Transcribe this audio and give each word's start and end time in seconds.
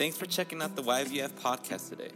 Thanks 0.00 0.16
for 0.16 0.24
checking 0.24 0.62
out 0.62 0.76
the 0.76 0.82
YVF 0.82 1.28
podcast 1.32 1.90
today. 1.90 2.08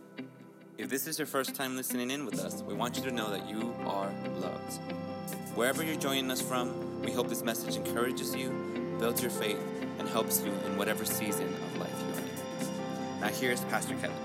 If 0.79 0.89
this 0.89 1.07
is 1.07 1.19
your 1.19 1.27
first 1.27 1.55
time 1.55 1.77
listening 1.77 2.11
in 2.11 2.25
with 2.25 2.41
us, 2.41 2.63
we 2.63 2.73
want 2.73 2.97
you 2.97 3.03
to 3.03 3.11
know 3.11 3.29
that 3.31 3.47
you 3.47 3.75
are 3.85 4.11
loved. 4.39 4.81
Wherever 5.55 5.85
you're 5.85 5.95
joining 5.95 6.31
us 6.31 6.41
from, 6.41 7.03
we 7.03 7.13
hope 7.13 7.29
this 7.29 7.43
message 7.43 7.77
encourages 7.77 8.35
you, 8.35 8.49
builds 8.99 9.21
your 9.21 9.31
faith, 9.31 9.61
and 9.99 10.09
helps 10.09 10.43
you 10.43 10.51
in 10.65 10.79
whatever 10.79 11.05
season 11.05 11.47
of 11.47 11.79
life 11.79 11.93
you're 12.09 12.21
in. 12.21 13.21
Now, 13.21 13.29
here's 13.29 13.61
Pastor 13.65 13.95
Kevin. 13.97 14.17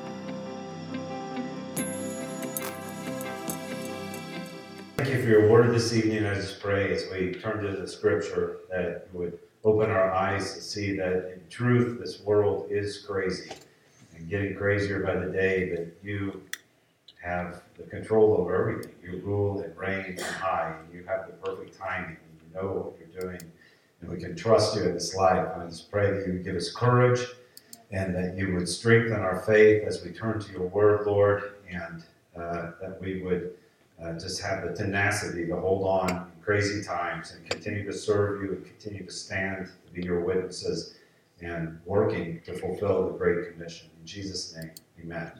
Thank 4.96 5.10
you 5.10 5.21
for 5.21 5.28
your 5.28 5.50
word 5.50 5.76
this 5.76 5.91
evening. 5.91 6.26
I 6.26 6.36
just 6.36 6.62
pray 6.62 6.94
as 6.94 7.12
we 7.12 7.34
turn 7.34 7.62
to 7.66 7.76
the 7.76 7.89
scripture 7.89 8.60
that 8.70 9.10
you 9.12 9.20
would 9.20 9.38
open 9.64 9.89
our 9.89 10.12
eyes 10.12 10.54
to 10.54 10.62
see 10.62 10.96
that 10.96 11.34
in 11.34 11.41
truth 11.50 12.00
this 12.00 12.21
world 12.21 12.68
is 12.70 13.00
crazy 13.00 13.52
and 14.20 14.30
getting 14.30 14.55
crazier 14.55 15.00
by 15.00 15.16
the 15.16 15.31
day, 15.31 15.70
that 15.70 15.88
you 16.04 16.41
have 17.22 17.62
the 17.77 17.84
control 17.84 18.36
over 18.38 18.55
everything. 18.55 18.94
You 19.03 19.22
rule 19.23 19.62
and 19.62 19.76
reign 19.77 20.05
and 20.05 20.22
high, 20.22 20.76
and 20.80 20.94
you 20.94 21.05
have 21.05 21.27
the 21.27 21.34
perfect 21.34 21.77
timing, 21.77 22.17
and 22.17 22.40
you 22.41 22.62
know 22.62 22.73
what 22.73 22.95
you're 23.00 23.22
doing, 23.22 23.41
and 24.02 24.09
we 24.09 24.17
can 24.17 24.36
trust 24.36 24.76
you 24.76 24.84
in 24.84 24.94
this 24.94 25.16
life. 25.16 25.48
I 25.58 25.66
just 25.66 25.89
pray 25.89 26.12
that 26.12 26.28
you 26.28 26.34
would 26.34 26.44
give 26.44 26.55
us 26.55 26.72
courage 26.72 27.22
and 27.91 28.14
that 28.16 28.38
you 28.38 28.53
would 28.53 28.70
strengthen 28.70 29.20
our 29.20 29.41
faith 29.41 29.84
as 29.88 30.03
we 30.03 30.12
turn 30.12 30.39
to 30.39 30.52
your 30.52 30.67
word, 30.67 31.08
Lord, 31.08 31.55
and 31.70 32.03
uh, 32.38 32.72
that 32.80 32.98
we 33.02 33.22
would 33.23 33.53
uh, 34.02 34.14
just 34.14 34.41
have 34.41 34.64
the 34.64 34.73
tenacity 34.76 35.48
to 35.48 35.55
hold 35.55 35.88
on 35.88 36.31
crazy 36.49 36.84
times 36.84 37.35
and 37.35 37.48
continue 37.48 37.85
to 37.85 37.94
serve 37.94 38.41
you 38.41 38.53
and 38.53 38.66
continue 38.66 39.05
to 39.05 39.12
stand 39.12 39.70
to 39.85 39.94
be 39.94 40.02
your 40.02 40.21
witnesses 40.21 40.95
and 41.41 41.80
working 41.85 42.41
to 42.44 42.58
fulfill 42.58 43.05
the 43.05 43.16
Great 43.20 43.53
Commission. 43.53 43.88
In 43.99 44.08
Jesus' 44.08 44.55
name, 44.55 44.72
amen. 45.00 45.31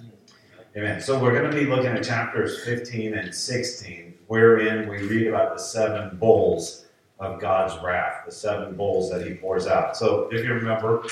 Amen. 0.77 1.02
So 1.02 1.19
we're 1.19 1.31
going 1.31 1.49
to 1.49 1.57
be 1.57 1.65
looking 1.65 1.87
at 1.87 2.03
chapters 2.03 2.63
15 2.63 3.15
and 3.15 3.33
16, 3.33 4.19
wherein 4.27 4.87
we 4.87 5.02
read 5.02 5.25
about 5.25 5.57
the 5.57 5.63
seven 5.63 6.15
bowls 6.19 6.85
of 7.19 7.41
God's 7.41 7.83
wrath, 7.83 8.21
the 8.27 8.31
seven 8.31 8.75
bowls 8.75 9.09
that 9.09 9.25
he 9.25 9.33
pours 9.33 9.65
out. 9.65 9.97
So 9.97 10.30
if 10.31 10.45
you 10.45 10.53
remember, 10.53 11.07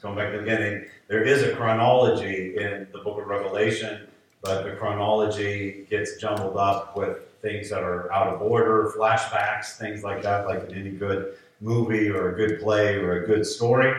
going 0.00 0.16
back 0.16 0.32
to 0.32 0.38
the 0.38 0.42
beginning, 0.42 0.86
there 1.06 1.22
is 1.22 1.44
a 1.44 1.54
chronology 1.54 2.56
in 2.56 2.88
the 2.90 2.98
book 2.98 3.20
of 3.20 3.28
Revelation 3.28 4.08
but 4.42 4.64
the 4.64 4.72
chronology 4.72 5.86
gets 5.88 6.16
jumbled 6.16 6.56
up 6.56 6.96
with 6.96 7.31
things 7.42 7.68
that 7.70 7.82
are 7.82 8.10
out 8.12 8.28
of 8.28 8.40
order, 8.40 8.92
flashbacks, 8.96 9.76
things 9.76 10.02
like 10.02 10.22
that, 10.22 10.46
like 10.46 10.62
in 10.70 10.74
any 10.74 10.90
good 10.90 11.34
movie 11.60 12.08
or 12.08 12.32
a 12.32 12.36
good 12.36 12.60
play 12.60 12.96
or 12.96 13.22
a 13.22 13.26
good 13.26 13.44
story. 13.44 13.92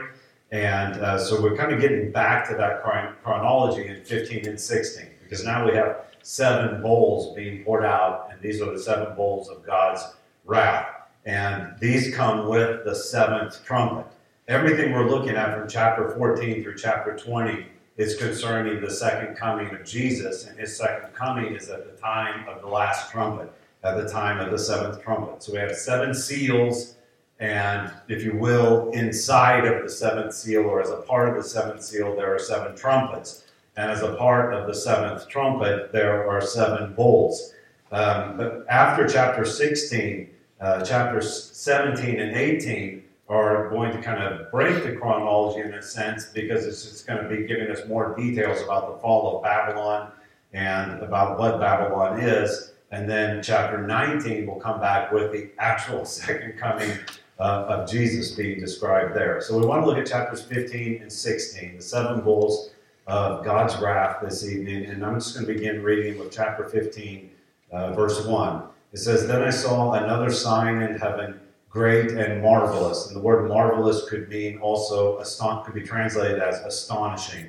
And 0.51 0.95
uh, 1.01 1.17
so 1.17 1.41
we're 1.41 1.55
kind 1.55 1.73
of 1.73 1.81
getting 1.81 2.11
back 2.11 2.47
to 2.49 2.55
that 2.55 2.83
chronology 3.23 3.87
in 3.87 4.03
15 4.03 4.47
and 4.47 4.59
16, 4.59 5.07
because 5.23 5.43
now 5.43 5.65
we 5.65 5.75
have 5.75 6.05
seven 6.21 6.81
bowls 6.81 7.35
being 7.35 7.63
poured 7.63 7.83
out, 7.83 8.29
and 8.31 8.39
these 8.41 8.61
are 8.61 8.71
the 8.71 8.79
seven 8.79 9.15
bowls 9.15 9.49
of 9.49 9.65
God's 9.65 10.01
wrath. 10.45 10.87
And 11.25 11.73
these 11.79 12.13
come 12.15 12.47
with 12.47 12.85
the 12.85 12.95
seventh 12.95 13.63
trumpet. 13.65 14.05
Everything 14.47 14.91
we're 14.91 15.09
looking 15.09 15.35
at 15.35 15.57
from 15.57 15.67
chapter 15.67 16.09
14 16.15 16.63
through 16.63 16.75
chapter 16.75 17.17
20 17.17 17.65
is 17.97 18.15
concerning 18.15 18.81
the 18.81 18.89
second 18.89 19.35
coming 19.35 19.69
of 19.73 19.85
Jesus, 19.85 20.47
and 20.47 20.57
his 20.59 20.75
second 20.75 21.13
coming 21.13 21.55
is 21.55 21.69
at 21.69 21.85
the 21.85 22.01
time 22.01 22.47
of 22.47 22.61
the 22.61 22.67
last 22.67 23.11
trumpet, 23.11 23.51
at 23.83 23.97
the 23.97 24.09
time 24.09 24.39
of 24.39 24.51
the 24.51 24.57
seventh 24.57 25.03
trumpet. 25.03 25.43
So 25.43 25.53
we 25.53 25.59
have 25.59 25.75
seven 25.75 26.13
seals, 26.13 26.95
and 27.39 27.91
if 28.07 28.23
you 28.23 28.35
will, 28.37 28.89
inside 28.91 29.65
of 29.65 29.83
the 29.83 29.89
seventh 29.89 30.33
seal, 30.33 30.61
or 30.61 30.81
as 30.81 30.89
a 30.89 30.97
part 30.97 31.29
of 31.29 31.35
the 31.35 31.47
seventh 31.47 31.83
seal, 31.83 32.15
there 32.15 32.33
are 32.33 32.39
seven 32.39 32.75
trumpets. 32.75 33.45
And 33.75 33.89
as 33.91 34.01
a 34.01 34.15
part 34.15 34.53
of 34.53 34.67
the 34.67 34.73
seventh 34.73 35.27
trumpet, 35.27 35.91
there 35.91 36.29
are 36.29 36.41
seven 36.41 36.93
bowls. 36.93 37.53
Um, 37.91 38.37
but 38.37 38.65
after 38.69 39.07
chapter 39.07 39.45
16, 39.45 40.29
uh, 40.61 40.83
chapters 40.83 41.51
17 41.51 42.19
and 42.19 42.35
18 42.35 43.02
are 43.29 43.69
going 43.69 43.91
to 43.91 44.01
kind 44.01 44.21
of 44.21 44.51
break 44.51 44.83
the 44.83 44.95
chronology 44.95 45.61
in 45.61 45.73
a 45.73 45.81
sense 45.81 46.25
because 46.25 46.65
it's 46.65 47.03
going 47.03 47.23
to 47.23 47.29
be 47.29 47.47
giving 47.47 47.69
us 47.69 47.87
more 47.87 48.15
details 48.15 48.61
about 48.61 48.93
the 48.93 49.01
fall 49.01 49.37
of 49.37 49.43
Babylon 49.43 50.11
and 50.51 51.01
about 51.01 51.39
what 51.39 51.59
Babylon 51.59 52.19
is. 52.19 52.73
And 52.91 53.09
then 53.09 53.41
chapter 53.41 53.81
19 53.81 54.45
will 54.45 54.59
come 54.59 54.79
back 54.79 55.11
with 55.11 55.31
the 55.31 55.49
actual 55.57 56.05
second 56.05 56.57
coming 56.57 56.91
uh, 57.39 57.65
of 57.67 57.89
Jesus 57.89 58.31
being 58.31 58.59
described 58.59 59.15
there. 59.15 59.41
So 59.41 59.57
we 59.57 59.65
want 59.65 59.81
to 59.81 59.87
look 59.87 59.97
at 59.97 60.05
chapters 60.05 60.41
15 60.41 61.01
and 61.01 61.11
16, 61.11 61.77
the 61.77 61.81
seven 61.81 62.21
bowls 62.21 62.71
of 63.07 63.43
God's 63.43 63.75
wrath 63.81 64.17
this 64.21 64.47
evening. 64.47 64.85
And 64.85 65.03
I'm 65.05 65.15
just 65.15 65.33
going 65.33 65.47
to 65.47 65.53
begin 65.53 65.81
reading 65.81 66.19
with 66.19 66.31
chapter 66.31 66.67
15, 66.69 67.29
uh, 67.71 67.93
verse 67.93 68.25
1. 68.25 68.63
It 68.93 68.97
says, 68.97 69.27
Then 69.27 69.41
I 69.41 69.49
saw 69.49 69.93
another 69.93 70.31
sign 70.31 70.81
in 70.81 70.97
heaven 70.97 71.39
great 71.73 72.11
and 72.11 72.41
marvelous. 72.43 73.07
And 73.07 73.15
the 73.15 73.19
word 73.19 73.49
marvelous 73.49 74.07
could 74.07 74.29
mean 74.29 74.59
also, 74.59 75.19
aston- 75.19 75.63
could 75.65 75.73
be 75.73 75.81
translated 75.81 76.39
as 76.39 76.59
astonishing. 76.59 77.47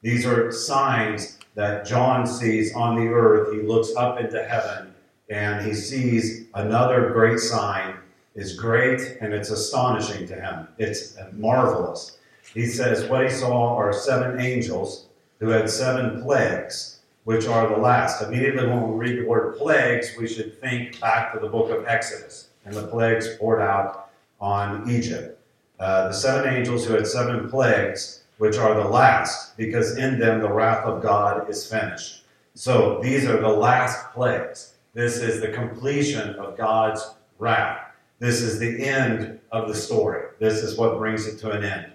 These 0.00 0.24
are 0.24 0.50
signs 0.50 1.38
that 1.54 1.84
John 1.84 2.26
sees 2.26 2.74
on 2.74 2.96
the 2.96 3.12
earth. 3.12 3.52
He 3.52 3.60
looks 3.60 3.94
up 3.94 4.18
into 4.18 4.42
heaven 4.42 4.94
and 5.28 5.66
he 5.66 5.74
sees 5.74 6.46
another 6.54 7.10
great 7.10 7.38
sign 7.38 7.96
is 8.34 8.58
great 8.58 9.18
and 9.20 9.34
it's 9.34 9.50
astonishing 9.50 10.26
to 10.28 10.34
him. 10.34 10.68
It's 10.78 11.18
marvelous. 11.32 12.18
He 12.54 12.66
says 12.66 13.04
what 13.10 13.24
he 13.24 13.30
saw 13.30 13.76
are 13.76 13.92
seven 13.92 14.40
angels 14.40 15.06
who 15.38 15.48
had 15.48 15.68
seven 15.68 16.22
plagues, 16.22 17.00
which 17.24 17.46
are 17.46 17.68
the 17.68 17.76
last. 17.76 18.22
Immediately 18.22 18.68
when 18.68 18.90
we 18.90 18.96
read 18.96 19.18
the 19.18 19.28
word 19.28 19.58
plagues, 19.58 20.14
we 20.18 20.26
should 20.26 20.58
think 20.60 20.98
back 20.98 21.34
to 21.34 21.40
the 21.40 21.48
book 21.48 21.70
of 21.70 21.86
Exodus 21.86 22.48
and 22.66 22.74
the 22.74 22.86
plagues 22.88 23.36
poured 23.38 23.62
out 23.62 24.10
on 24.40 24.90
Egypt. 24.90 25.40
Uh, 25.78 26.08
the 26.08 26.14
seven 26.14 26.52
angels 26.52 26.84
who 26.84 26.94
had 26.94 27.06
seven 27.06 27.48
plagues, 27.48 28.24
which 28.38 28.58
are 28.58 28.74
the 28.74 28.88
last, 28.88 29.56
because 29.56 29.96
in 29.96 30.18
them 30.18 30.40
the 30.40 30.52
wrath 30.52 30.84
of 30.84 31.02
God 31.02 31.48
is 31.48 31.70
finished. 31.70 32.24
So 32.54 33.00
these 33.02 33.24
are 33.24 33.40
the 33.40 33.48
last 33.48 34.12
plagues. 34.12 34.74
This 34.94 35.18
is 35.18 35.40
the 35.40 35.48
completion 35.48 36.34
of 36.36 36.56
God's 36.56 37.14
wrath. 37.38 37.80
This 38.18 38.40
is 38.40 38.58
the 38.58 38.84
end 38.84 39.38
of 39.52 39.68
the 39.68 39.74
story. 39.74 40.28
This 40.38 40.62
is 40.62 40.78
what 40.78 40.98
brings 40.98 41.26
it 41.26 41.38
to 41.40 41.50
an 41.50 41.64
end. 41.64 41.92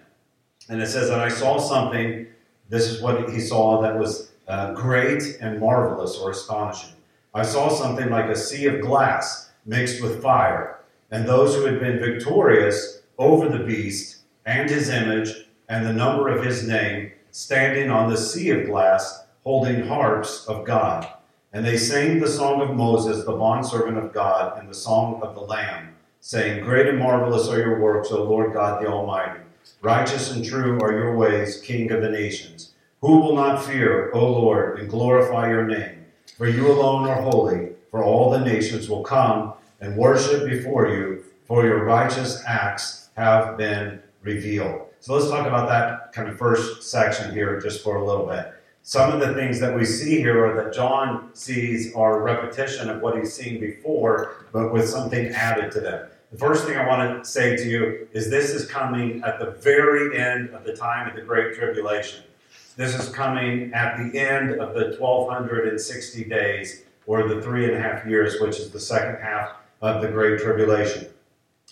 And 0.69 0.81
it 0.81 0.87
says, 0.87 1.09
And 1.09 1.19
I 1.19 1.29
saw 1.29 1.57
something, 1.57 2.27
this 2.69 2.87
is 2.87 3.01
what 3.01 3.29
he 3.31 3.39
saw 3.39 3.81
that 3.81 3.97
was 3.97 4.31
uh, 4.47 4.73
great 4.73 5.23
and 5.41 5.59
marvelous 5.59 6.17
or 6.17 6.29
astonishing. 6.31 6.93
I 7.33 7.43
saw 7.43 7.69
something 7.69 8.09
like 8.09 8.29
a 8.29 8.35
sea 8.35 8.67
of 8.67 8.81
glass 8.81 9.50
mixed 9.65 10.01
with 10.01 10.21
fire. 10.21 10.79
And 11.09 11.27
those 11.27 11.55
who 11.55 11.65
had 11.65 11.79
been 11.79 11.99
victorious 11.99 13.01
over 13.17 13.49
the 13.49 13.63
beast 13.63 14.19
and 14.45 14.69
his 14.69 14.89
image 14.89 15.47
and 15.69 15.85
the 15.85 15.93
number 15.93 16.27
of 16.29 16.43
his 16.43 16.67
name, 16.67 17.11
standing 17.31 17.89
on 17.89 18.09
the 18.09 18.17
sea 18.17 18.49
of 18.49 18.65
glass, 18.65 19.23
holding 19.43 19.87
harps 19.87 20.45
of 20.47 20.65
God. 20.65 21.07
And 21.53 21.65
they 21.65 21.77
sang 21.77 22.19
the 22.19 22.27
song 22.27 22.61
of 22.61 22.75
Moses, 22.75 23.25
the 23.25 23.33
bondservant 23.33 23.97
of 23.97 24.13
God, 24.13 24.57
and 24.57 24.69
the 24.69 24.73
song 24.73 25.21
of 25.21 25.35
the 25.35 25.41
Lamb, 25.41 25.95
saying, 26.19 26.63
Great 26.63 26.87
and 26.87 26.99
marvelous 26.99 27.47
are 27.47 27.59
your 27.59 27.79
works, 27.79 28.11
O 28.11 28.23
Lord 28.23 28.53
God 28.53 28.81
the 28.81 28.87
Almighty. 28.87 29.41
Righteous 29.81 30.31
and 30.31 30.45
true 30.45 30.79
are 30.81 30.93
your 30.93 31.15
ways, 31.15 31.61
King 31.61 31.91
of 31.91 32.01
the 32.01 32.09
nations. 32.09 32.73
Who 33.01 33.19
will 33.19 33.35
not 33.35 33.63
fear, 33.63 34.11
O 34.13 34.25
Lord, 34.25 34.79
and 34.79 34.89
glorify 34.89 35.49
your 35.49 35.65
name? 35.65 36.05
For 36.37 36.47
you 36.47 36.71
alone 36.71 37.09
are 37.09 37.21
holy 37.21 37.70
for 37.91 38.03
all 38.03 38.31
the 38.31 38.39
nations 38.39 38.89
will 38.89 39.03
come 39.03 39.53
and 39.81 39.97
worship 39.97 40.49
before 40.49 40.87
you, 40.87 41.23
for 41.45 41.65
your 41.65 41.83
righteous 41.83 42.41
acts 42.47 43.09
have 43.17 43.57
been 43.57 44.01
revealed. 44.23 44.87
So 45.01 45.13
let's 45.13 45.29
talk 45.29 45.45
about 45.45 45.67
that 45.67 46.13
kind 46.13 46.29
of 46.29 46.37
first 46.37 46.83
section 46.83 47.33
here 47.33 47.59
just 47.59 47.83
for 47.83 47.97
a 47.97 48.05
little 48.05 48.25
bit. 48.25 48.53
Some 48.83 49.11
of 49.11 49.19
the 49.19 49.33
things 49.33 49.59
that 49.59 49.75
we 49.75 49.83
see 49.85 50.17
here 50.17 50.45
are 50.45 50.63
that 50.63 50.73
John 50.73 51.29
sees 51.33 51.93
are 51.93 52.19
a 52.19 52.23
repetition 52.23 52.89
of 52.89 53.01
what 53.01 53.17
he's 53.17 53.33
seen 53.33 53.59
before, 53.59 54.45
but 54.51 54.71
with 54.71 54.89
something 54.89 55.27
added 55.27 55.71
to 55.73 55.81
them. 55.81 56.07
The 56.31 56.37
first 56.37 56.65
thing 56.65 56.77
I 56.77 56.87
want 56.87 57.23
to 57.23 57.29
say 57.29 57.57
to 57.57 57.69
you 57.69 58.07
is 58.13 58.29
this 58.29 58.51
is 58.51 58.65
coming 58.65 59.21
at 59.23 59.37
the 59.37 59.51
very 59.51 60.17
end 60.17 60.51
of 60.51 60.63
the 60.63 60.75
time 60.75 61.09
of 61.09 61.15
the 61.15 61.21
Great 61.21 61.55
Tribulation. 61.55 62.23
This 62.77 62.97
is 62.97 63.09
coming 63.09 63.73
at 63.73 63.97
the 63.97 64.17
end 64.17 64.51
of 64.61 64.73
the 64.73 64.95
1260 64.97 66.23
days 66.23 66.83
or 67.05 67.27
the 67.27 67.41
three 67.41 67.65
and 67.65 67.75
a 67.75 67.81
half 67.81 68.05
years, 68.05 68.39
which 68.39 68.59
is 68.59 68.71
the 68.71 68.79
second 68.79 69.21
half 69.21 69.53
of 69.81 70.01
the 70.01 70.07
Great 70.07 70.39
Tribulation. 70.39 71.07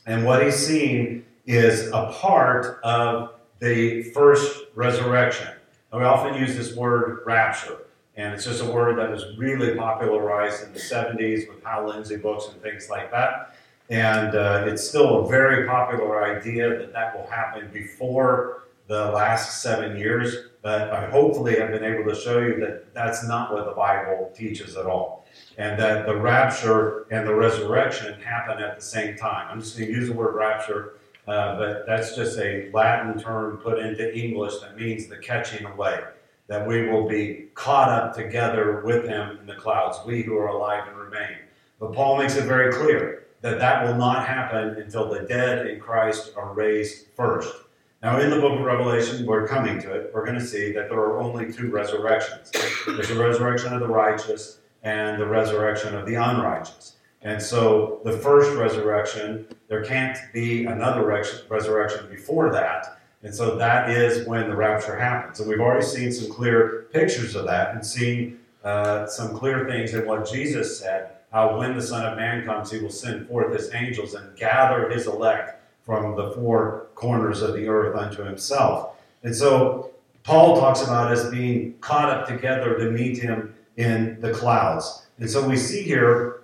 And 0.06 0.26
what 0.26 0.44
he's 0.44 0.56
seen 0.56 1.26
is 1.46 1.88
a 1.88 2.12
part 2.14 2.80
of 2.84 3.34
the 3.60 4.04
first 4.04 4.66
resurrection. 4.76 5.48
And 5.92 6.02
we 6.02 6.08
often 6.08 6.36
use 6.36 6.56
this 6.56 6.76
word 6.76 7.22
rapture, 7.26 7.78
and 8.16 8.34
it's 8.34 8.46
just 8.46 8.62
a 8.62 8.66
word 8.66 8.98
that 9.00 9.10
was 9.10 9.38
really 9.38 9.76
popularized 9.76 10.64
in 10.64 10.74
the 10.74 10.80
70s 10.80 11.50
with 11.50 11.64
Hal 11.64 11.88
Lindsey 11.88 12.18
books 12.18 12.48
and 12.52 12.62
things 12.62 12.90
like 12.90 13.12
that. 13.12 13.56
And 13.90 14.36
uh, 14.36 14.66
it's 14.68 14.88
still 14.88 15.26
a 15.26 15.30
very 15.30 15.68
popular 15.68 16.24
idea 16.24 16.70
that 16.78 16.94
that 16.94 17.18
will 17.18 17.26
happen 17.28 17.70
before 17.74 18.64
the 18.88 19.12
last 19.12 19.62
seven 19.62 19.98
years, 19.98 20.49
but 20.62 20.92
I 20.92 21.10
hopefully 21.10 21.58
have 21.58 21.72
been 21.72 21.84
able 21.84 22.10
to 22.12 22.20
show 22.20 22.40
you 22.40 22.60
that 22.60 22.94
that's 22.94 23.26
not 23.26 23.54
what 23.54 23.66
the 23.66 23.72
Bible 23.72 24.32
teaches 24.36 24.76
at 24.76 24.86
all. 24.86 25.26
And 25.58 25.80
that 25.80 26.06
the 26.06 26.16
rapture 26.16 27.06
and 27.12 27.28
the 27.28 27.34
resurrection 27.34 28.20
happen 28.22 28.62
at 28.62 28.76
the 28.76 28.82
same 28.82 29.16
time. 29.16 29.48
I'm 29.50 29.62
just 29.62 29.78
going 29.78 29.90
to 29.90 29.96
use 29.96 30.10
the 30.10 30.16
word 30.16 30.36
rapture, 30.36 30.96
uh, 31.28 31.58
but 31.58 31.86
that's 31.86 32.16
just 32.16 32.38
a 32.40 32.70
Latin 32.74 33.20
term 33.20 33.58
put 33.58 33.80
into 33.80 34.14
English 34.18 34.60
that 34.60 34.78
means 34.78 35.08
the 35.08 35.18
catching 35.18 35.66
away. 35.66 36.02
That 36.48 36.68
we 36.68 36.90
will 36.90 37.08
be 37.08 37.50
caught 37.54 37.90
up 37.90 38.16
together 38.16 38.82
with 38.84 39.06
him 39.06 39.38
in 39.38 39.46
the 39.46 39.56
clouds, 39.56 40.00
we 40.06 40.24
who 40.24 40.36
are 40.36 40.48
alive 40.48 40.88
and 40.88 40.98
remain. 40.98 41.38
But 41.80 41.94
Paul 41.94 42.18
makes 42.18 42.36
it 42.36 42.46
very 42.46 42.74
clear 42.74 43.28
that 43.42 43.60
that 43.60 43.86
will 43.86 43.96
not 43.96 44.28
happen 44.28 44.82
until 44.82 45.10
the 45.10 45.22
dead 45.22 45.68
in 45.68 45.80
Christ 45.80 46.34
are 46.36 46.54
raised 46.54 47.08
first. 47.16 47.54
Now, 48.02 48.18
in 48.22 48.30
the 48.30 48.40
book 48.40 48.58
of 48.58 48.66
Revelation, 48.66 49.26
we're 49.26 49.46
coming 49.46 49.78
to 49.82 49.92
it, 49.92 50.12
we're 50.14 50.26
going 50.26 50.40
to 50.40 50.46
see 50.46 50.72
that 50.72 50.88
there 50.90 51.00
are 51.00 51.20
only 51.20 51.52
two 51.52 51.70
resurrections 51.70 52.50
there's 52.86 53.10
the 53.10 53.20
resurrection 53.20 53.74
of 53.74 53.82
the 53.82 53.88
righteous 53.88 54.60
and 54.84 55.22
the 55.22 55.26
resurrection 55.26 55.94
of 55.94 56.06
the 56.06 56.16
unrighteous. 56.16 56.96
And 57.22 57.42
so, 57.42 58.00
the 58.06 58.14
first 58.14 58.56
resurrection, 58.58 59.48
there 59.68 59.84
can't 59.84 60.18
be 60.34 60.64
another 60.64 61.06
resurrection 61.50 62.08
before 62.10 62.54
that. 62.54 63.02
And 63.22 63.36
so, 63.36 63.58
that 63.58 63.90
is 63.90 64.26
when 64.26 64.50
the 64.50 64.56
rapture 64.56 64.98
happens. 64.98 65.42
And 65.42 65.50
we've 65.50 65.60
already 65.60 65.86
seen 65.86 66.14
some 66.14 66.32
clear 66.32 66.88
pictures 66.94 67.36
of 67.36 67.46
that 67.48 67.76
and 67.76 67.86
seen 67.86 68.40
uh, 68.64 69.08
some 69.08 69.38
clear 69.38 69.68
things 69.68 69.94
in 69.94 70.08
what 70.08 70.32
Jesus 70.32 70.80
said 70.80 71.12
how 71.32 71.58
when 71.58 71.76
the 71.76 71.82
Son 71.82 72.06
of 72.06 72.18
Man 72.18 72.44
comes, 72.46 72.72
he 72.72 72.80
will 72.80 72.90
send 72.90 73.28
forth 73.28 73.54
his 73.54 73.72
angels 73.74 74.16
and 74.16 74.36
gather 74.36 74.90
his 74.90 75.06
elect 75.06 75.59
from 75.90 76.16
the 76.16 76.30
four 76.34 76.86
corners 76.94 77.42
of 77.42 77.56
the 77.56 77.68
earth 77.68 77.96
unto 77.98 78.24
himself. 78.24 78.96
And 79.24 79.36
so 79.36 79.90
Paul 80.22 80.60
talks 80.60 80.84
about 80.84 81.12
us 81.12 81.32
being 81.32 81.80
caught 81.82 82.12
up 82.12 82.28
together 82.28 82.78
to 82.78 82.92
meet 82.92 83.18
him 83.18 83.56
in 83.76 84.22
the 84.22 84.32
clouds. 84.32 85.08
And 85.18 85.28
so 85.28 85.50
we 85.50 85.58
see 85.58 85.82
here 85.82 86.42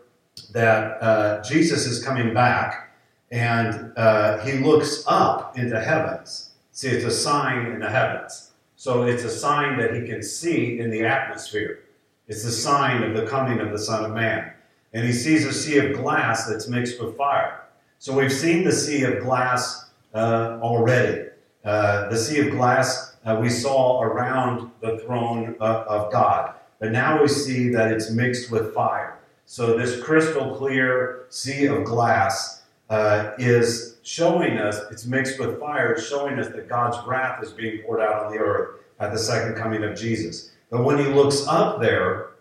that 0.51 0.99
uh, 0.99 1.43
Jesus 1.43 1.85
is 1.85 2.03
coming 2.03 2.33
back 2.33 2.91
and 3.29 3.93
uh, 3.95 4.39
he 4.39 4.53
looks 4.53 5.03
up 5.05 5.55
into 5.59 5.79
heavens. 5.79 6.49
See, 6.71 6.87
it's 6.87 7.05
a 7.05 7.11
sign 7.11 7.67
in 7.67 7.79
the 7.79 7.89
heavens. 7.89 8.49
So 8.77 9.03
it's 9.03 9.25
a 9.25 9.29
sign 9.29 9.77
that 9.77 9.93
he 9.93 10.07
can 10.07 10.23
see 10.23 10.79
in 10.79 10.89
the 10.89 11.03
atmosphere. 11.05 11.81
It's 12.27 12.43
a 12.45 12.51
sign 12.51 13.03
of 13.03 13.15
the 13.15 13.27
coming 13.27 13.59
of 13.59 13.71
the 13.71 13.77
Son 13.77 14.05
of 14.05 14.11
Man. 14.11 14.51
And 14.93 15.05
he 15.05 15.13
sees 15.13 15.45
a 15.45 15.53
sea 15.53 15.77
of 15.77 15.93
glass 15.93 16.47
that's 16.47 16.67
mixed 16.67 16.99
with 16.99 17.15
fire. 17.15 17.61
So 17.99 18.17
we've 18.17 18.33
seen 18.33 18.63
the 18.63 18.71
sea 18.71 19.03
of 19.03 19.23
glass 19.23 19.89
uh, 20.13 20.59
already. 20.61 21.29
Uh, 21.63 22.09
the 22.09 22.17
sea 22.17 22.47
of 22.47 22.51
glass 22.51 23.15
uh, 23.25 23.37
we 23.41 23.49
saw 23.49 24.01
around 24.01 24.71
the 24.81 24.99
throne 24.99 25.55
uh, 25.59 25.83
of 25.87 26.11
God. 26.11 26.53
But 26.79 26.91
now 26.91 27.21
we 27.21 27.27
see 27.27 27.69
that 27.69 27.91
it's 27.91 28.11
mixed 28.11 28.51
with 28.51 28.73
fire. 28.73 29.17
So 29.45 29.77
this 29.77 30.01
crystal 30.03 30.55
clear 30.55 31.25
sea 31.29 31.65
of 31.65 31.83
glass 31.83 32.63
uh, 32.89 33.31
is 33.37 33.97
showing 34.03 34.57
us, 34.59 34.79
it's 34.91 35.05
mixed 35.05 35.39
with 35.39 35.59
fire, 35.59 35.93
it's 35.93 36.07
showing 36.07 36.37
us 36.37 36.49
that 36.49 36.69
God's 36.69 36.97
wrath 37.07 37.43
is 37.43 37.51
being 37.51 37.81
poured 37.83 38.01
out 38.01 38.25
on 38.25 38.31
the 38.31 38.37
earth 38.37 38.81
at 38.99 39.11
the 39.11 39.17
second 39.17 39.55
coming 39.55 39.83
of 39.83 39.97
Jesus. 39.97 40.51
But 40.69 40.83
when 40.83 40.99
he 40.99 41.05
looks 41.05 41.47
up 41.47 41.81
there, 41.81 42.31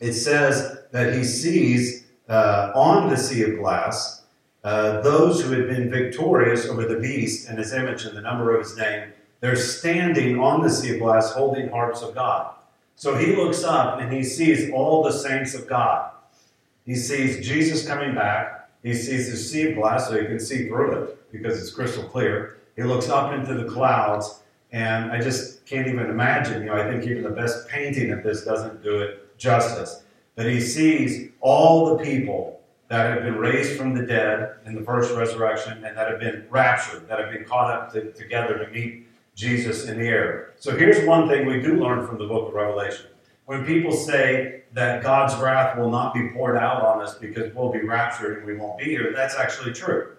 it 0.00 0.12
says 0.12 0.80
that 0.92 1.14
he 1.14 1.24
sees 1.24 2.06
uh, 2.28 2.72
on 2.74 3.08
the 3.08 3.16
sea 3.16 3.42
of 3.44 3.58
glass 3.58 4.24
uh, 4.66 5.00
those 5.00 5.40
who 5.40 5.52
had 5.52 5.68
been 5.68 5.88
victorious 5.88 6.66
over 6.66 6.86
the 6.86 6.98
beast 6.98 7.48
and 7.48 7.56
his 7.56 7.72
image 7.72 8.04
and 8.04 8.16
the 8.16 8.20
number 8.20 8.52
of 8.52 8.66
his 8.66 8.76
name, 8.76 9.12
they're 9.38 9.54
standing 9.54 10.40
on 10.40 10.60
the 10.60 10.68
sea 10.68 10.94
of 10.94 10.98
glass 10.98 11.30
holding 11.30 11.68
harps 11.68 12.02
of 12.02 12.16
God. 12.16 12.52
So 12.96 13.14
he 13.14 13.36
looks 13.36 13.62
up 13.62 14.00
and 14.00 14.12
he 14.12 14.24
sees 14.24 14.72
all 14.72 15.04
the 15.04 15.12
saints 15.12 15.54
of 15.54 15.68
God. 15.68 16.10
He 16.84 16.96
sees 16.96 17.46
Jesus 17.46 17.86
coming 17.86 18.16
back. 18.16 18.68
He 18.82 18.92
sees 18.92 19.30
the 19.30 19.36
sea 19.36 19.70
of 19.70 19.76
glass, 19.76 20.08
so 20.08 20.20
he 20.20 20.26
can 20.26 20.40
see 20.40 20.66
through 20.66 21.00
it 21.00 21.30
because 21.30 21.60
it's 21.60 21.70
crystal 21.70 22.02
clear. 22.02 22.58
He 22.74 22.82
looks 22.82 23.08
up 23.08 23.32
into 23.32 23.54
the 23.54 23.70
clouds, 23.70 24.42
and 24.72 25.12
I 25.12 25.20
just 25.20 25.64
can't 25.64 25.86
even 25.86 26.10
imagine. 26.10 26.62
You 26.62 26.70
know, 26.70 26.74
I 26.74 26.90
think 26.90 27.04
even 27.04 27.22
the 27.22 27.30
best 27.30 27.68
painting 27.68 28.10
of 28.10 28.24
this 28.24 28.44
doesn't 28.44 28.82
do 28.82 29.00
it 29.00 29.38
justice. 29.38 30.02
But 30.34 30.46
he 30.46 30.60
sees 30.60 31.30
all 31.40 31.96
the 31.96 32.02
people 32.02 32.55
that 32.88 33.12
have 33.12 33.22
been 33.22 33.36
raised 33.36 33.76
from 33.76 33.94
the 33.94 34.02
dead 34.02 34.56
in 34.64 34.74
the 34.74 34.82
first 34.82 35.14
resurrection 35.14 35.84
and 35.84 35.96
that 35.96 36.08
have 36.08 36.20
been 36.20 36.46
raptured, 36.50 37.08
that 37.08 37.18
have 37.18 37.32
been 37.32 37.44
caught 37.44 37.72
up 37.72 37.92
to, 37.92 38.12
together 38.12 38.64
to 38.64 38.70
meet 38.70 39.06
Jesus 39.34 39.88
in 39.88 39.98
the 39.98 40.06
air. 40.06 40.54
So 40.56 40.76
here's 40.76 41.04
one 41.06 41.28
thing 41.28 41.46
we 41.46 41.60
do 41.60 41.76
learn 41.76 42.06
from 42.06 42.18
the 42.18 42.26
book 42.26 42.48
of 42.48 42.54
Revelation. 42.54 43.06
When 43.46 43.64
people 43.64 43.92
say 43.92 44.62
that 44.72 45.02
God's 45.02 45.34
wrath 45.40 45.78
will 45.78 45.90
not 45.90 46.14
be 46.14 46.28
poured 46.30 46.56
out 46.56 46.82
on 46.82 47.02
us 47.02 47.16
because 47.16 47.54
we'll 47.54 47.72
be 47.72 47.82
raptured 47.82 48.38
and 48.38 48.46
we 48.46 48.56
won't 48.56 48.78
be 48.78 48.84
here, 48.84 49.12
that's 49.14 49.36
actually 49.36 49.72
true. 49.72 50.12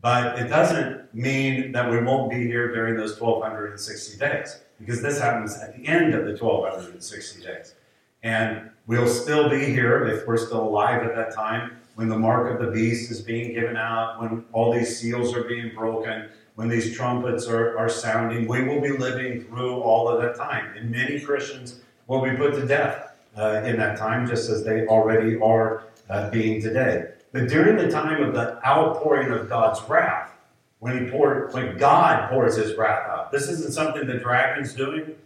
But 0.00 0.38
it 0.38 0.48
doesn't 0.48 1.12
mean 1.12 1.72
that 1.72 1.90
we 1.90 2.00
won't 2.00 2.30
be 2.30 2.46
here 2.46 2.72
during 2.72 2.96
those 2.96 3.20
1260 3.20 4.18
days 4.18 4.60
because 4.78 5.02
this 5.02 5.20
happens 5.20 5.56
at 5.58 5.76
the 5.76 5.86
end 5.88 6.14
of 6.14 6.24
the 6.24 6.36
1260 6.36 7.44
days. 7.44 7.74
And 8.22 8.70
we'll 8.86 9.08
still 9.08 9.48
be 9.48 9.64
here 9.64 10.06
if 10.06 10.26
we're 10.26 10.36
still 10.36 10.62
alive 10.62 11.02
at 11.02 11.14
that 11.16 11.34
time 11.34 11.78
when 11.98 12.08
the 12.08 12.16
mark 12.16 12.48
of 12.52 12.64
the 12.64 12.70
beast 12.70 13.10
is 13.10 13.20
being 13.20 13.52
given 13.52 13.76
out, 13.76 14.20
when 14.20 14.44
all 14.52 14.72
these 14.72 15.00
seals 15.00 15.34
are 15.34 15.42
being 15.42 15.74
broken, 15.74 16.28
when 16.54 16.68
these 16.68 16.96
trumpets 16.96 17.48
are, 17.48 17.76
are 17.76 17.88
sounding, 17.88 18.46
we 18.46 18.62
will 18.62 18.80
be 18.80 18.90
living 18.90 19.42
through 19.42 19.80
all 19.80 20.08
of 20.08 20.22
that 20.22 20.36
time. 20.36 20.76
And 20.76 20.92
many 20.92 21.18
Christians 21.18 21.80
will 22.06 22.22
be 22.22 22.36
put 22.36 22.54
to 22.54 22.64
death 22.64 23.16
uh, 23.36 23.62
in 23.64 23.76
that 23.78 23.98
time, 23.98 24.28
just 24.28 24.48
as 24.48 24.62
they 24.62 24.86
already 24.86 25.40
are 25.40 25.88
uh, 26.08 26.30
being 26.30 26.62
today. 26.62 27.14
But 27.32 27.48
during 27.48 27.76
the 27.76 27.90
time 27.90 28.22
of 28.22 28.32
the 28.32 28.64
outpouring 28.64 29.32
of 29.32 29.48
God's 29.48 29.82
wrath, 29.90 30.30
when 30.78 31.04
he 31.04 31.10
poured, 31.10 31.52
when 31.52 31.76
God 31.78 32.30
pours 32.30 32.54
his 32.54 32.76
wrath 32.76 33.10
out, 33.10 33.32
this 33.32 33.48
isn't 33.48 33.72
something 33.72 34.06
the 34.06 34.18
dragon's 34.18 34.72
doing. 34.72 35.16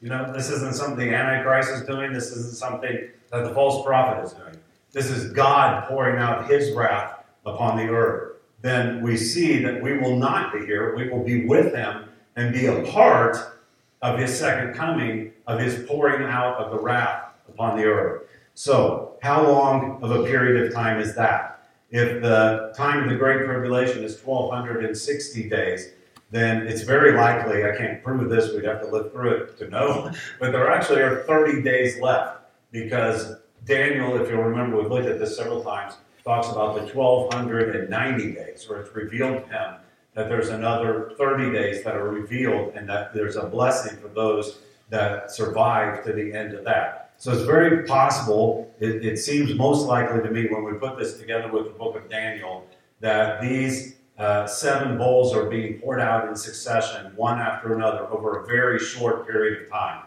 You 0.00 0.10
know, 0.10 0.32
this 0.32 0.50
isn't 0.50 0.76
something 0.76 1.04
the 1.04 1.16
Antichrist 1.16 1.70
is 1.70 1.82
doing. 1.82 2.12
This 2.12 2.30
isn't 2.30 2.54
something 2.54 3.08
that 3.32 3.42
the 3.42 3.52
false 3.52 3.84
prophet 3.84 4.24
is 4.24 4.34
doing 4.34 4.61
this 4.92 5.10
is 5.10 5.32
God 5.32 5.88
pouring 5.88 6.18
out 6.18 6.48
his 6.48 6.72
wrath 6.72 7.24
upon 7.46 7.76
the 7.76 7.88
earth, 7.88 8.36
then 8.60 9.02
we 9.02 9.16
see 9.16 9.62
that 9.62 9.82
we 9.82 9.98
will 9.98 10.16
not 10.16 10.52
be 10.52 10.60
here. 10.60 10.94
We 10.94 11.08
will 11.08 11.24
be 11.24 11.46
with 11.46 11.74
him 11.74 12.04
and 12.36 12.52
be 12.52 12.66
a 12.66 12.82
part 12.92 13.36
of 14.02 14.18
his 14.18 14.36
second 14.36 14.74
coming, 14.74 15.32
of 15.46 15.58
his 15.58 15.86
pouring 15.86 16.22
out 16.22 16.56
of 16.58 16.70
the 16.70 16.78
wrath 16.78 17.24
upon 17.48 17.76
the 17.76 17.84
earth. 17.84 18.22
So, 18.54 19.16
how 19.22 19.48
long 19.48 20.02
of 20.02 20.10
a 20.10 20.24
period 20.24 20.66
of 20.66 20.74
time 20.74 21.00
is 21.00 21.14
that? 21.14 21.68
If 21.90 22.22
the 22.22 22.72
time 22.76 23.02
of 23.02 23.08
the 23.08 23.16
Great 23.16 23.44
Tribulation 23.44 24.04
is 24.04 24.20
1260 24.20 25.48
days, 25.48 25.92
then 26.30 26.66
it's 26.66 26.82
very 26.82 27.12
likely, 27.12 27.64
I 27.64 27.76
can't 27.76 28.02
prove 28.02 28.30
this, 28.30 28.52
we'd 28.52 28.64
have 28.64 28.80
to 28.80 28.88
live 28.88 29.12
through 29.12 29.30
it 29.30 29.58
to 29.58 29.68
know, 29.68 30.10
but 30.40 30.52
there 30.52 30.70
actually 30.70 31.02
are 31.02 31.22
30 31.24 31.62
days 31.62 32.00
left 32.00 32.38
because 32.70 33.36
Daniel, 33.64 34.20
if 34.20 34.28
you'll 34.28 34.42
remember, 34.42 34.80
we've 34.80 34.90
looked 34.90 35.06
at 35.06 35.18
this 35.18 35.36
several 35.36 35.62
times, 35.62 35.94
talks 36.24 36.48
about 36.48 36.74
the 36.74 36.82
1290 36.94 38.32
days, 38.32 38.68
where 38.68 38.80
it's 38.80 38.94
revealed 38.94 39.44
to 39.44 39.48
him 39.48 39.74
that 40.14 40.28
there's 40.28 40.48
another 40.48 41.12
30 41.16 41.52
days 41.52 41.84
that 41.84 41.96
are 41.96 42.08
revealed 42.08 42.74
and 42.74 42.88
that 42.88 43.14
there's 43.14 43.36
a 43.36 43.46
blessing 43.46 43.96
for 43.98 44.08
those 44.08 44.58
that 44.90 45.30
survive 45.30 46.04
to 46.04 46.12
the 46.12 46.34
end 46.34 46.54
of 46.54 46.64
that. 46.64 47.14
So 47.16 47.32
it's 47.32 47.42
very 47.42 47.86
possible, 47.86 48.74
it, 48.80 49.04
it 49.04 49.16
seems 49.18 49.54
most 49.54 49.86
likely 49.86 50.20
to 50.22 50.30
me 50.30 50.48
when 50.48 50.64
we 50.64 50.72
put 50.74 50.98
this 50.98 51.18
together 51.18 51.50
with 51.50 51.64
the 51.64 51.70
book 51.70 51.94
of 51.96 52.10
Daniel, 52.10 52.66
that 53.00 53.40
these 53.40 53.96
uh, 54.18 54.46
seven 54.46 54.98
bowls 54.98 55.34
are 55.34 55.48
being 55.48 55.78
poured 55.78 56.00
out 56.00 56.28
in 56.28 56.36
succession, 56.36 57.12
one 57.16 57.38
after 57.38 57.74
another, 57.74 58.06
over 58.08 58.42
a 58.42 58.46
very 58.46 58.78
short 58.78 59.26
period 59.26 59.62
of 59.62 59.70
time, 59.70 60.02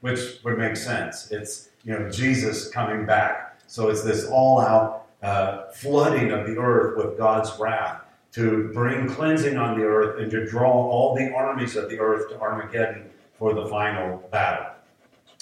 which 0.00 0.38
would 0.44 0.56
make 0.56 0.76
sense. 0.76 1.30
It's 1.30 1.69
you 1.84 1.98
know, 1.98 2.10
Jesus 2.10 2.68
coming 2.68 3.06
back. 3.06 3.58
So 3.66 3.88
it's 3.88 4.02
this 4.02 4.26
all 4.26 4.60
out 4.60 5.06
uh, 5.22 5.70
flooding 5.72 6.32
of 6.32 6.46
the 6.46 6.58
earth 6.58 6.96
with 6.96 7.18
God's 7.18 7.50
wrath 7.58 8.02
to 8.32 8.70
bring 8.72 9.08
cleansing 9.08 9.56
on 9.56 9.78
the 9.78 9.84
earth 9.84 10.20
and 10.20 10.30
to 10.30 10.46
draw 10.46 10.72
all 10.72 11.14
the 11.14 11.32
armies 11.32 11.76
of 11.76 11.88
the 11.88 11.98
earth 11.98 12.28
to 12.30 12.40
Armageddon 12.40 13.10
for 13.38 13.54
the 13.54 13.66
final 13.66 14.18
battle. 14.30 14.66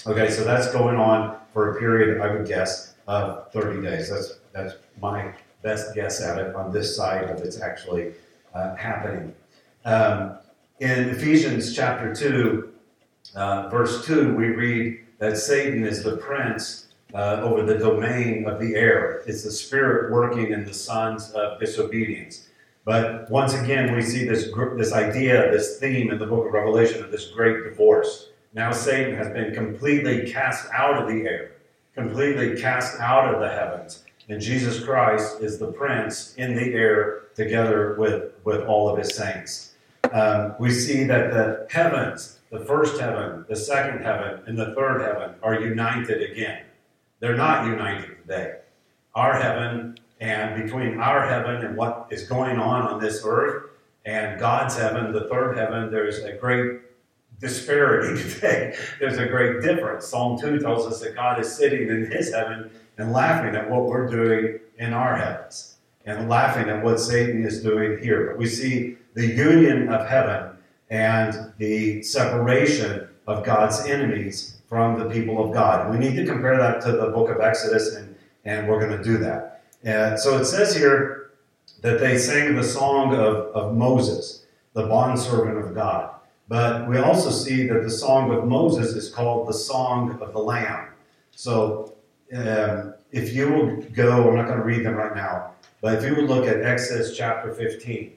Okay, 0.07 0.31
so 0.31 0.45
that's 0.45 0.73
going 0.73 0.97
on 0.97 1.39
for 1.53 1.77
a 1.77 1.81
period, 1.81 2.21
I 2.21 2.33
would 2.33 2.47
guess, 2.47 2.95
of 3.07 3.53
30 3.53 3.83
days. 3.83 4.11
That's, 4.11 4.39
that's 4.53 4.75
my 5.01 5.33
best 5.63 5.95
guess 5.95 6.23
at 6.23 6.39
it 6.39 6.55
on 6.55 6.73
this 6.73 6.97
side 6.97 7.25
of 7.25 7.41
it's 7.41 7.61
actually 7.61 8.13
uh, 8.55 8.75
happening. 8.77 9.35
Um, 9.85 10.39
in 10.81 11.11
Ephesians 11.11 11.75
chapter 11.75 12.15
2, 12.15 12.73
uh, 13.35 13.69
verse 13.69 14.07
2, 14.07 14.35
we 14.35 14.49
read, 14.49 15.01
that 15.19 15.37
Satan 15.37 15.85
is 15.85 16.03
the 16.03 16.17
prince 16.17 16.87
uh, 17.15 17.41
over 17.43 17.63
the 17.63 17.79
domain 17.79 18.47
of 18.47 18.61
the 18.61 18.75
air. 18.75 19.23
It's 19.27 19.43
the 19.43 19.51
spirit 19.51 20.13
working 20.13 20.53
in 20.53 20.65
the 20.65 20.75
sons 20.75 21.31
of 21.33 21.59
disobedience. 21.59 22.49
But 22.85 23.31
once 23.31 23.55
again, 23.55 23.95
we 23.95 24.03
see 24.03 24.25
this 24.25 24.51
this 24.77 24.93
idea, 24.93 25.51
this 25.51 25.79
theme 25.79 26.11
in 26.11 26.19
the 26.19 26.27
book 26.27 26.47
of 26.47 26.53
Revelation 26.53 27.03
of 27.05 27.11
this 27.11 27.31
great 27.31 27.65
divorce. 27.65 28.31
Now 28.55 28.73
Satan 28.73 29.15
has 29.15 29.29
been 29.29 29.53
completely 29.55 30.31
cast 30.31 30.71
out 30.73 31.03
of 31.03 31.09
the 31.09 31.27
air, 31.27 31.53
completely 31.95 32.59
cast 32.59 32.99
out 32.99 33.35
of 33.35 33.41
the 33.41 33.49
heavens, 33.49 34.05
and 34.31 34.41
Jesus 34.41 34.83
Christ 34.83 35.41
is 35.41 35.59
the 35.59 35.73
prince 35.73 36.35
in 36.37 36.55
the 36.55 36.73
air 36.73 37.25
together 37.35 37.95
with, 37.99 38.33
with 38.45 38.63
all 38.63 38.89
of 38.89 38.99
his 38.99 39.15
saints. 39.15 39.75
Um, 40.13 40.55
we 40.59 40.71
see 40.71 41.05
that 41.05 41.31
the 41.33 41.67
heavens, 41.71 42.38
the 42.51 42.61
first 42.61 43.01
heaven, 43.01 43.45
the 43.49 43.57
second 43.57 44.03
heaven, 44.03 44.41
and 44.47 44.59
the 44.59 44.75
third 44.75 45.03
heaven 45.03 45.35
are 45.43 45.61
united 45.61 46.31
again. 46.31 46.63
They're 47.21 47.37
not 47.37 47.67
united 47.67 48.17
today. 48.23 48.59
Our 49.15 49.35
heaven 49.41 49.99
and 50.21 50.63
between 50.63 50.99
our 50.99 51.27
heaven 51.27 51.65
and 51.65 51.77
what 51.77 52.09
is 52.11 52.25
going 52.25 52.59
on 52.59 52.83
on 52.83 53.01
this 53.01 53.23
earth 53.25 53.71
and 54.05 54.41
God's 54.41 54.77
heaven, 54.77 55.13
the 55.13 55.29
third 55.29 55.57
heaven, 55.57 55.91
there's 55.91 56.19
a 56.21 56.33
great 56.33 56.81
disparity 57.41 58.23
today. 58.31 58.77
There's 58.99 59.19
a 59.19 59.27
great 59.27 59.61
difference. 59.63 60.07
Psalm 60.07 60.41
2 60.41 60.61
tells 60.61 60.87
us 60.87 61.01
that 61.01 61.15
God 61.15 61.41
is 61.41 61.55
sitting 61.55 61.89
in 61.89 62.11
his 62.11 62.33
heaven 62.33 62.71
and 62.97 63.13
laughing 63.13 63.55
at 63.55 63.69
what 63.69 63.85
we're 63.87 64.09
doing 64.09 64.59
in 64.79 64.93
our 64.93 65.17
heavens 65.17 65.77
and 66.05 66.29
laughing 66.29 66.69
at 66.69 66.83
what 66.83 66.99
Satan 66.99 67.45
is 67.45 67.63
doing 67.63 67.99
here. 67.99 68.29
But 68.29 68.39
we 68.39 68.47
see 68.47 68.97
the 69.15 69.27
union 69.27 69.89
of 69.89 70.09
heaven 70.09 70.57
and 70.91 71.53
the 71.59 72.03
separation 72.03 73.09
of 73.27 73.45
God's 73.45 73.81
enemies 73.81 74.59
from 74.69 74.99
the 74.99 75.07
people 75.07 75.45
of 75.45 75.53
God. 75.53 75.91
We 75.91 75.99
need 75.99 76.17
to 76.17 76.27
compare 76.27 76.57
that 76.57 76.81
to 76.83 76.93
the 76.93 77.09
book 77.09 77.31
of 77.31 77.41
Exodus, 77.41 77.95
and, 77.95 78.15
and 78.45 78.69
we're 78.69 78.81
going 78.81 78.97
to 78.97 79.05
do 79.05 79.19
that. 79.19 79.63
And 79.85 80.19
so 80.19 80.39
it 80.39 80.45
says 80.45 80.75
here 80.75 81.31
that 81.83 82.01
they 82.01 82.19
sang 82.19 82.57
the 82.57 82.65
song 82.65 83.15
of, 83.15 83.37
of 83.55 83.77
Moses, 83.77 84.47
the 84.73 84.87
bondservant 84.87 85.59
of 85.59 85.75
God. 85.75 86.15
But 86.49 86.89
we 86.89 86.97
also 86.99 87.31
see 87.31 87.67
that 87.67 87.83
the 87.83 87.91
song 87.91 88.33
of 88.33 88.47
Moses 88.47 88.95
is 88.95 89.11
called 89.11 89.49
the 89.49 89.55
song 89.55 90.19
of 90.23 90.33
the 90.33 90.39
Lamb. 90.39 90.89
So 91.31 91.95
um, 92.35 92.95
if 93.13 93.35
you 93.35 93.51
will 93.51 93.77
go, 93.95 94.29
I'm 94.29 94.37
not 94.37 94.47
going 94.47 94.59
to 94.59 94.65
read 94.65 94.85
them 94.85 94.95
right 94.95 95.15
now, 95.15 95.53
but 95.81 95.95
if 95.95 96.05
you 96.05 96.17
would 96.17 96.29
look 96.29 96.47
at 96.47 96.63
Exodus 96.63 97.17
chapter 97.17 97.53
15, 97.53 98.13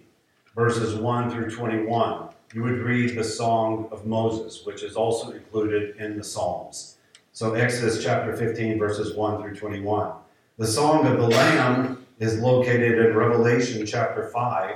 verses 0.55 0.95
1 0.95 1.29
through 1.29 1.51
21, 1.51 2.29
you 2.53 2.63
would 2.63 2.79
read 2.79 3.15
the 3.15 3.23
Song 3.23 3.87
of 3.91 4.05
Moses, 4.05 4.65
which 4.65 4.83
is 4.83 4.95
also 4.95 5.31
included 5.31 5.95
in 5.97 6.17
the 6.17 6.23
Psalms. 6.23 6.97
So, 7.31 7.53
Exodus 7.53 8.03
chapter 8.03 8.35
15, 8.35 8.77
verses 8.77 9.15
1 9.15 9.41
through 9.41 9.55
21. 9.55 10.11
The 10.57 10.67
Song 10.67 11.07
of 11.07 11.17
the 11.17 11.27
Lamb 11.27 12.05
is 12.19 12.39
located 12.39 12.99
in 12.99 13.15
Revelation 13.15 13.85
chapter 13.85 14.27
5, 14.29 14.75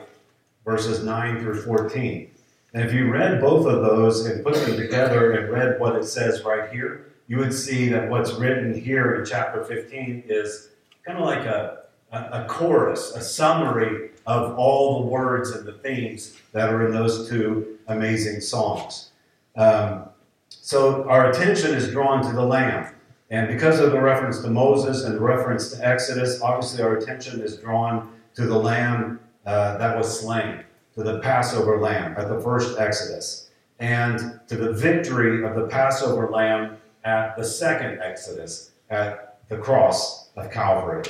verses 0.64 1.04
9 1.04 1.42
through 1.42 1.62
14. 1.64 2.32
And 2.74 2.84
if 2.84 2.94
you 2.94 3.12
read 3.12 3.42
both 3.42 3.66
of 3.68 3.82
those 3.82 4.26
and 4.26 4.44
put 4.44 4.56
them 4.56 4.78
together 4.78 5.34
and 5.34 5.52
read 5.52 5.80
what 5.80 5.96
it 5.96 6.06
says 6.06 6.44
right 6.44 6.72
here, 6.72 7.08
you 7.28 7.38
would 7.38 7.54
see 7.54 7.90
that 7.90 8.10
what's 8.10 8.34
written 8.34 8.74
here 8.74 9.16
in 9.16 9.26
chapter 9.26 9.64
15 9.64 10.24
is 10.28 10.70
kind 11.06 11.18
of 11.18 11.26
like 11.26 11.46
a 11.46 11.86
a, 12.12 12.46
chorus, 12.48 13.12
a 13.16 13.22
summary 13.22 14.12
of 14.26 14.58
all 14.58 15.02
the 15.02 15.08
words 15.08 15.52
and 15.52 15.66
the 15.66 15.74
themes 15.74 16.38
that 16.52 16.70
are 16.70 16.86
in 16.86 16.94
those 16.94 17.30
two 17.30 17.78
amazing 17.88 18.42
songs. 18.42 19.12
Um, 19.56 20.10
so 20.50 21.08
our 21.10 21.30
attention 21.30 21.76
is 21.76 21.92
drawn 21.92 22.24
to 22.24 22.32
the 22.34 22.46
Lamb. 22.46 22.94
And 23.30 23.48
because 23.48 23.80
of 23.80 23.92
the 23.92 24.00
reference 24.00 24.42
to 24.42 24.50
Moses 24.50 25.04
and 25.04 25.16
the 25.16 25.20
reference 25.20 25.72
to 25.72 25.88
Exodus, 25.88 26.42
obviously 26.42 26.84
our 26.84 26.98
attention 26.98 27.42
is 27.42 27.58
drawn 27.58 28.12
to 28.36 28.46
the 28.46 28.58
Lamb 28.58 29.20
uh, 29.46 29.78
that 29.78 29.96
was 29.98 30.20
slain, 30.20 30.64
to 30.96 31.04
the 31.04 31.20
Passover 31.20 31.80
Lamb 31.80 32.16
at 32.18 32.30
the 32.30 32.40
first 32.40 32.80
Exodus, 32.80 33.50
and 33.80 34.40
to 34.48 34.56
the 34.56 34.72
victory 34.74 35.44
of 35.44 35.56
the 35.56 35.68
Passover 35.68 36.30
Lamb 36.30 36.78
at 37.04 37.36
the 37.38 37.44
second 37.44 38.00
Exodus 38.02 38.72
at 38.90 39.40
the 39.50 39.58
cross 39.58 40.30
of 40.36 40.52
Calvary. 40.52 41.04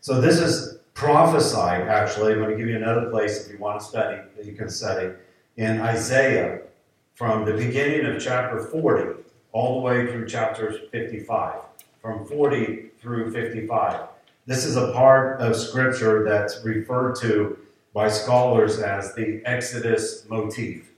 So 0.00 0.20
this 0.20 0.38
is 0.38 0.78
prophesied, 0.94 1.88
actually. 1.88 2.32
I'm 2.32 2.38
going 2.38 2.50
to 2.50 2.56
give 2.56 2.68
you 2.68 2.76
another 2.76 3.10
place 3.10 3.46
if 3.46 3.52
you 3.52 3.58
want 3.58 3.80
to 3.80 3.86
study, 3.86 4.20
that 4.36 4.46
you 4.46 4.54
can 4.54 4.68
study. 4.68 5.12
In 5.56 5.80
Isaiah, 5.80 6.62
from 7.14 7.44
the 7.44 7.52
beginning 7.52 8.06
of 8.06 8.22
chapter 8.22 8.58
40 8.58 9.22
all 9.52 9.80
the 9.80 9.80
way 9.80 10.10
through 10.10 10.26
chapter 10.26 10.72
55. 10.90 11.60
From 12.00 12.26
40 12.26 12.90
through 13.00 13.32
55. 13.32 14.08
This 14.46 14.64
is 14.64 14.76
a 14.76 14.92
part 14.92 15.40
of 15.40 15.54
Scripture 15.54 16.24
that's 16.24 16.64
referred 16.64 17.14
to 17.20 17.58
by 17.94 18.08
scholars 18.08 18.80
as 18.80 19.14
the 19.14 19.42
Exodus 19.44 20.26
motif. 20.28 20.90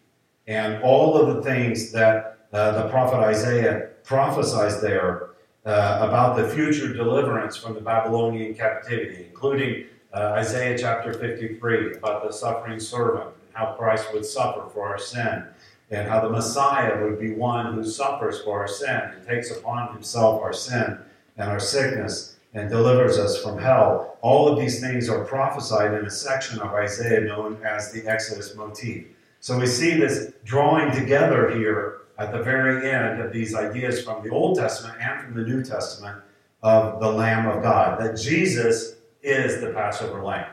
And 0.46 0.82
all 0.82 1.16
of 1.16 1.34
the 1.34 1.42
things 1.42 1.90
that 1.92 2.46
uh, 2.52 2.82
the 2.82 2.88
prophet 2.88 3.16
Isaiah 3.16 3.88
prophesies 4.04 4.80
there 4.80 5.30
uh, 5.64 5.98
about 6.02 6.36
the 6.36 6.48
future 6.48 6.92
deliverance 6.92 7.56
from 7.56 7.74
the 7.74 7.80
Babylonian 7.80 8.54
captivity, 8.54 9.26
including 9.30 9.86
uh, 10.12 10.34
Isaiah 10.36 10.76
chapter 10.78 11.12
53 11.12 11.94
about 11.94 12.26
the 12.26 12.32
suffering 12.32 12.78
servant 12.78 13.30
and 13.46 13.54
how 13.54 13.72
Christ 13.72 14.12
would 14.12 14.24
suffer 14.24 14.68
for 14.72 14.86
our 14.86 14.98
sin, 14.98 15.44
and 15.90 16.08
how 16.08 16.20
the 16.20 16.30
Messiah 16.30 17.02
would 17.02 17.18
be 17.18 17.32
one 17.32 17.74
who 17.74 17.84
suffers 17.84 18.40
for 18.42 18.60
our 18.60 18.68
sin 18.68 19.00
and 19.14 19.26
takes 19.26 19.50
upon 19.50 19.92
himself 19.92 20.42
our 20.42 20.52
sin 20.52 20.98
and 21.36 21.50
our 21.50 21.60
sickness 21.60 22.36
and 22.52 22.70
delivers 22.70 23.18
us 23.18 23.42
from 23.42 23.58
hell. 23.58 24.18
All 24.22 24.48
of 24.48 24.58
these 24.58 24.80
things 24.80 25.08
are 25.08 25.24
prophesied 25.24 25.94
in 25.94 26.06
a 26.06 26.10
section 26.10 26.60
of 26.60 26.68
Isaiah 26.68 27.20
known 27.20 27.60
as 27.64 27.90
the 27.90 28.06
Exodus 28.06 28.54
motif. 28.54 29.06
So 29.40 29.58
we 29.58 29.66
see 29.66 29.94
this 29.94 30.32
drawing 30.44 30.92
together 30.92 31.50
here 31.50 32.02
at 32.18 32.32
the 32.32 32.42
very 32.42 32.90
end 32.90 33.20
of 33.20 33.32
these 33.32 33.54
ideas 33.54 34.02
from 34.04 34.22
the 34.22 34.30
Old 34.30 34.56
Testament 34.58 34.96
and 35.00 35.20
from 35.20 35.34
the 35.34 35.42
New 35.42 35.64
Testament 35.64 36.22
of 36.62 37.00
the 37.00 37.10
Lamb 37.10 37.46
of 37.46 37.62
God, 37.62 38.00
that 38.00 38.16
Jesus 38.18 38.96
is 39.22 39.60
the 39.60 39.72
Passover 39.72 40.22
Lamb, 40.22 40.50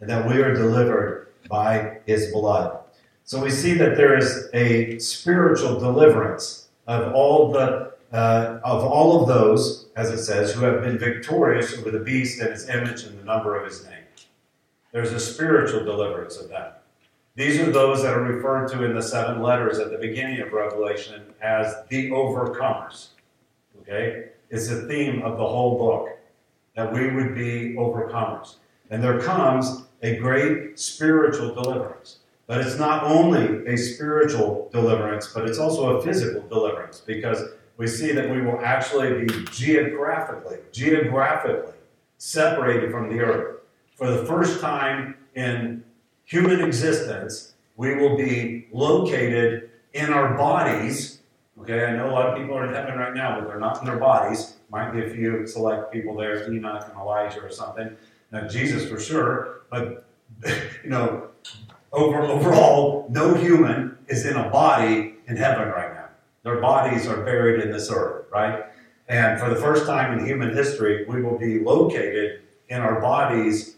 and 0.00 0.10
that 0.10 0.26
we 0.26 0.42
are 0.42 0.54
delivered 0.54 1.28
by 1.48 1.98
his 2.06 2.32
blood. 2.32 2.80
So 3.24 3.42
we 3.42 3.50
see 3.50 3.74
that 3.74 3.96
there 3.96 4.16
is 4.16 4.48
a 4.54 4.98
spiritual 4.98 5.78
deliverance 5.78 6.68
of 6.86 7.12
all 7.14 7.52
the 7.52 7.88
uh, 8.10 8.58
of 8.64 8.84
all 8.84 9.20
of 9.20 9.28
those, 9.28 9.88
as 9.94 10.10
it 10.10 10.24
says, 10.24 10.52
who 10.52 10.64
have 10.64 10.80
been 10.80 10.98
victorious 10.98 11.76
over 11.76 11.90
the 11.90 11.98
beast 11.98 12.40
and 12.40 12.50
his 12.50 12.66
image 12.70 13.02
and 13.02 13.18
the 13.18 13.24
number 13.24 13.54
of 13.54 13.66
his 13.66 13.84
name. 13.84 14.04
There's 14.92 15.12
a 15.12 15.20
spiritual 15.20 15.84
deliverance 15.84 16.38
of 16.38 16.48
that. 16.48 16.77
These 17.38 17.60
are 17.60 17.70
those 17.70 18.02
that 18.02 18.14
are 18.14 18.22
referred 18.22 18.66
to 18.72 18.82
in 18.82 18.96
the 18.96 19.00
seven 19.00 19.40
letters 19.40 19.78
at 19.78 19.92
the 19.92 19.98
beginning 19.98 20.40
of 20.40 20.52
Revelation 20.52 21.22
as 21.40 21.72
the 21.88 22.10
overcomers. 22.10 23.10
Okay? 23.80 24.30
It's 24.50 24.68
a 24.70 24.88
theme 24.88 25.22
of 25.22 25.38
the 25.38 25.46
whole 25.46 25.78
book 25.78 26.18
that 26.74 26.92
we 26.92 27.12
would 27.12 27.36
be 27.36 27.76
overcomers. 27.78 28.56
And 28.90 29.00
there 29.00 29.20
comes 29.20 29.84
a 30.02 30.16
great 30.16 30.80
spiritual 30.80 31.54
deliverance. 31.54 32.18
But 32.48 32.60
it's 32.62 32.76
not 32.76 33.04
only 33.04 33.72
a 33.72 33.76
spiritual 33.76 34.68
deliverance, 34.72 35.32
but 35.32 35.48
it's 35.48 35.60
also 35.60 35.96
a 35.96 36.02
physical 36.02 36.42
deliverance 36.48 37.04
because 37.06 37.40
we 37.76 37.86
see 37.86 38.10
that 38.10 38.28
we 38.28 38.42
will 38.42 38.58
actually 38.64 39.26
be 39.26 39.44
geographically, 39.52 40.58
geographically 40.72 41.74
separated 42.16 42.90
from 42.90 43.08
the 43.08 43.20
earth. 43.20 43.60
For 43.94 44.10
the 44.10 44.26
first 44.26 44.60
time 44.60 45.14
in 45.36 45.84
human 46.28 46.60
existence, 46.60 47.54
we 47.76 47.94
will 47.94 48.16
be 48.16 48.68
located 48.70 49.70
in 49.94 50.12
our 50.12 50.36
bodies. 50.36 51.22
Okay, 51.60 51.86
I 51.86 51.96
know 51.96 52.10
a 52.10 52.12
lot 52.12 52.28
of 52.28 52.36
people 52.36 52.56
are 52.56 52.66
in 52.66 52.74
heaven 52.74 52.98
right 52.98 53.14
now, 53.14 53.40
but 53.40 53.48
they're 53.48 53.58
not 53.58 53.80
in 53.80 53.86
their 53.86 53.96
bodies. 53.96 54.56
Might 54.70 54.92
be 54.92 55.04
a 55.04 55.08
few 55.08 55.46
select 55.46 55.90
people 55.90 56.14
there, 56.14 56.52
Enoch 56.52 56.84
and 56.86 56.98
Elijah 56.98 57.40
or 57.40 57.50
something. 57.50 57.96
Now, 58.30 58.46
Jesus 58.46 58.88
for 58.88 59.00
sure, 59.00 59.62
but 59.70 60.04
you 60.84 60.90
know, 60.90 61.28
over, 61.92 62.22
overall, 62.22 63.06
no 63.08 63.32
human 63.34 63.96
is 64.08 64.26
in 64.26 64.36
a 64.36 64.50
body 64.50 65.14
in 65.26 65.36
heaven 65.36 65.68
right 65.68 65.94
now. 65.94 66.08
Their 66.42 66.60
bodies 66.60 67.06
are 67.06 67.24
buried 67.24 67.62
in 67.62 67.72
this 67.72 67.90
earth, 67.90 68.26
right? 68.30 68.66
And 69.08 69.40
for 69.40 69.48
the 69.48 69.56
first 69.56 69.86
time 69.86 70.18
in 70.18 70.26
human 70.26 70.54
history, 70.54 71.06
we 71.06 71.22
will 71.22 71.38
be 71.38 71.60
located 71.60 72.42
in 72.68 72.82
our 72.82 73.00
bodies 73.00 73.76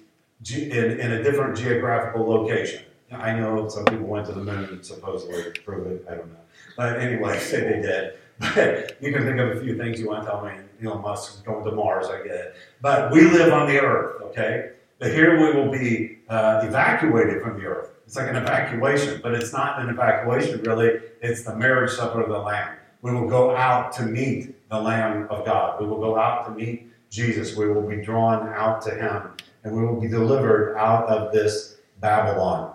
in, 0.49 1.01
in 1.01 1.13
a 1.13 1.23
different 1.23 1.57
geographical 1.57 2.29
location. 2.29 2.85
I 3.13 3.35
know 3.35 3.69
some 3.69 3.85
people 3.85 4.07
went 4.07 4.27
to 4.27 4.33
the 4.33 4.43
moon 4.43 4.65
and 4.65 4.85
supposedly 4.85 5.51
prove 5.65 5.87
it. 5.87 6.07
I 6.09 6.15
don't 6.15 6.29
know. 6.29 6.39
But 6.77 7.01
anyway, 7.01 7.39
say 7.39 7.61
they 7.61 7.83
did. 7.83 8.15
But 8.39 8.97
you 9.03 9.13
can 9.13 9.25
think 9.25 9.39
of 9.39 9.57
a 9.57 9.61
few 9.61 9.77
things 9.77 10.01
you 10.01 10.09
want 10.09 10.25
to 10.25 10.31
tell 10.31 10.45
me. 10.45 10.53
Elon 10.83 11.03
Musk 11.03 11.45
going 11.45 11.65
to 11.65 11.73
Mars, 11.73 12.07
I 12.07 12.23
get 12.23 12.35
it. 12.35 12.55
But 12.81 13.13
we 13.13 13.23
live 13.23 13.53
on 13.53 13.69
the 13.69 13.79
earth, 13.81 14.23
okay? 14.23 14.71
But 14.99 15.13
here 15.13 15.39
we 15.39 15.59
will 15.59 15.71
be 15.71 16.19
uh, 16.29 16.61
evacuated 16.65 17.43
from 17.43 17.59
the 17.59 17.67
earth. 17.67 17.91
It's 18.07 18.17
like 18.17 18.29
an 18.29 18.37
evacuation, 18.37 19.21
but 19.23 19.35
it's 19.35 19.53
not 19.53 19.81
an 19.81 19.89
evacuation 19.89 20.63
really. 20.63 21.01
It's 21.21 21.43
the 21.43 21.55
marriage 21.55 21.93
supper 21.93 22.23
of 22.23 22.29
the 22.29 22.39
Lamb. 22.39 22.77
We 23.03 23.13
will 23.13 23.29
go 23.29 23.55
out 23.55 23.93
to 23.95 24.03
meet 24.03 24.69
the 24.69 24.81
Lamb 24.81 25.27
of 25.31 25.45
God. 25.45 25.81
We 25.81 25.87
will 25.87 26.01
go 26.01 26.19
out 26.19 26.47
to 26.47 26.53
meet 26.53 26.91
Jesus. 27.11 27.57
We 27.57 27.69
will 27.69 27.87
be 27.87 27.97
drawn 27.97 28.49
out 28.49 28.83
to 28.83 28.91
Him 28.91 29.31
and 29.65 29.77
we 29.77 29.85
will 29.85 30.01
be 30.01 30.09
delivered 30.09 30.77
out 30.77 31.07
of 31.09 31.33
this 31.33 31.77
Babylon. 32.01 32.75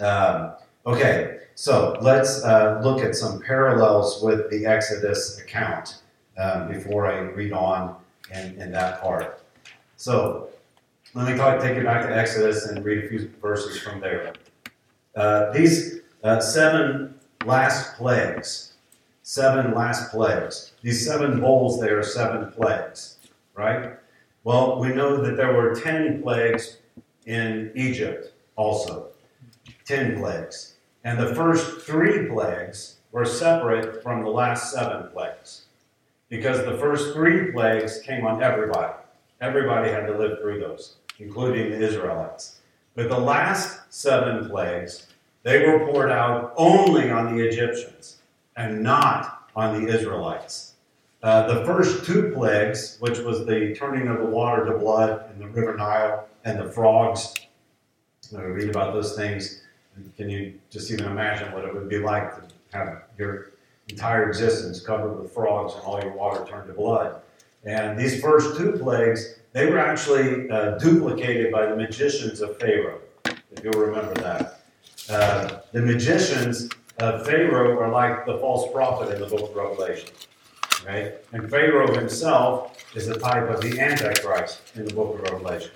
Um, 0.00 0.52
okay, 0.86 1.38
so 1.54 1.96
let's 2.00 2.42
uh, 2.44 2.80
look 2.82 3.00
at 3.00 3.14
some 3.14 3.40
parallels 3.40 4.22
with 4.22 4.50
the 4.50 4.66
Exodus 4.66 5.38
account 5.38 6.02
um, 6.38 6.68
before 6.68 7.06
I 7.06 7.18
read 7.18 7.52
on 7.52 7.96
in, 8.34 8.60
in 8.60 8.72
that 8.72 9.02
part. 9.02 9.42
So 9.96 10.48
let 11.14 11.30
me 11.30 11.36
talk, 11.36 11.60
take 11.60 11.76
you 11.76 11.84
back 11.84 12.06
to 12.06 12.16
Exodus 12.16 12.66
and 12.66 12.84
read 12.84 13.04
a 13.04 13.08
few 13.08 13.30
verses 13.40 13.78
from 13.78 14.00
there. 14.00 14.32
Uh, 15.14 15.52
these 15.52 16.00
uh, 16.24 16.40
seven 16.40 17.14
last 17.44 17.96
plagues, 17.96 18.74
seven 19.22 19.74
last 19.74 20.10
plagues, 20.10 20.72
these 20.82 21.04
seven 21.06 21.40
bowls, 21.40 21.80
they 21.80 21.88
are 21.88 22.02
seven 22.02 22.50
plagues, 22.52 23.18
right? 23.54 23.92
Well, 24.44 24.80
we 24.80 24.88
know 24.88 25.22
that 25.22 25.36
there 25.36 25.52
were 25.52 25.74
ten 25.74 26.20
plagues 26.22 26.78
in 27.26 27.70
Egypt 27.74 28.32
also. 28.56 29.08
Ten 29.84 30.18
plagues. 30.18 30.74
And 31.04 31.18
the 31.18 31.34
first 31.34 31.82
three 31.82 32.26
plagues 32.26 32.96
were 33.12 33.24
separate 33.24 34.02
from 34.02 34.22
the 34.22 34.30
last 34.30 34.72
seven 34.72 35.10
plagues. 35.12 35.66
Because 36.28 36.64
the 36.64 36.78
first 36.78 37.14
three 37.14 37.52
plagues 37.52 38.00
came 38.00 38.26
on 38.26 38.42
everybody. 38.42 38.94
Everybody 39.40 39.90
had 39.90 40.06
to 40.06 40.16
live 40.18 40.38
through 40.40 40.60
those, 40.60 40.96
including 41.18 41.70
the 41.70 41.80
Israelites. 41.80 42.60
But 42.94 43.08
the 43.08 43.18
last 43.18 43.80
seven 43.90 44.48
plagues, 44.48 45.06
they 45.42 45.66
were 45.66 45.86
poured 45.86 46.10
out 46.10 46.52
only 46.56 47.10
on 47.10 47.36
the 47.36 47.46
Egyptians 47.46 48.18
and 48.56 48.82
not 48.82 49.48
on 49.54 49.84
the 49.84 49.92
Israelites. 49.92 50.71
Uh, 51.22 51.54
the 51.54 51.64
first 51.64 52.04
two 52.04 52.32
plagues, 52.34 52.96
which 52.98 53.20
was 53.20 53.46
the 53.46 53.74
turning 53.76 54.08
of 54.08 54.18
the 54.18 54.24
water 54.24 54.64
to 54.64 54.76
blood 54.76 55.30
in 55.32 55.38
the 55.38 55.46
River 55.46 55.76
Nile 55.76 56.26
and 56.44 56.58
the 56.58 56.68
frogs, 56.68 57.34
we 58.32 58.40
read 58.40 58.70
about 58.70 58.92
those 58.92 59.14
things, 59.14 59.62
can 60.16 60.28
you 60.28 60.54
just 60.70 60.90
even 60.90 61.04
imagine 61.04 61.52
what 61.52 61.64
it 61.64 61.72
would 61.72 61.88
be 61.88 61.98
like 61.98 62.34
to 62.34 62.54
have 62.72 63.02
your 63.18 63.52
entire 63.88 64.28
existence 64.28 64.80
covered 64.80 65.20
with 65.20 65.32
frogs 65.32 65.74
and 65.74 65.82
all 65.84 66.00
your 66.02 66.12
water 66.12 66.44
turned 66.44 66.66
to 66.66 66.72
blood? 66.72 67.20
And 67.64 67.96
these 67.96 68.20
first 68.20 68.56
two 68.56 68.72
plagues, 68.72 69.36
they 69.52 69.66
were 69.66 69.78
actually 69.78 70.50
uh, 70.50 70.78
duplicated 70.78 71.52
by 71.52 71.66
the 71.66 71.76
magicians 71.76 72.40
of 72.40 72.58
Pharaoh, 72.58 73.00
if 73.24 73.62
you'll 73.62 73.74
remember 73.74 74.14
that. 74.14 74.60
Uh, 75.08 75.60
the 75.70 75.82
magicians 75.82 76.68
of 76.98 77.24
Pharaoh 77.24 77.78
are 77.78 77.90
like 77.90 78.26
the 78.26 78.38
false 78.38 78.72
prophet 78.72 79.14
in 79.14 79.20
the 79.20 79.26
book 79.26 79.50
of 79.50 79.54
Revelation. 79.54 80.08
And 81.32 81.48
Pharaoh 81.50 81.94
himself 81.94 82.76
is 82.96 83.08
a 83.08 83.18
type 83.18 83.48
of 83.48 83.60
the 83.60 83.80
Antichrist 83.80 84.62
in 84.74 84.84
the 84.84 84.94
book 84.94 85.14
of 85.14 85.20
Revelation. 85.20 85.70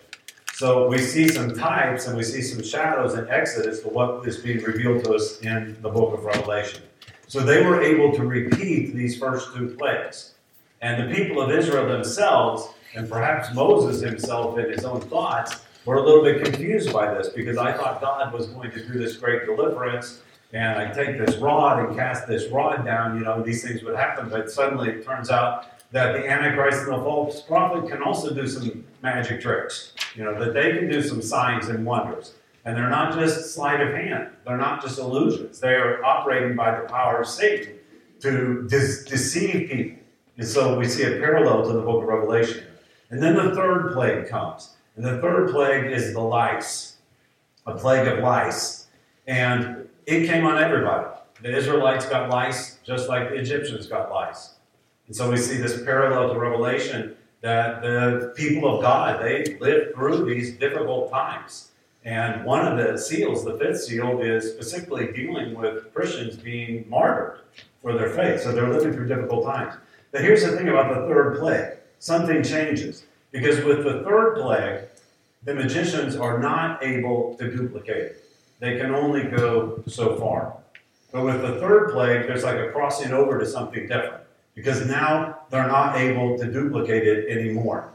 So 0.55 0.89
we 0.89 0.99
see 0.99 1.29
some 1.29 1.55
types 1.55 2.07
and 2.07 2.17
we 2.17 2.23
see 2.23 2.43
some 2.43 2.63
shadows 2.63 3.15
in 3.15 3.29
Exodus 3.29 3.81
to 3.83 3.89
what 3.89 4.27
is 4.27 4.39
being 4.39 4.63
revealed 4.63 5.05
to 5.05 5.15
us 5.15 5.41
in 5.41 5.77
the 5.83 5.91
book 5.91 6.15
of 6.15 6.25
Revelation. 6.25 6.83
So 7.29 7.41
they 7.41 7.63
were 7.63 7.83
able 7.83 8.17
to 8.17 8.25
repeat 8.25 8.95
these 8.95 9.19
first 9.19 9.55
two 9.55 9.75
plagues. 9.79 10.35
And 10.81 11.11
the 11.11 11.15
people 11.15 11.43
of 11.43 11.51
Israel 11.51 11.87
themselves, 11.87 12.69
and 12.95 13.09
perhaps 13.09 13.53
Moses 13.55 14.01
himself 14.01 14.59
in 14.59 14.71
his 14.71 14.85
own 14.85 15.01
thoughts, 15.03 15.63
were 15.85 15.97
a 15.97 16.03
little 16.03 16.23
bit 16.23 16.43
confused 16.43 16.93
by 16.93 17.15
this 17.15 17.29
because 17.29 17.59
I 17.59 17.73
thought 17.73 18.01
God 18.01 18.33
was 18.33 18.47
going 18.47 18.71
to 18.73 18.87
do 18.87 18.99
this 18.99 19.17
great 19.17 19.47
deliverance 19.47 20.23
and 20.53 20.79
I 20.79 20.93
take 20.93 21.19
this 21.19 21.37
rod 21.37 21.85
and 21.85 21.97
cast 21.97 22.27
this 22.27 22.51
rod 22.51 22.85
down, 22.85 23.19
you 23.19 23.25
know, 23.25 23.43
these 23.43 23.63
things 23.63 23.83
would 23.83 23.97
happen. 23.97 24.29
But 24.29 24.51
suddenly 24.51 24.91
it 24.91 25.05
turns 25.05 25.31
out 25.31 25.67
that 25.93 26.13
the 26.13 26.29
Antichrist 26.29 26.83
and 26.83 26.93
the 26.93 26.99
false 26.99 27.41
prophet 27.43 27.89
can 27.89 28.03
also 28.03 28.35
do 28.35 28.47
some 28.47 28.85
magic 29.03 29.41
tricks, 29.41 29.93
you 30.15 30.25
know, 30.25 30.39
that 30.39 30.55
they 30.55 30.77
can 30.77 30.89
do 30.89 31.03
some 31.03 31.23
signs 31.23 31.69
and 31.69 31.85
wonders. 31.85 32.35
And 32.65 32.77
they're 32.77 32.91
not 32.91 33.15
just 33.15 33.55
sleight 33.55 33.81
of 33.81 33.93
hand, 33.95 34.29
they're 34.45 34.57
not 34.57 34.83
just 34.83 34.99
illusions. 34.99 35.61
They 35.61 35.75
are 35.75 36.05
operating 36.05 36.57
by 36.57 36.81
the 36.81 36.87
power 36.89 37.21
of 37.21 37.29
Satan 37.29 37.75
to 38.21 38.67
de- 38.69 39.05
deceive 39.05 39.71
people. 39.71 40.03
And 40.39 40.47
so 40.47 40.79
we 40.79 40.87
see 40.87 41.05
a 41.05 41.19
parallel 41.19 41.65
to 41.67 41.73
the 41.73 41.81
book 41.81 42.03
of 42.03 42.09
Revelation. 42.09 42.65
And 43.11 43.23
then 43.23 43.37
the 43.37 43.55
third 43.55 43.93
plague 43.93 44.29
comes. 44.29 44.77
And 44.97 45.05
the 45.05 45.21
third 45.21 45.51
plague 45.51 45.93
is 45.93 46.13
the 46.13 46.21
lice, 46.21 46.97
a 47.67 47.75
plague 47.75 48.09
of 48.09 48.19
lice. 48.19 48.87
And 49.27 49.89
it 50.07 50.27
came 50.27 50.47
on 50.47 50.63
everybody. 50.63 51.09
The 51.43 51.55
Israelites 51.55 52.07
got 52.07 52.31
lice 52.31 52.79
just 52.85 53.09
like 53.09 53.29
the 53.29 53.35
Egyptians 53.35 53.87
got 53.87 54.11
lice. 54.11 54.55
And 55.07 55.15
so 55.15 55.31
we 55.31 55.37
see 55.37 55.59
this 55.59 55.83
parallel 55.85 56.33
to 56.33 56.39
Revelation 56.39 57.17
that 57.43 57.83
the 57.83 58.33
people 58.37 58.77
of 58.77 58.83
God, 58.83 59.23
they 59.23 59.57
lived 59.61 59.95
through 59.95 60.25
these 60.25 60.57
difficult 60.57 61.11
times. 61.11 61.73
And 62.05 62.45
one 62.45 62.67
of 62.67 62.79
the 62.79 62.97
seals, 62.97 63.45
the 63.45 63.59
fifth 63.59 63.83
seal, 63.83 64.21
is 64.21 64.53
specifically 64.53 65.13
dealing 65.13 65.55
with 65.55 65.93
Christians 65.93 66.37
being 66.37 66.89
martyred 66.89 67.41
for 67.83 67.95
their 67.95 68.11
faith. 68.11 68.43
So 68.43 68.53
they're 68.53 68.69
living 68.69 68.93
through 68.93 69.09
difficult 69.09 69.45
times. 69.45 69.75
But 70.13 70.23
here's 70.23 70.45
the 70.45 70.57
thing 70.57 70.69
about 70.69 70.95
the 70.95 71.07
third 71.07 71.39
plague 71.39 71.79
something 71.99 72.43
changes. 72.43 73.05
Because 73.33 73.63
with 73.65 73.85
the 73.85 74.03
third 74.05 74.37
plague, 74.37 74.85
the 75.45 75.55
magicians 75.55 76.17
are 76.17 76.39
not 76.39 76.83
able 76.83 77.35
to 77.39 77.51
duplicate 77.51 77.97
it. 77.97 78.26
They 78.59 78.79
can 78.79 78.95
only 78.95 79.25
go 79.25 79.83
so 79.87 80.17
far. 80.17 80.57
But 81.13 81.25
with 81.25 81.43
the 81.43 81.61
third 81.61 81.93
plague, 81.93 82.27
there's 82.27 82.45
like 82.45 82.59
a 82.59 82.71
crossing 82.71 83.13
over 83.13 83.39
to 83.39 83.47
something 83.47 83.87
different. 83.87 84.23
Because 84.55 84.87
now 84.87 85.41
they're 85.51 85.69
not 85.69 85.97
able 85.97 86.39
to 86.39 86.51
duplicate 86.51 87.07
it 87.07 87.29
anymore. 87.29 87.91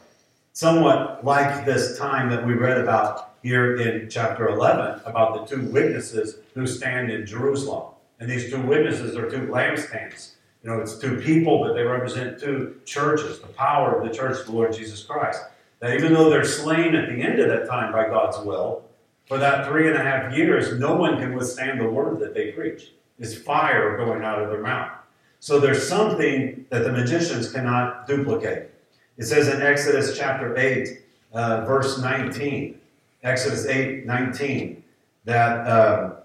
Somewhat 0.54 1.26
like 1.26 1.66
this 1.66 1.98
time 1.98 2.30
that 2.30 2.46
we 2.46 2.54
read 2.54 2.78
about 2.78 3.32
here 3.42 3.78
in 3.78 4.10
chapter 4.10 4.50
11 4.50 5.02
about 5.06 5.50
the 5.50 5.56
two 5.56 5.66
witnesses 5.68 6.38
who 6.54 6.68
stand 6.68 7.12
in 7.12 7.26
Jerusalem. 7.26 7.94
And 8.20 8.30
these 8.30 8.52
two 8.52 8.62
witnesses 8.62 9.18
are 9.18 9.30
two 9.30 9.48
lampstands. 9.48 10.34
You 10.64 10.70
know, 10.70 10.80
it's 10.80 11.00
two 11.00 11.20
people, 11.22 11.64
but 11.64 11.74
they 11.74 11.82
represent 11.82 12.40
two 12.40 12.76
churches, 12.86 13.40
the 13.40 13.48
power 13.48 14.00
of 14.00 14.08
the 14.08 14.14
church 14.14 14.40
of 14.40 14.46
the 14.46 14.52
Lord 14.52 14.74
Jesus 14.74 15.02
Christ. 15.02 15.42
That 15.80 15.96
even 15.96 16.14
though 16.14 16.30
they're 16.30 16.46
slain 16.46 16.94
at 16.94 17.10
the 17.10 17.20
end 17.20 17.40
of 17.40 17.50
that 17.50 17.68
time 17.68 17.92
by 17.92 18.08
God's 18.08 18.38
will, 18.46 18.84
for 19.32 19.38
that 19.38 19.66
three 19.66 19.88
and 19.88 19.96
a 19.96 20.04
half 20.04 20.36
years, 20.36 20.78
no 20.78 20.94
one 20.94 21.18
can 21.18 21.34
withstand 21.34 21.80
the 21.80 21.88
word 21.88 22.20
that 22.20 22.34
they 22.34 22.52
preach. 22.52 22.92
It's 23.18 23.34
fire 23.34 23.96
going 23.96 24.26
out 24.26 24.42
of 24.42 24.50
their 24.50 24.62
mouth. 24.62 24.92
So 25.40 25.58
there's 25.58 25.88
something 25.88 26.66
that 26.70 26.84
the 26.84 26.92
magicians 26.92 27.50
cannot 27.50 28.08
duplicate. 28.08 28.76
It 29.16 29.24
says 29.24 29.48
in 29.48 29.62
Exodus 29.62 30.18
chapter 30.18 30.58
8, 30.58 30.90
uh, 31.32 31.64
verse 31.64 31.98
19, 31.98 32.78
Exodus 33.24 33.68
8, 33.68 34.06
19, 34.06 34.84
that 35.24 35.66
um, 35.66 36.16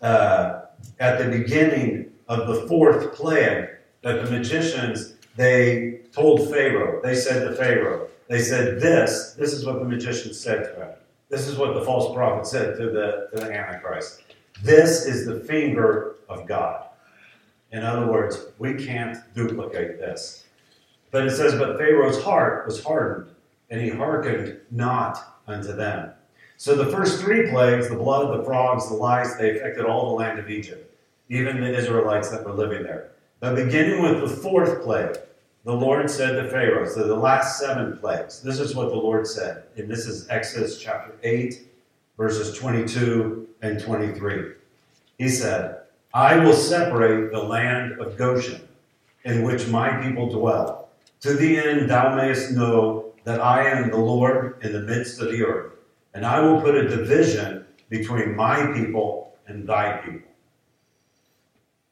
uh, 0.00 0.60
at 1.00 1.18
the 1.18 1.28
beginning 1.28 2.12
of 2.28 2.46
the 2.46 2.68
fourth 2.68 3.16
plague, 3.16 3.68
that 4.02 4.24
the 4.24 4.30
magicians, 4.30 5.14
they 5.34 6.02
told 6.12 6.48
Pharaoh, 6.48 7.02
they 7.02 7.16
said 7.16 7.48
to 7.48 7.56
Pharaoh, 7.56 8.06
they 8.28 8.38
said, 8.38 8.80
This, 8.80 9.32
this 9.32 9.52
is 9.52 9.66
what 9.66 9.80
the 9.80 9.84
magicians 9.84 10.38
said 10.38 10.72
to 10.72 10.84
him. 10.84 10.92
This 11.32 11.48
is 11.48 11.56
what 11.56 11.72
the 11.72 11.80
false 11.80 12.14
prophet 12.14 12.46
said 12.46 12.76
to 12.76 12.90
the, 12.90 13.28
to 13.32 13.46
the 13.46 13.50
Antichrist. 13.50 14.22
This 14.62 15.06
is 15.06 15.24
the 15.24 15.40
finger 15.40 16.16
of 16.28 16.46
God. 16.46 16.88
In 17.72 17.82
other 17.82 18.06
words, 18.06 18.48
we 18.58 18.74
can't 18.74 19.16
duplicate 19.34 19.98
this. 19.98 20.44
But 21.10 21.26
it 21.26 21.30
says, 21.30 21.54
But 21.54 21.78
Pharaoh's 21.78 22.22
heart 22.22 22.66
was 22.66 22.84
hardened, 22.84 23.34
and 23.70 23.80
he 23.80 23.88
hearkened 23.88 24.60
not 24.70 25.40
unto 25.46 25.72
them. 25.72 26.12
So 26.58 26.74
the 26.74 26.92
first 26.94 27.22
three 27.22 27.48
plagues, 27.48 27.88
the 27.88 27.96
blood, 27.96 28.38
the 28.38 28.44
frogs, 28.44 28.90
the 28.90 28.94
lice, 28.94 29.34
they 29.36 29.56
affected 29.56 29.86
all 29.86 30.10
the 30.10 30.16
land 30.16 30.38
of 30.38 30.50
Egypt, 30.50 30.94
even 31.30 31.62
the 31.62 31.74
Israelites 31.74 32.28
that 32.28 32.44
were 32.44 32.52
living 32.52 32.82
there. 32.82 33.12
But 33.40 33.54
beginning 33.54 34.02
with 34.02 34.20
the 34.20 34.28
fourth 34.28 34.82
plague, 34.82 35.16
the 35.64 35.72
Lord 35.72 36.10
said 36.10 36.32
to 36.32 36.48
Pharaoh, 36.48 36.88
so 36.88 37.06
the 37.06 37.14
last 37.14 37.60
seven 37.60 37.96
plagues, 37.98 38.42
this 38.42 38.58
is 38.58 38.74
what 38.74 38.88
the 38.88 38.96
Lord 38.96 39.26
said. 39.26 39.64
And 39.76 39.88
this 39.88 40.06
is 40.06 40.28
Exodus 40.28 40.78
chapter 40.78 41.14
8, 41.22 41.68
verses 42.16 42.58
22 42.58 43.48
and 43.62 43.80
23. 43.80 44.54
He 45.18 45.28
said, 45.28 45.78
I 46.12 46.36
will 46.36 46.52
separate 46.52 47.30
the 47.30 47.42
land 47.42 48.00
of 48.00 48.18
Goshen, 48.18 48.66
in 49.24 49.44
which 49.44 49.68
my 49.68 50.02
people 50.02 50.28
dwell, 50.28 50.88
to 51.20 51.34
the 51.34 51.56
end 51.56 51.88
thou 51.88 52.16
mayest 52.16 52.50
know 52.50 53.12
that 53.24 53.40
I 53.40 53.68
am 53.68 53.90
the 53.90 53.96
Lord 53.96 54.58
in 54.62 54.72
the 54.72 54.80
midst 54.80 55.20
of 55.20 55.30
the 55.30 55.44
earth. 55.44 55.72
And 56.12 56.26
I 56.26 56.40
will 56.40 56.60
put 56.60 56.74
a 56.74 56.88
division 56.88 57.64
between 57.88 58.34
my 58.34 58.72
people 58.72 59.34
and 59.46 59.66
thy 59.66 59.98
people. 59.98 60.28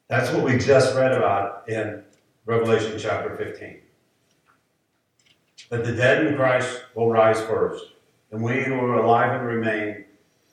That's 0.08 0.32
what 0.32 0.44
we 0.44 0.58
just 0.58 0.96
read 0.96 1.12
about 1.12 1.68
in 1.68 2.02
Revelation 2.50 2.98
chapter 2.98 3.36
15. 3.36 3.76
That 5.70 5.84
the 5.84 5.92
dead 5.92 6.26
in 6.26 6.34
Christ 6.34 6.82
will 6.96 7.08
rise 7.08 7.40
first, 7.42 7.92
and 8.32 8.42
we 8.42 8.64
who 8.64 8.74
are 8.74 9.04
alive 9.04 9.38
and 9.38 9.46
remain 9.46 10.04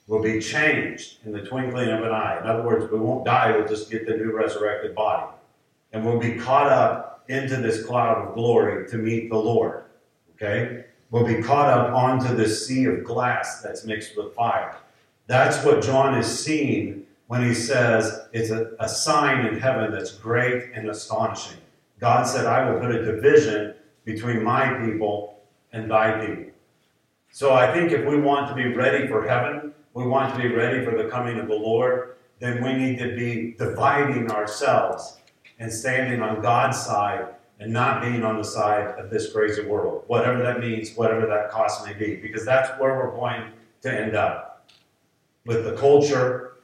will 0.06 0.22
be 0.22 0.40
changed 0.40 1.18
in 1.26 1.32
the 1.32 1.42
twinkling 1.42 1.90
of 1.90 2.04
an 2.04 2.12
eye. 2.12 2.38
In 2.40 2.48
other 2.48 2.62
words, 2.62 2.86
we 2.92 3.00
won't 3.00 3.26
die, 3.26 3.58
we'll 3.58 3.68
just 3.68 3.90
get 3.90 4.06
the 4.06 4.16
new 4.16 4.32
resurrected 4.32 4.94
body. 4.94 5.26
And 5.92 6.06
we'll 6.06 6.20
be 6.20 6.36
caught 6.36 6.72
up 6.72 7.24
into 7.30 7.56
this 7.56 7.84
cloud 7.84 8.28
of 8.28 8.36
glory 8.36 8.88
to 8.90 8.98
meet 8.98 9.32
the 9.32 9.38
Lord. 9.40 9.86
Okay? 10.36 10.86
We'll 11.10 11.26
be 11.26 11.42
caught 11.42 11.76
up 11.76 11.96
onto 11.96 12.36
this 12.36 12.68
sea 12.68 12.86
of 12.86 13.04
glass 13.06 13.64
that's 13.64 13.86
mixed 13.86 14.16
with 14.16 14.36
fire. 14.36 14.76
That's 15.26 15.66
what 15.66 15.82
John 15.82 16.16
is 16.16 16.28
seeing 16.28 17.08
when 17.26 17.44
he 17.44 17.56
says 17.56 18.28
it's 18.34 18.52
a, 18.52 18.74
a 18.80 18.88
sign 18.88 19.48
in 19.48 19.60
heaven 19.60 19.92
that's 19.92 20.12
great 20.12 20.70
and 20.76 20.92
astonishing. 20.92 21.58
God 22.00 22.26
said, 22.28 22.46
I 22.46 22.70
will 22.70 22.80
put 22.80 22.92
a 22.92 23.04
division 23.04 23.74
between 24.06 24.44
my 24.44 24.86
people 24.86 25.42
and 25.74 25.90
thy 25.90 26.26
people. 26.26 26.52
So 27.32 27.54
I 27.54 27.72
think 27.74 27.92
if 27.92 28.06
we 28.06 28.20
want 28.20 28.48
to 28.50 28.56
be 28.56 28.74
ready 28.74 29.08
for 29.08 29.28
heaven, 29.28 29.74
we 29.94 30.06
want 30.06 30.34
to 30.34 30.42
be 30.42 30.54
ready 30.54 30.86
for 30.86 30.96
the 31.02 31.10
coming 31.10 31.40
of 31.40 31.48
the 31.48 31.56
Lord, 31.56 32.16
then 32.40 32.64
we 32.64 32.74
need 32.74 33.00
to 33.00 33.16
be 33.16 33.56
dividing 33.58 34.32
ourselves 34.32 35.18
and 35.60 35.72
standing 35.72 36.22
on 36.22 36.42
God's 36.42 36.80
side 36.80 37.28
and 37.60 37.74
not 37.74 38.02
being 38.02 38.24
on 38.24 38.38
the 38.38 38.44
side 38.44 39.00
of 39.00 39.10
this 39.10 39.34
crazy 39.34 39.66
world, 39.66 40.04
whatever 40.06 40.44
that 40.44 40.60
means, 40.60 40.96
whatever 40.96 41.26
that 41.26 41.50
cost 41.50 41.86
may 41.86 41.94
be, 41.94 42.16
because 42.16 42.46
that's 42.46 42.70
where 42.80 42.96
we're 42.96 43.16
going 43.16 43.52
to 43.82 43.92
end 43.92 44.16
up 44.16 44.70
with 45.46 45.64
the 45.64 45.74
culture 45.74 46.58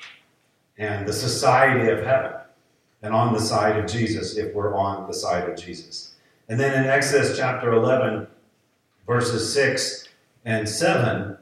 and 0.78 1.08
the 1.08 1.14
society 1.14 1.90
of 1.90 2.06
heaven 2.06 2.34
and 3.04 3.14
on 3.14 3.34
the 3.34 3.40
side 3.40 3.78
of 3.78 3.90
Jesus 3.90 4.38
if 4.38 4.54
we're 4.56 4.76
on 4.76 5.06
the 5.08 5.14
side 5.14 5.48
of 5.48 5.58
Jesus. 5.58 6.16
And 6.50 6.60
then 6.60 6.84
in 6.84 6.90
Exodus 6.90 7.38
chapter 7.38 7.74
11, 7.74 8.28
verses 9.06 9.54
6 9.54 10.08
and 10.46 10.68
7, 10.68 11.38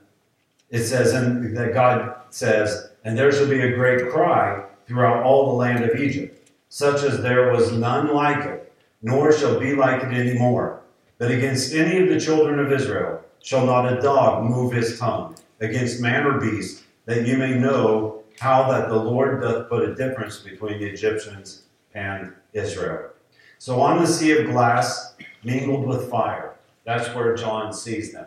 it 0.71 0.83
says, 0.83 1.13
and 1.13 1.55
that 1.55 1.73
God 1.73 2.15
says, 2.31 2.89
And 3.03 3.17
there 3.17 3.31
shall 3.31 3.47
be 3.47 3.61
a 3.61 3.75
great 3.75 4.09
cry 4.09 4.63
throughout 4.87 5.23
all 5.23 5.47
the 5.47 5.57
land 5.57 5.85
of 5.85 5.99
Egypt, 5.99 6.51
such 6.69 7.03
as 7.03 7.21
there 7.21 7.51
was 7.51 7.71
none 7.71 8.13
like 8.13 8.43
it, 8.45 8.73
nor 9.01 9.31
shall 9.31 9.59
be 9.59 9.75
like 9.75 10.03
it 10.03 10.13
any 10.13 10.37
more. 10.37 10.81
But 11.17 11.31
against 11.31 11.73
any 11.73 12.01
of 12.01 12.09
the 12.09 12.19
children 12.19 12.59
of 12.59 12.71
Israel 12.71 13.21
shall 13.43 13.65
not 13.65 13.91
a 13.91 14.01
dog 14.01 14.49
move 14.49 14.73
his 14.73 14.97
tongue, 14.99 15.35
against 15.59 16.01
man 16.01 16.25
or 16.25 16.39
beast, 16.39 16.83
that 17.05 17.27
you 17.27 17.37
may 17.37 17.53
know 17.53 18.20
how 18.41 18.67
that 18.71 18.89
the 18.89 18.95
Lord 18.95 19.39
doth 19.39 19.69
put 19.69 19.87
a 19.87 19.93
difference 19.93 20.39
between 20.39 20.79
the 20.79 20.87
Egyptians 20.87 21.65
and 21.93 22.33
Israel. 22.53 23.11
So 23.59 23.79
on 23.79 23.99
the 23.99 24.07
sea 24.07 24.31
of 24.31 24.47
glass, 24.47 25.13
mingled 25.43 25.85
with 25.85 26.09
fire, 26.09 26.55
that's 26.83 27.13
where 27.13 27.35
John 27.35 27.71
sees 27.71 28.11
them. 28.11 28.25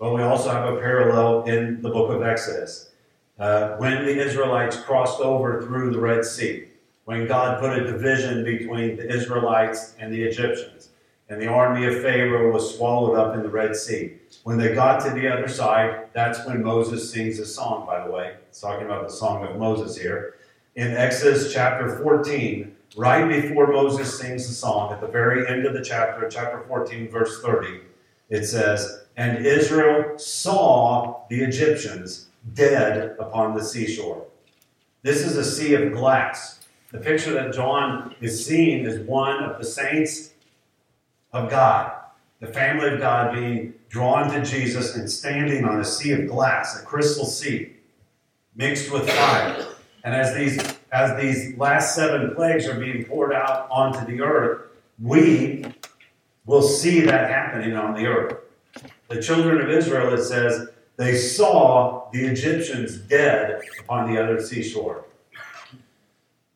But 0.00 0.14
we 0.14 0.22
also 0.22 0.50
have 0.50 0.74
a 0.74 0.78
parallel 0.78 1.44
in 1.44 1.80
the 1.80 1.90
book 1.90 2.10
of 2.10 2.24
Exodus. 2.24 2.90
Uh, 3.38 3.76
when 3.76 4.04
the 4.04 4.20
Israelites 4.20 4.80
crossed 4.80 5.20
over 5.20 5.62
through 5.62 5.92
the 5.92 6.00
Red 6.00 6.24
Sea, 6.24 6.64
when 7.04 7.28
God 7.28 7.60
put 7.60 7.78
a 7.78 7.86
division 7.86 8.42
between 8.42 8.96
the 8.96 9.08
Israelites 9.08 9.94
and 10.00 10.12
the 10.12 10.24
Egyptians, 10.24 10.88
and 11.32 11.40
the 11.40 11.46
army 11.46 11.86
of 11.86 12.02
Pharaoh 12.02 12.52
was 12.52 12.76
swallowed 12.76 13.16
up 13.16 13.34
in 13.34 13.42
the 13.42 13.48
Red 13.48 13.74
Sea. 13.74 14.12
When 14.44 14.58
they 14.58 14.74
got 14.74 15.02
to 15.02 15.10
the 15.12 15.32
other 15.32 15.48
side, 15.48 16.08
that's 16.12 16.46
when 16.46 16.62
Moses 16.62 17.10
sings 17.10 17.38
a 17.38 17.46
song, 17.46 17.86
by 17.86 18.04
the 18.04 18.12
way. 18.12 18.34
It's 18.50 18.60
talking 18.60 18.84
about 18.84 19.08
the 19.08 19.14
song 19.14 19.42
of 19.42 19.56
Moses 19.56 19.96
here. 19.96 20.34
In 20.74 20.88
Exodus 20.88 21.50
chapter 21.50 21.98
14, 22.02 22.76
right 22.98 23.26
before 23.26 23.68
Moses 23.68 24.18
sings 24.18 24.46
the 24.46 24.52
song, 24.52 24.92
at 24.92 25.00
the 25.00 25.06
very 25.06 25.48
end 25.48 25.64
of 25.64 25.72
the 25.72 25.82
chapter, 25.82 26.28
chapter 26.28 26.66
14, 26.68 27.08
verse 27.08 27.40
30, 27.40 27.80
it 28.28 28.44
says, 28.44 29.04
And 29.16 29.46
Israel 29.46 30.18
saw 30.18 31.22
the 31.30 31.42
Egyptians 31.42 32.26
dead 32.52 33.16
upon 33.18 33.56
the 33.56 33.64
seashore. 33.64 34.26
This 35.00 35.24
is 35.24 35.38
a 35.38 35.44
sea 35.46 35.76
of 35.76 35.94
glass. 35.94 36.60
The 36.90 36.98
picture 36.98 37.32
that 37.32 37.54
John 37.54 38.14
is 38.20 38.44
seeing 38.44 38.84
is 38.84 39.00
one 39.08 39.42
of 39.42 39.56
the 39.56 39.64
saints 39.64 40.31
of 41.32 41.50
God, 41.50 41.92
the 42.40 42.46
family 42.46 42.88
of 42.90 43.00
God 43.00 43.34
being 43.34 43.74
drawn 43.88 44.30
to 44.32 44.42
Jesus 44.42 44.96
and 44.96 45.10
standing 45.10 45.64
on 45.64 45.80
a 45.80 45.84
sea 45.84 46.12
of 46.12 46.28
glass, 46.28 46.80
a 46.80 46.84
crystal 46.84 47.24
sea, 47.24 47.72
mixed 48.54 48.90
with 48.90 49.08
fire. 49.08 49.66
And 50.04 50.14
as 50.14 50.34
these 50.34 50.76
as 50.92 51.18
these 51.18 51.56
last 51.56 51.94
seven 51.94 52.34
plagues 52.34 52.66
are 52.66 52.78
being 52.78 53.04
poured 53.04 53.32
out 53.32 53.66
onto 53.70 54.04
the 54.04 54.20
earth, 54.20 54.68
we 55.00 55.64
will 56.44 56.62
see 56.62 57.00
that 57.00 57.30
happening 57.30 57.74
on 57.76 57.94
the 57.94 58.06
earth. 58.06 58.36
The 59.08 59.22
children 59.22 59.60
of 59.62 59.70
Israel, 59.70 60.12
it 60.12 60.22
says, 60.22 60.68
they 60.96 61.16
saw 61.16 62.10
the 62.12 62.24
Egyptians 62.26 62.98
dead 62.98 63.62
upon 63.80 64.12
the 64.12 64.22
other 64.22 64.40
seashore. 64.40 65.06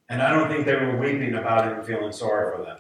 And 0.09 0.23
I 0.23 0.31
don't 0.31 0.49
think 0.49 0.67
they 0.67 0.77
were 0.77 0.99
weeping 0.99 1.35
about 1.35 1.67
it 1.67 1.79
and 1.79 1.87
feeling 1.87 2.13
sorry 2.13 2.57
for 2.57 2.63
them. 2.63 2.79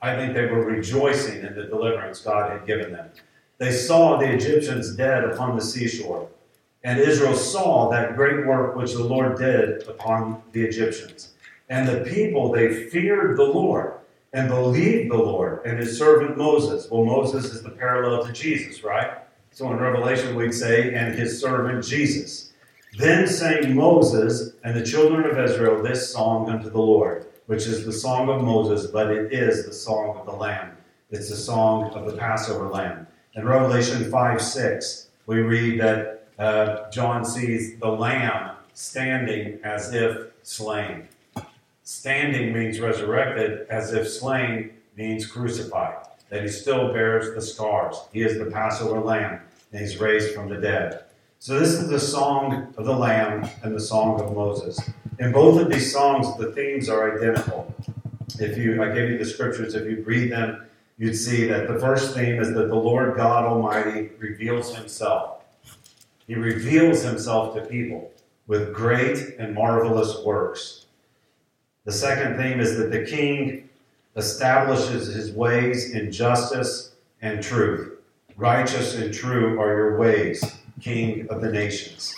I 0.00 0.14
think 0.14 0.34
they 0.34 0.46
were 0.46 0.64
rejoicing 0.64 1.42
in 1.44 1.54
the 1.54 1.64
deliverance 1.64 2.20
God 2.20 2.52
had 2.52 2.66
given 2.66 2.92
them. 2.92 3.10
They 3.58 3.72
saw 3.72 4.16
the 4.16 4.32
Egyptians 4.32 4.94
dead 4.94 5.24
upon 5.24 5.56
the 5.56 5.62
seashore, 5.62 6.28
and 6.84 7.00
Israel 7.00 7.34
saw 7.34 7.90
that 7.90 8.14
great 8.14 8.46
work 8.46 8.76
which 8.76 8.92
the 8.92 9.02
Lord 9.02 9.36
did 9.38 9.88
upon 9.88 10.42
the 10.52 10.62
Egyptians. 10.62 11.32
And 11.68 11.88
the 11.88 12.08
people, 12.08 12.52
they 12.52 12.84
feared 12.88 13.36
the 13.36 13.44
Lord 13.44 13.94
and 14.32 14.48
believed 14.48 15.10
the 15.10 15.16
Lord 15.16 15.62
and 15.64 15.78
his 15.78 15.98
servant 15.98 16.36
Moses. 16.36 16.88
Well, 16.90 17.04
Moses 17.04 17.46
is 17.46 17.62
the 17.62 17.70
parallel 17.70 18.24
to 18.24 18.32
Jesus, 18.32 18.84
right? 18.84 19.18
So 19.50 19.70
in 19.72 19.78
Revelation, 19.78 20.36
we'd 20.36 20.54
say, 20.54 20.94
and 20.94 21.14
his 21.14 21.40
servant 21.40 21.84
Jesus. 21.84 22.52
Then 22.96 23.26
sang 23.26 23.74
Moses 23.74 24.52
and 24.64 24.76
the 24.76 24.84
children 24.84 25.24
of 25.24 25.38
Israel 25.38 25.82
this 25.82 26.12
song 26.12 26.48
unto 26.48 26.70
the 26.70 26.78
Lord 26.78 27.26
which 27.48 27.66
is 27.66 27.86
the 27.86 27.92
song 27.92 28.28
of 28.28 28.44
Moses, 28.44 28.90
but 28.90 29.10
it 29.10 29.32
is 29.32 29.64
the 29.64 29.72
song 29.72 30.18
of 30.18 30.26
the 30.26 30.32
Lamb. 30.32 30.76
It's 31.10 31.30
the 31.30 31.36
song 31.36 31.84
of 31.94 32.04
the 32.04 32.14
Passover 32.14 32.68
Lamb. 32.68 33.06
In 33.36 33.46
Revelation 33.46 34.10
5 34.10 34.42
6, 34.42 35.08
we 35.24 35.40
read 35.40 35.80
that 35.80 36.28
uh, 36.38 36.90
John 36.90 37.24
sees 37.24 37.78
the 37.78 37.88
Lamb 37.88 38.50
standing 38.74 39.60
as 39.64 39.94
if 39.94 40.26
slain. 40.42 41.08
Standing 41.84 42.52
means 42.52 42.80
resurrected, 42.80 43.66
as 43.70 43.94
if 43.94 44.06
slain 44.06 44.72
means 44.94 45.26
crucified, 45.26 46.04
that 46.28 46.42
he 46.42 46.48
still 46.48 46.92
bears 46.92 47.34
the 47.34 47.40
scars. 47.40 47.96
He 48.12 48.20
is 48.20 48.36
the 48.36 48.50
Passover 48.50 49.00
Lamb, 49.00 49.40
and 49.72 49.80
he's 49.80 49.98
raised 49.98 50.34
from 50.34 50.50
the 50.50 50.58
dead. 50.58 51.04
So, 51.40 51.56
this 51.56 51.68
is 51.74 51.88
the 51.88 52.00
song 52.00 52.74
of 52.76 52.84
the 52.84 52.96
Lamb 52.96 53.48
and 53.62 53.72
the 53.72 53.80
song 53.80 54.20
of 54.20 54.34
Moses. 54.34 54.90
In 55.20 55.30
both 55.30 55.60
of 55.60 55.70
these 55.70 55.92
songs, 55.92 56.36
the 56.36 56.50
themes 56.50 56.88
are 56.88 57.16
identical. 57.16 57.72
If 58.40 58.58
you, 58.58 58.82
I 58.82 58.92
gave 58.92 59.08
you 59.08 59.18
the 59.18 59.24
scriptures, 59.24 59.76
if 59.76 59.88
you 59.88 60.02
read 60.02 60.32
them, 60.32 60.66
you'd 60.98 61.14
see 61.14 61.46
that 61.46 61.68
the 61.68 61.78
first 61.78 62.16
theme 62.16 62.40
is 62.40 62.52
that 62.54 62.66
the 62.66 62.74
Lord 62.74 63.16
God 63.16 63.44
Almighty 63.44 64.10
reveals 64.18 64.74
himself. 64.74 65.44
He 66.26 66.34
reveals 66.34 67.04
himself 67.04 67.54
to 67.54 67.60
people 67.66 68.10
with 68.48 68.74
great 68.74 69.36
and 69.38 69.54
marvelous 69.54 70.18
works. 70.24 70.86
The 71.84 71.92
second 71.92 72.36
theme 72.36 72.58
is 72.58 72.76
that 72.78 72.90
the 72.90 73.06
king 73.06 73.68
establishes 74.16 75.14
his 75.14 75.30
ways 75.30 75.92
in 75.92 76.10
justice 76.10 76.96
and 77.22 77.40
truth. 77.40 77.92
Righteous 78.36 78.96
and 78.96 79.14
true 79.14 79.60
are 79.60 79.68
your 79.68 79.98
ways, 79.98 80.57
King 80.80 81.26
of 81.28 81.40
the 81.40 81.50
nations. 81.50 82.14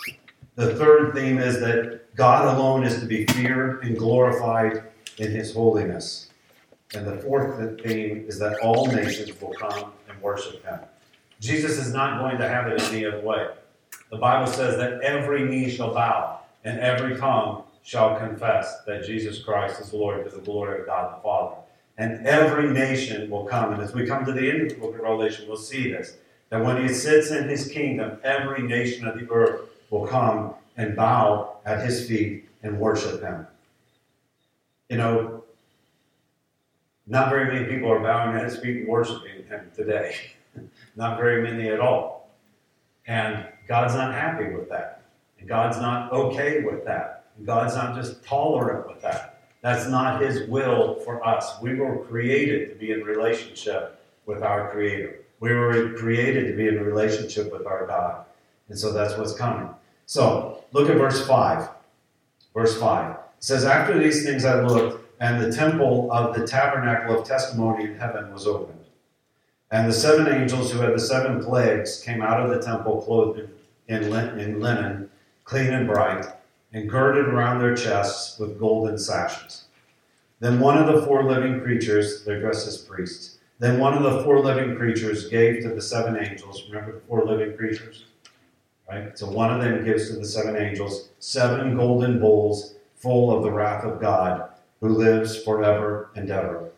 The 0.55 0.75
third 0.75 1.13
theme 1.13 1.37
is 1.39 1.59
that 1.59 2.01
God 2.15 2.55
alone 2.55 2.83
is 2.83 2.99
to 2.99 3.05
be 3.05 3.25
feared 3.27 3.83
and 3.83 3.97
glorified 3.97 4.83
in 5.17 5.31
his 5.31 5.53
holiness. 5.53 6.29
And 6.93 7.07
the 7.07 7.17
fourth 7.17 7.81
theme 7.81 8.25
is 8.27 8.37
that 8.39 8.59
all 8.59 8.85
nations 8.87 9.39
will 9.39 9.53
come 9.53 9.93
and 10.09 10.21
worship 10.21 10.63
him. 10.63 10.79
Jesus 11.39 11.77
is 11.77 11.93
not 11.93 12.19
going 12.19 12.37
to 12.37 12.47
have 12.47 12.67
it 12.67 12.81
any 12.83 13.05
other 13.05 13.21
way. 13.21 13.47
The 14.11 14.17
Bible 14.17 14.51
says 14.51 14.77
that 14.77 15.01
every 15.01 15.45
knee 15.45 15.69
shall 15.69 15.93
bow 15.93 16.41
and 16.63 16.79
every 16.79 17.17
tongue 17.17 17.63
shall 17.83 18.17
confess 18.17 18.81
that 18.85 19.05
Jesus 19.05 19.41
Christ 19.41 19.79
is 19.81 19.93
Lord 19.93 20.23
to 20.25 20.35
the 20.35 20.41
glory 20.41 20.81
of 20.81 20.85
God 20.85 21.17
the 21.17 21.21
Father. 21.23 21.55
And 21.97 22.25
every 22.27 22.69
nation 22.69 23.29
will 23.29 23.45
come. 23.45 23.73
And 23.73 23.81
as 23.81 23.93
we 23.93 24.05
come 24.05 24.25
to 24.25 24.31
the 24.31 24.49
end 24.49 24.61
of 24.63 24.69
the 24.69 24.75
book 24.75 24.95
of 24.95 25.01
Revelation, 25.01 25.47
we'll 25.47 25.57
see 25.57 25.91
this 25.91 26.17
that 26.51 26.63
when 26.63 26.85
he 26.85 26.93
sits 26.93 27.31
in 27.31 27.47
his 27.47 27.67
kingdom, 27.69 28.19
every 28.23 28.61
nation 28.61 29.07
of 29.07 29.17
the 29.17 29.27
earth 29.31 29.61
will 29.89 30.05
come 30.05 30.53
and 30.77 30.95
bow 30.95 31.57
at 31.65 31.83
his 31.83 32.07
feet 32.07 32.47
and 32.61 32.77
worship 32.77 33.21
him. 33.21 33.47
You 34.89 34.97
know, 34.97 35.43
not 37.07 37.29
very 37.29 37.51
many 37.51 37.73
people 37.73 37.89
are 37.89 38.01
bowing 38.01 38.35
at 38.35 38.43
his 38.43 38.57
feet 38.57 38.81
and 38.81 38.87
worshiping 38.87 39.45
him 39.47 39.71
today. 39.73 40.15
not 40.97 41.17
very 41.17 41.41
many 41.41 41.69
at 41.69 41.79
all. 41.79 42.29
And 43.07 43.47
God's 43.67 43.95
not 43.95 44.13
happy 44.13 44.53
with 44.53 44.69
that. 44.69 45.03
And 45.39 45.47
God's 45.47 45.77
not 45.77 46.11
okay 46.11 46.63
with 46.63 46.83
that. 46.85 47.27
And 47.37 47.45
God's 47.45 47.75
not 47.75 47.95
just 47.95 48.23
tolerant 48.25 48.87
with 48.87 49.01
that. 49.01 49.39
That's 49.61 49.87
not 49.87 50.21
his 50.21 50.49
will 50.49 50.95
for 51.05 51.25
us. 51.25 51.61
We 51.61 51.75
were 51.75 52.03
created 52.05 52.69
to 52.69 52.75
be 52.75 52.91
in 52.91 53.03
relationship 53.03 54.03
with 54.25 54.43
our 54.43 54.69
Creator. 54.69 55.20
We 55.41 55.53
were 55.53 55.93
created 55.95 56.47
to 56.47 56.55
be 56.55 56.67
in 56.67 56.77
a 56.77 56.83
relationship 56.83 57.51
with 57.51 57.65
our 57.65 57.85
God. 57.87 58.25
And 58.69 58.79
so 58.79 58.93
that's 58.93 59.17
what's 59.17 59.33
coming. 59.33 59.67
So 60.05 60.63
look 60.71 60.89
at 60.89 60.97
verse 60.97 61.27
5. 61.27 61.67
Verse 62.53 62.79
5 62.79 63.11
it 63.11 63.17
says, 63.39 63.65
After 63.65 63.97
these 63.97 64.23
things 64.23 64.45
I 64.45 64.61
looked, 64.61 64.99
and 65.19 65.41
the 65.41 65.51
temple 65.51 66.11
of 66.11 66.35
the 66.35 66.47
tabernacle 66.47 67.19
of 67.19 67.27
testimony 67.27 67.85
in 67.85 67.95
heaven 67.95 68.31
was 68.31 68.47
opened. 68.47 68.85
And 69.71 69.87
the 69.87 69.93
seven 69.93 70.27
angels 70.27 70.71
who 70.71 70.79
had 70.79 70.93
the 70.93 70.99
seven 70.99 71.43
plagues 71.43 72.01
came 72.01 72.21
out 72.21 72.41
of 72.41 72.49
the 72.49 72.61
temple 72.61 73.01
clothed 73.01 73.47
in, 73.87 74.03
in 74.03 74.59
linen, 74.59 75.09
clean 75.43 75.73
and 75.73 75.87
bright, 75.87 76.25
and 76.73 76.89
girded 76.89 77.27
around 77.27 77.59
their 77.59 77.75
chests 77.75 78.39
with 78.39 78.59
golden 78.59 78.97
sashes. 78.97 79.65
Then 80.39 80.59
one 80.59 80.77
of 80.77 80.87
the 80.87 81.05
four 81.05 81.23
living 81.23 81.61
creatures, 81.61 82.25
they're 82.25 82.39
dressed 82.39 82.67
as 82.67 82.77
priests, 82.77 83.37
then 83.61 83.77
one 83.77 83.93
of 83.93 84.01
the 84.01 84.23
four 84.23 84.39
living 84.39 84.75
creatures 84.75 85.29
gave 85.29 85.61
to 85.61 85.69
the 85.69 85.81
seven 85.83 86.17
angels. 86.17 86.67
Remember 86.67 86.93
the 86.93 87.01
four 87.01 87.23
living 87.23 87.55
creatures? 87.55 88.05
Right? 88.89 89.15
So 89.15 89.29
one 89.29 89.53
of 89.53 89.61
them 89.61 89.85
gives 89.85 90.09
to 90.09 90.15
the 90.15 90.25
seven 90.25 90.55
angels 90.55 91.09
seven 91.19 91.77
golden 91.77 92.19
bowls 92.19 92.73
full 92.95 93.29
of 93.29 93.43
the 93.43 93.51
wrath 93.51 93.83
of 93.83 94.01
God, 94.01 94.49
who 94.79 94.89
lives 94.89 95.43
forever 95.43 96.09
and 96.15 96.31
ever. 96.31 96.71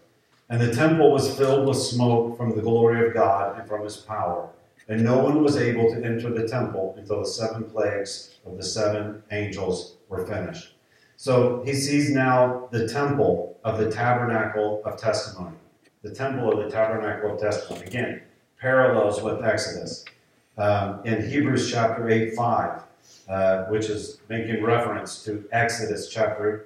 And 0.50 0.60
the 0.60 0.76
temple 0.76 1.10
was 1.10 1.34
filled 1.38 1.70
with 1.70 1.78
smoke 1.78 2.36
from 2.36 2.54
the 2.54 2.62
glory 2.62 3.08
of 3.08 3.14
God 3.14 3.58
and 3.58 3.66
from 3.66 3.86
his 3.86 3.96
power. 3.96 4.50
And 4.90 5.06
no 5.06 5.20
one 5.20 5.42
was 5.42 5.56
able 5.56 5.90
to 5.90 6.04
enter 6.04 6.32
the 6.32 6.50
temple 6.50 6.96
until 6.98 7.22
the 7.22 7.26
seven 7.26 7.64
plagues 7.64 8.36
of 8.46 8.58
the 8.58 8.64
seven 8.64 9.24
angels 9.32 9.96
were 10.10 10.28
finished. 10.28 10.76
So 11.16 11.64
he 11.66 11.74
sees 11.76 12.10
now 12.10 12.68
the 12.72 12.90
temple 12.90 13.58
of 13.64 13.78
the 13.78 13.90
tabernacle 13.90 14.82
of 14.84 14.98
testimony. 14.98 15.56
The 16.04 16.14
temple 16.14 16.52
of 16.52 16.66
the 16.66 16.70
tabernacle 16.70 17.34
of 17.34 17.40
testimony. 17.40 17.86
Again, 17.86 18.22
parallels 18.60 19.22
with 19.22 19.42
Exodus. 19.42 20.04
Um, 20.58 21.00
in 21.06 21.26
Hebrews 21.26 21.72
chapter 21.72 22.10
8, 22.10 22.34
5, 22.34 22.84
uh, 23.30 23.64
which 23.66 23.86
is 23.86 24.20
making 24.28 24.62
reference 24.62 25.24
to 25.24 25.46
Exodus 25.54 26.10
chapter 26.10 26.66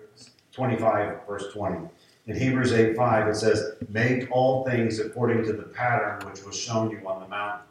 25, 0.53 1.27
verse 1.27 1.53
20. 1.53 1.87
In 2.25 2.35
Hebrews 2.35 2.73
8, 2.73 2.95
5, 2.95 3.27
it 3.27 3.35
says, 3.35 3.75
Make 3.89 4.27
all 4.31 4.65
things 4.65 4.97
according 4.97 5.43
to 5.45 5.53
the 5.53 5.63
pattern 5.63 6.27
which 6.27 6.43
was 6.43 6.57
shown 6.57 6.89
you 6.89 7.07
on 7.07 7.21
the 7.21 7.27
mountain. 7.27 7.67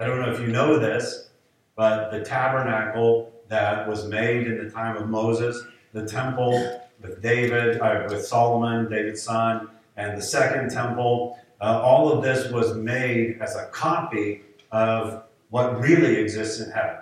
I 0.00 0.06
don't 0.06 0.20
know 0.20 0.32
if 0.32 0.40
you 0.40 0.46
know 0.46 0.78
this, 0.78 1.28
but 1.76 2.12
the 2.12 2.24
tabernacle 2.24 3.30
that 3.48 3.86
was 3.86 4.06
made 4.06 4.46
in 4.46 4.56
the 4.56 4.70
time 4.70 4.96
of 4.96 5.10
Moses, 5.10 5.64
the 5.92 6.08
temple 6.08 6.80
with 7.02 7.20
David, 7.20 7.78
uh, 7.82 8.06
with 8.08 8.24
Solomon, 8.24 8.90
David's 8.90 9.22
son, 9.22 9.68
and 9.96 10.16
the 10.18 10.22
second 10.22 10.70
temple, 10.70 11.38
uh, 11.60 11.80
all 11.82 12.12
of 12.12 12.22
this 12.22 12.50
was 12.50 12.74
made 12.74 13.38
as 13.40 13.56
a 13.56 13.66
copy 13.66 14.42
of 14.72 15.24
what 15.50 15.80
really 15.80 16.16
exists 16.16 16.60
in 16.60 16.70
heaven. 16.70 16.96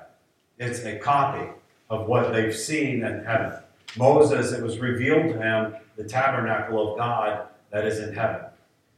It's 0.58 0.80
a 0.84 0.98
copy 0.98 1.50
of 1.88 2.06
what 2.06 2.32
they've 2.32 2.54
seen 2.54 3.02
in 3.02 3.24
heaven. 3.24 3.54
Moses, 3.96 4.52
it 4.52 4.62
was 4.62 4.78
revealed 4.78 5.32
to 5.32 5.40
him 5.40 5.74
the 5.96 6.04
tabernacle 6.04 6.92
of 6.92 6.98
God 6.98 7.46
that 7.70 7.86
is 7.86 7.98
in 7.98 8.14
heaven. 8.14 8.46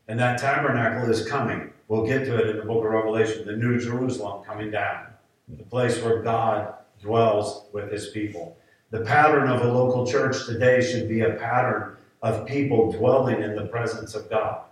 And 0.09 0.19
that 0.19 0.39
tabernacle 0.39 1.09
is 1.11 1.27
coming. 1.27 1.73
We'll 1.89 2.07
get 2.07 2.25
to 2.25 2.37
it 2.37 2.51
in 2.51 2.57
the 2.59 2.65
book 2.65 2.85
of 2.85 2.91
Revelation, 2.91 3.47
the 3.47 3.57
New 3.57 3.79
Jerusalem 3.79 4.45
coming 4.45 4.71
down, 4.71 5.07
the 5.49 5.65
place 5.65 6.03
where 6.03 6.23
God 6.23 6.75
dwells 7.01 7.67
with 7.73 7.91
his 7.91 8.09
people. 8.09 8.57
The 8.91 9.01
pattern 9.01 9.49
of 9.49 9.63
a 9.63 9.73
local 9.73 10.07
church 10.07 10.47
today 10.47 10.81
should 10.81 11.09
be 11.09 11.23
a 11.23 11.35
pattern 11.35 11.97
of 12.25 12.47
people 12.47 12.91
dwelling 12.91 13.43
in 13.43 13.55
the 13.55 13.67
presence 13.67 14.15
of 14.15 14.31
God. 14.31 14.63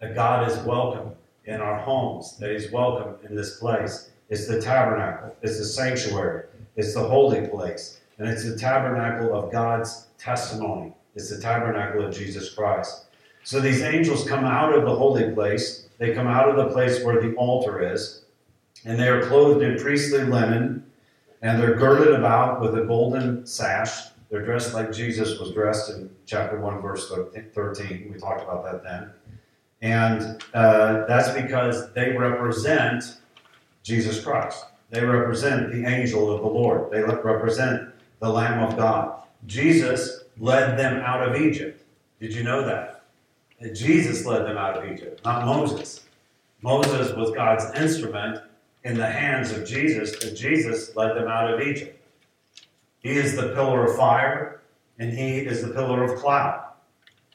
That 0.00 0.16
God 0.16 0.50
is 0.50 0.58
welcome 0.64 1.12
in 1.44 1.60
our 1.60 1.78
homes, 1.78 2.36
that 2.38 2.50
He's 2.50 2.72
welcome 2.72 3.14
in 3.24 3.36
this 3.36 3.58
place. 3.60 4.10
It's 4.28 4.48
the 4.48 4.60
tabernacle, 4.60 5.34
it's 5.40 5.58
the 5.58 5.64
sanctuary, 5.64 6.46
it's 6.74 6.94
the 6.94 7.04
holy 7.04 7.46
place, 7.46 8.00
and 8.18 8.28
it's 8.28 8.44
the 8.44 8.58
tabernacle 8.58 9.32
of 9.32 9.52
God's 9.52 10.08
testimony. 10.18 10.92
It's 11.14 11.30
the 11.30 11.40
tabernacle 11.40 12.04
of 12.04 12.12
Jesus 12.12 12.52
Christ. 12.52 13.06
So 13.44 13.60
these 13.60 13.82
angels 13.82 14.28
come 14.28 14.44
out 14.44 14.74
of 14.74 14.84
the 14.84 14.94
holy 14.94 15.30
place, 15.30 15.86
they 15.98 16.12
come 16.12 16.26
out 16.26 16.48
of 16.48 16.56
the 16.56 16.74
place 16.74 17.04
where 17.04 17.22
the 17.22 17.36
altar 17.36 17.80
is, 17.80 18.24
and 18.84 18.98
they 18.98 19.08
are 19.08 19.22
clothed 19.22 19.62
in 19.62 19.78
priestly 19.78 20.24
linen, 20.24 20.84
and 21.40 21.62
they're 21.62 21.76
girded 21.76 22.14
about 22.14 22.60
with 22.60 22.76
a 22.76 22.84
golden 22.84 23.46
sash. 23.46 24.08
They're 24.30 24.44
dressed 24.44 24.74
like 24.74 24.92
Jesus 24.92 25.38
was 25.38 25.52
dressed 25.52 25.90
in 25.90 26.10
chapter 26.26 26.60
1, 26.60 26.80
verse 26.80 27.10
13. 27.10 28.10
We 28.12 28.18
talked 28.18 28.42
about 28.42 28.64
that 28.64 28.82
then. 28.82 29.10
And 29.82 30.42
uh, 30.54 31.06
that's 31.06 31.30
because 31.30 31.92
they 31.92 32.16
represent 32.16 33.18
Jesus 33.82 34.22
Christ. 34.22 34.64
They 34.90 35.04
represent 35.04 35.72
the 35.72 35.84
angel 35.84 36.32
of 36.32 36.40
the 36.40 36.48
Lord. 36.48 36.90
They 36.90 37.02
represent 37.02 37.90
the 38.20 38.28
Lamb 38.28 38.62
of 38.62 38.76
God. 38.76 39.22
Jesus 39.46 40.24
led 40.38 40.78
them 40.78 40.96
out 40.98 41.26
of 41.26 41.40
Egypt. 41.40 41.84
Did 42.20 42.34
you 42.34 42.42
know 42.42 42.64
that? 42.66 42.96
that 43.60 43.74
Jesus 43.74 44.24
led 44.26 44.44
them 44.44 44.58
out 44.58 44.76
of 44.76 44.90
Egypt, 44.90 45.24
not 45.24 45.44
Moses. 45.44 46.04
Moses 46.62 47.14
was 47.14 47.30
God's 47.30 47.64
instrument 47.78 48.40
in 48.84 48.96
the 48.96 49.06
hands 49.06 49.52
of 49.52 49.66
Jesus, 49.66 50.16
but 50.16 50.34
Jesus 50.34 50.94
led 50.96 51.16
them 51.16 51.28
out 51.28 51.52
of 51.52 51.60
Egypt. 51.60 52.00
He 53.00 53.10
is 53.10 53.36
the 53.36 53.48
pillar 53.54 53.86
of 53.86 53.96
fire, 53.96 54.62
and 54.98 55.12
he 55.12 55.38
is 55.38 55.62
the 55.62 55.72
pillar 55.72 56.02
of 56.02 56.18
cloud. 56.20 56.62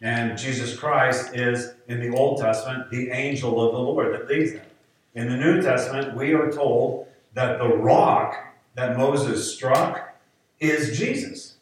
And 0.01 0.37
Jesus 0.37 0.77
Christ 0.77 1.35
is, 1.35 1.73
in 1.87 1.99
the 1.99 2.15
Old 2.17 2.41
Testament, 2.41 2.89
the 2.89 3.11
angel 3.11 3.61
of 3.63 3.73
the 3.73 3.79
Lord 3.79 4.13
that 4.13 4.27
leads 4.27 4.53
them. 4.53 4.65
In 5.13 5.29
the 5.29 5.37
New 5.37 5.61
Testament, 5.61 6.15
we 6.15 6.33
are 6.33 6.51
told 6.51 7.07
that 7.33 7.59
the 7.59 7.67
rock 7.67 8.35
that 8.75 8.97
Moses 8.97 9.53
struck 9.53 10.17
is 10.59 10.97
Jesus. 10.97 11.55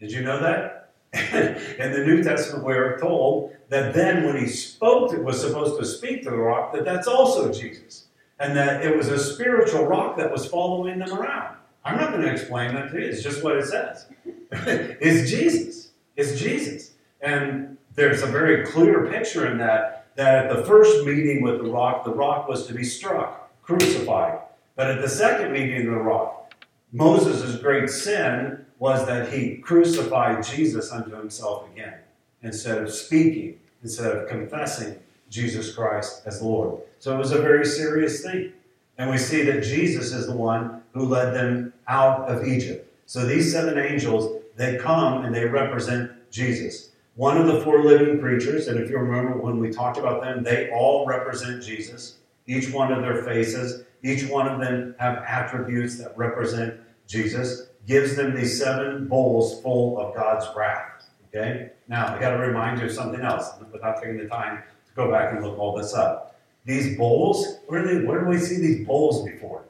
Did 0.00 0.10
you 0.10 0.22
know 0.22 0.40
that? 0.40 0.90
in 1.14 1.92
the 1.92 2.04
New 2.04 2.22
Testament, 2.22 2.64
we 2.64 2.74
are 2.74 2.98
told 2.98 3.54
that 3.68 3.94
then 3.94 4.24
when 4.24 4.36
he 4.36 4.46
spoke, 4.46 5.12
it 5.12 5.22
was 5.22 5.40
supposed 5.40 5.78
to 5.78 5.86
speak 5.86 6.22
to 6.24 6.30
the 6.30 6.36
rock, 6.36 6.72
that 6.72 6.84
that's 6.84 7.06
also 7.06 7.52
Jesus. 7.52 8.04
And 8.38 8.56
that 8.56 8.84
it 8.84 8.96
was 8.96 9.08
a 9.08 9.18
spiritual 9.18 9.86
rock 9.86 10.16
that 10.18 10.30
was 10.30 10.46
following 10.46 10.98
them 10.98 11.12
around. 11.12 11.55
I'm 11.86 11.96
not 11.96 12.10
going 12.10 12.22
to 12.22 12.32
explain 12.32 12.74
that 12.74 12.90
to 12.90 13.00
you. 13.00 13.06
It's 13.06 13.22
just 13.22 13.44
what 13.44 13.56
it 13.56 13.64
says. 13.66 14.06
it's 14.50 15.30
Jesus. 15.30 15.90
It's 16.16 16.38
Jesus. 16.38 16.94
And 17.20 17.78
there's 17.94 18.22
a 18.22 18.26
very 18.26 18.66
clear 18.66 19.06
picture 19.06 19.46
in 19.46 19.56
that, 19.58 20.08
that 20.16 20.46
at 20.46 20.56
the 20.56 20.64
first 20.64 21.06
meeting 21.06 21.42
with 21.42 21.58
the 21.62 21.70
rock, 21.70 22.04
the 22.04 22.12
rock 22.12 22.48
was 22.48 22.66
to 22.66 22.74
be 22.74 22.82
struck, 22.82 23.52
crucified. 23.62 24.40
But 24.74 24.90
at 24.90 25.00
the 25.00 25.08
second 25.08 25.52
meeting 25.52 25.86
of 25.86 25.94
the 25.94 26.00
rock, 26.00 26.52
Moses' 26.92 27.56
great 27.62 27.88
sin 27.88 28.66
was 28.80 29.06
that 29.06 29.32
he 29.32 29.58
crucified 29.58 30.44
Jesus 30.44 30.90
unto 30.90 31.14
himself 31.14 31.70
again 31.72 32.00
instead 32.42 32.78
of 32.78 32.92
speaking, 32.92 33.60
instead 33.84 34.10
of 34.10 34.28
confessing 34.28 34.98
Jesus 35.30 35.72
Christ 35.72 36.22
as 36.26 36.42
Lord. 36.42 36.80
So 36.98 37.14
it 37.14 37.18
was 37.18 37.30
a 37.30 37.40
very 37.40 37.64
serious 37.64 38.22
thing. 38.22 38.52
And 38.98 39.10
we 39.10 39.18
see 39.18 39.42
that 39.42 39.62
Jesus 39.62 40.12
is 40.12 40.26
the 40.26 40.36
one 40.36 40.82
who 40.92 41.04
led 41.04 41.34
them 41.34 41.72
out 41.88 42.28
of 42.28 42.46
Egypt. 42.46 42.90
So 43.06 43.24
these 43.24 43.52
seven 43.52 43.78
angels, 43.78 44.42
they 44.56 44.78
come 44.78 45.24
and 45.24 45.34
they 45.34 45.44
represent 45.44 46.10
Jesus. 46.30 46.90
One 47.14 47.38
of 47.38 47.46
the 47.46 47.60
four 47.62 47.82
living 47.82 48.20
creatures, 48.20 48.68
and 48.68 48.78
if 48.78 48.90
you 48.90 48.98
remember 48.98 49.38
when 49.38 49.58
we 49.58 49.70
talked 49.70 49.96
about 49.96 50.22
them, 50.22 50.42
they 50.42 50.70
all 50.70 51.06
represent 51.06 51.62
Jesus. 51.62 52.16
Each 52.46 52.70
one 52.70 52.92
of 52.92 53.02
their 53.02 53.22
faces, 53.22 53.84
each 54.02 54.28
one 54.28 54.46
of 54.46 54.60
them 54.60 54.94
have 54.98 55.18
attributes 55.26 55.98
that 55.98 56.16
represent 56.16 56.78
Jesus, 57.06 57.68
gives 57.86 58.16
them 58.16 58.34
these 58.34 58.58
seven 58.58 59.08
bowls 59.08 59.60
full 59.62 59.98
of 59.98 60.14
God's 60.14 60.46
wrath. 60.56 61.08
Okay? 61.28 61.70
Now, 61.88 62.14
I 62.14 62.18
got 62.18 62.30
to 62.30 62.38
remind 62.38 62.80
you 62.80 62.86
of 62.86 62.92
something 62.92 63.20
else 63.20 63.50
without 63.72 64.02
taking 64.02 64.18
the 64.18 64.26
time 64.26 64.62
to 64.86 64.94
go 64.94 65.10
back 65.10 65.32
and 65.32 65.44
look 65.44 65.58
all 65.58 65.76
this 65.76 65.94
up. 65.94 66.35
These 66.66 66.98
bowls, 66.98 67.60
where, 67.68 67.86
they, 67.86 68.04
where 68.04 68.20
do 68.20 68.26
we 68.26 68.38
see 68.38 68.56
these 68.56 68.86
bowls 68.86 69.24
before? 69.24 69.64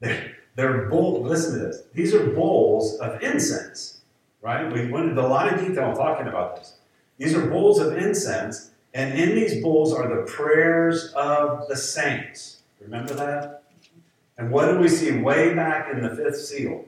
They're, 0.00 0.36
they're 0.56 0.88
bowls, 0.88 1.26
listen 1.26 1.52
to 1.58 1.66
this. 1.66 1.82
These 1.94 2.12
are 2.12 2.26
bowls 2.26 2.98
of 2.98 3.22
incense, 3.22 4.00
right? 4.42 4.70
We 4.70 4.90
went 4.90 5.10
into 5.10 5.24
a 5.24 5.28
lot 5.28 5.52
of 5.52 5.60
detail 5.60 5.94
talking 5.94 6.26
about 6.26 6.56
this. 6.56 6.74
These 7.18 7.34
are 7.34 7.48
bowls 7.48 7.78
of 7.78 7.96
incense, 7.96 8.70
and 8.94 9.18
in 9.18 9.36
these 9.36 9.62
bowls 9.62 9.94
are 9.94 10.08
the 10.08 10.30
prayers 10.30 11.12
of 11.14 11.68
the 11.68 11.76
saints. 11.76 12.58
Remember 12.80 13.14
that? 13.14 13.62
And 14.36 14.50
what 14.50 14.70
do 14.70 14.78
we 14.78 14.88
see 14.88 15.18
way 15.18 15.54
back 15.54 15.92
in 15.92 16.02
the 16.02 16.14
fifth 16.14 16.40
seal? 16.40 16.84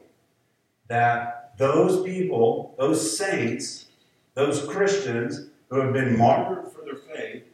That 0.88 1.54
those 1.56 2.04
people, 2.04 2.74
those 2.78 3.16
saints, 3.16 3.86
those 4.34 4.66
Christians 4.66 5.48
who 5.68 5.80
have 5.80 5.92
been 5.92 6.16
martyred 6.16 6.72
for 6.72 6.84
their 6.84 6.96
faith. 6.96 7.44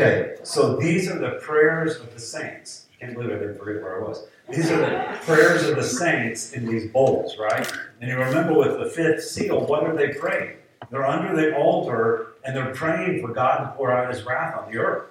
Okay, 0.00 0.36
so 0.44 0.76
these 0.76 1.10
are 1.10 1.18
the 1.18 1.32
prayers 1.42 1.96
of 1.96 2.14
the 2.14 2.20
saints. 2.20 2.86
I 2.90 3.04
can't 3.04 3.14
believe 3.14 3.32
I 3.32 3.34
didn't 3.34 3.58
forget 3.58 3.82
where 3.82 4.02
I 4.02 4.08
was. 4.08 4.28
These 4.48 4.70
are 4.70 4.78
the 4.78 5.18
prayers 5.26 5.68
of 5.68 5.76
the 5.76 5.82
saints 5.82 6.54
in 6.54 6.64
these 6.64 6.90
bowls, 6.90 7.36
right? 7.38 7.70
And 8.00 8.10
you 8.10 8.16
remember 8.16 8.54
with 8.54 8.78
the 8.78 8.86
fifth 8.86 9.22
seal, 9.22 9.66
what 9.66 9.84
are 9.84 9.94
they 9.94 10.14
praying? 10.14 10.56
They're 10.90 11.06
under 11.06 11.36
the 11.36 11.54
altar 11.54 12.28
and 12.46 12.56
they're 12.56 12.72
praying 12.72 13.20
for 13.20 13.28
God 13.34 13.58
to 13.58 13.72
pour 13.76 13.92
out 13.92 14.10
his 14.10 14.24
wrath 14.24 14.56
on 14.58 14.72
the 14.72 14.78
earth. 14.78 15.10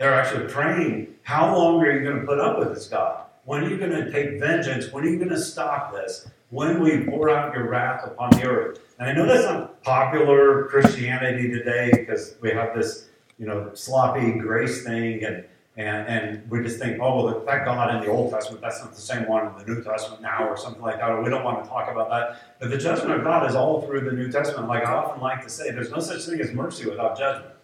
They're 0.00 0.12
actually 0.12 0.52
praying, 0.52 1.14
how 1.22 1.56
long 1.56 1.80
are 1.84 1.92
you 1.92 2.02
going 2.02 2.18
to 2.18 2.26
put 2.26 2.40
up 2.40 2.58
with 2.58 2.74
this, 2.74 2.88
God? 2.88 3.26
When 3.44 3.62
are 3.62 3.70
you 3.70 3.78
going 3.78 3.92
to 3.92 4.10
take 4.10 4.40
vengeance? 4.40 4.90
When 4.90 5.04
are 5.04 5.08
you 5.10 5.18
going 5.18 5.30
to 5.30 5.40
stop 5.40 5.92
this? 5.92 6.28
When 6.50 6.80
will 6.80 6.88
you 6.88 7.04
pour 7.08 7.30
out 7.30 7.54
your 7.54 7.68
wrath 7.68 8.04
upon 8.04 8.30
the 8.30 8.48
earth? 8.48 8.80
And 8.98 9.08
I 9.08 9.12
know 9.12 9.26
that's 9.26 9.44
not 9.44 9.80
popular 9.84 10.64
Christianity 10.64 11.52
today 11.52 11.92
because 11.92 12.34
we 12.40 12.50
have 12.50 12.74
this, 12.74 13.10
you 13.38 13.46
know, 13.46 13.70
sloppy 13.74 14.32
grace 14.32 14.84
thing 14.84 15.24
and 15.24 15.44
And, 15.76 16.06
and 16.06 16.50
we 16.50 16.62
just 16.62 16.78
think, 16.78 17.00
oh, 17.02 17.24
well, 17.24 17.44
that 17.44 17.64
God 17.64 17.92
in 17.96 18.00
the 18.00 18.06
Old 18.06 18.30
Testament, 18.30 18.62
that's 18.62 18.80
not 18.80 18.94
the 18.94 19.00
same 19.00 19.26
one 19.26 19.48
in 19.48 19.58
the 19.58 19.64
New 19.64 19.82
Testament 19.82 20.22
now, 20.22 20.46
or 20.46 20.56
something 20.56 20.80
like 20.80 20.98
that, 21.00 21.10
or 21.10 21.20
we 21.20 21.28
don't 21.28 21.42
want 21.42 21.64
to 21.64 21.68
talk 21.68 21.90
about 21.90 22.10
that. 22.10 22.60
But 22.60 22.70
the 22.70 22.78
judgment 22.78 23.10
of 23.10 23.24
God 23.24 23.48
is 23.50 23.56
all 23.56 23.82
through 23.82 24.02
the 24.02 24.12
New 24.12 24.30
Testament. 24.30 24.68
Like 24.68 24.84
I 24.86 24.92
often 24.92 25.20
like 25.20 25.42
to 25.42 25.50
say, 25.50 25.72
there's 25.72 25.90
no 25.90 25.98
such 25.98 26.22
thing 26.26 26.40
as 26.40 26.52
mercy 26.52 26.88
without 26.88 27.18
judgment. 27.18 27.54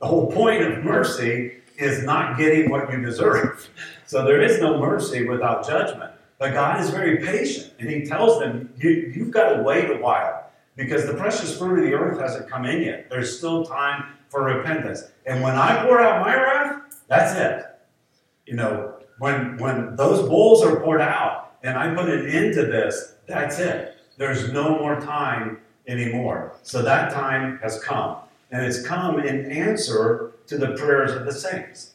The 0.00 0.06
whole 0.06 0.30
point 0.30 0.62
of 0.62 0.84
mercy 0.84 1.54
is 1.76 2.04
not 2.04 2.38
getting 2.38 2.70
what 2.70 2.90
you 2.92 3.02
deserve. 3.02 3.68
So 4.06 4.24
there 4.24 4.40
is 4.40 4.58
no 4.58 4.80
mercy 4.80 5.28
without 5.28 5.66
judgment. 5.66 6.12
But 6.38 6.54
God 6.54 6.80
is 6.80 6.88
very 6.88 7.18
patient, 7.18 7.74
and 7.78 7.90
He 7.90 8.06
tells 8.06 8.40
them, 8.40 8.72
you, 8.78 9.12
You've 9.14 9.32
got 9.32 9.56
to 9.56 9.62
wait 9.62 9.90
a 9.90 9.98
while 9.98 10.50
because 10.76 11.04
the 11.06 11.12
precious 11.12 11.58
fruit 11.58 11.80
of 11.80 11.84
the 11.84 11.92
earth 11.92 12.18
hasn't 12.18 12.48
come 12.48 12.64
in 12.64 12.82
yet. 12.82 13.10
There's 13.10 13.36
still 13.36 13.66
time 13.66 14.17
for 14.28 14.44
repentance. 14.44 15.04
And 15.26 15.42
when 15.42 15.54
I 15.56 15.84
pour 15.84 16.00
out 16.00 16.24
my 16.24 16.34
wrath, 16.34 16.82
that's 17.08 17.34
it. 17.36 17.66
You 18.46 18.54
know, 18.54 18.94
when 19.18 19.56
when 19.58 19.96
those 19.96 20.28
bowls 20.28 20.62
are 20.62 20.80
poured 20.80 21.00
out 21.00 21.56
and 21.62 21.76
I 21.76 21.94
put 21.94 22.08
an 22.08 22.28
end 22.28 22.54
to 22.54 22.62
this, 22.66 23.14
that's 23.26 23.58
it. 23.58 23.96
There's 24.16 24.52
no 24.52 24.78
more 24.78 25.00
time 25.00 25.58
anymore. 25.86 26.54
So 26.62 26.82
that 26.82 27.12
time 27.12 27.58
has 27.62 27.82
come. 27.82 28.16
And 28.50 28.64
it's 28.64 28.86
come 28.86 29.20
in 29.20 29.50
answer 29.50 30.32
to 30.46 30.56
the 30.56 30.74
prayers 30.74 31.12
of 31.12 31.26
the 31.26 31.32
saints. 31.32 31.94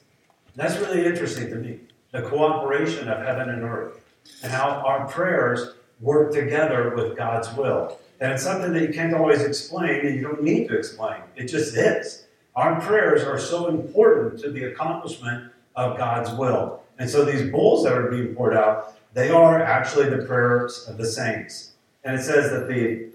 That's 0.56 0.78
really 0.78 1.06
interesting 1.06 1.50
to 1.50 1.56
me. 1.56 1.80
The 2.12 2.22
cooperation 2.22 3.08
of 3.10 3.26
heaven 3.26 3.50
and 3.50 3.64
earth. 3.64 4.00
And 4.44 4.52
how 4.52 4.70
our 4.86 5.08
prayers 5.08 5.74
work 6.00 6.32
together 6.32 6.94
with 6.96 7.18
God's 7.18 7.52
will. 7.56 8.00
And 8.20 8.32
it's 8.32 8.44
something 8.44 8.72
that 8.74 8.82
you 8.82 8.94
can't 8.94 9.14
always 9.14 9.42
explain, 9.42 10.06
and 10.06 10.16
you 10.16 10.22
don't 10.22 10.44
need 10.44 10.68
to 10.70 10.78
explain. 10.78 11.22
It 11.36 11.48
just 11.48 11.76
is. 11.76 12.23
Our 12.56 12.80
prayers 12.82 13.24
are 13.24 13.40
so 13.40 13.68
important 13.68 14.40
to 14.42 14.52
the 14.52 14.66
accomplishment 14.66 15.52
of 15.76 15.98
God's 15.98 16.32
will. 16.32 16.84
And 17.00 17.10
so 17.10 17.26
these 17.26 17.50
bowls 17.52 17.84
that 17.84 17.94
are 17.94 18.10
being 18.10 18.36
poured 18.36 18.56
out, 18.56 18.96
they 19.14 19.30
are 19.30 19.62
actually 19.62 20.10
the 20.10 20.26
prayers 20.26 20.86
of 20.88 20.98
the 20.98 21.06
saints. 21.06 21.74
And 22.04 22.20
it 22.20 22.24
says 22.24 22.52
that 22.52 22.68
the 22.68 23.10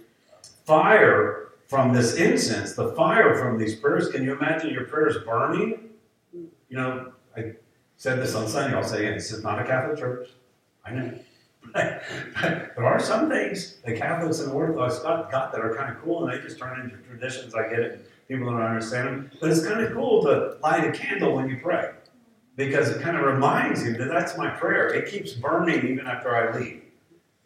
fire 0.64 1.51
from 1.66 1.92
this 1.92 2.14
incense, 2.14 2.74
the 2.74 2.92
fire 2.92 3.37
from 3.37 3.59
these 3.59 3.77
prayers, 3.77 4.09
can 4.09 4.24
you 4.24 4.35
imagine 4.35 4.70
your 4.70 4.85
prayers 4.85 5.16
burning? 5.24 5.90
You 6.33 6.77
know, 6.77 7.12
I 7.37 7.53
said 7.96 8.20
this 8.20 8.35
on 8.35 8.48
Sunday, 8.48 8.77
I'll 8.77 8.83
say 8.83 9.01
again, 9.01 9.14
this 9.14 9.31
is 9.31 9.44
not 9.44 9.61
a 9.61 9.64
Catholic 9.64 9.98
church. 9.98 10.29
I 10.85 10.92
know. 10.92 11.18
there 11.74 12.72
are 12.87 12.98
some 12.98 13.29
things 13.29 13.77
the 13.85 13.92
Catholics 13.92 14.40
and 14.40 14.53
Orthodox 14.53 15.01
got, 15.01 15.31
got 15.31 15.53
that 15.53 15.61
are 15.61 15.74
kind 15.74 15.94
of 15.94 16.03
cool, 16.03 16.24
and 16.27 16.33
they 16.33 16.42
just 16.42 16.59
turn 16.59 16.81
into 16.81 16.96
traditions. 17.09 17.55
I 17.55 17.68
get 17.68 17.81
it. 17.81 18.11
People 18.29 18.51
don't 18.51 18.62
understand 18.62 19.09
them. 19.09 19.31
But 19.41 19.51
it's 19.51 19.67
kind 19.67 19.81
of 19.81 19.93
cool 19.93 20.23
to 20.25 20.57
light 20.62 20.85
a 20.85 20.93
candle 20.93 21.35
when 21.35 21.49
you 21.49 21.59
pray 21.62 21.93
because 22.57 22.91
it 22.91 23.01
kind 23.01 23.17
of 23.17 23.25
reminds 23.25 23.83
you 23.85 23.97
that 23.97 24.09
that's 24.09 24.37
my 24.37 24.51
prayer. 24.51 24.88
It 24.88 25.11
keeps 25.11 25.33
burning 25.33 25.87
even 25.88 26.07
after 26.07 26.37
I 26.37 26.57
leave. 26.59 26.83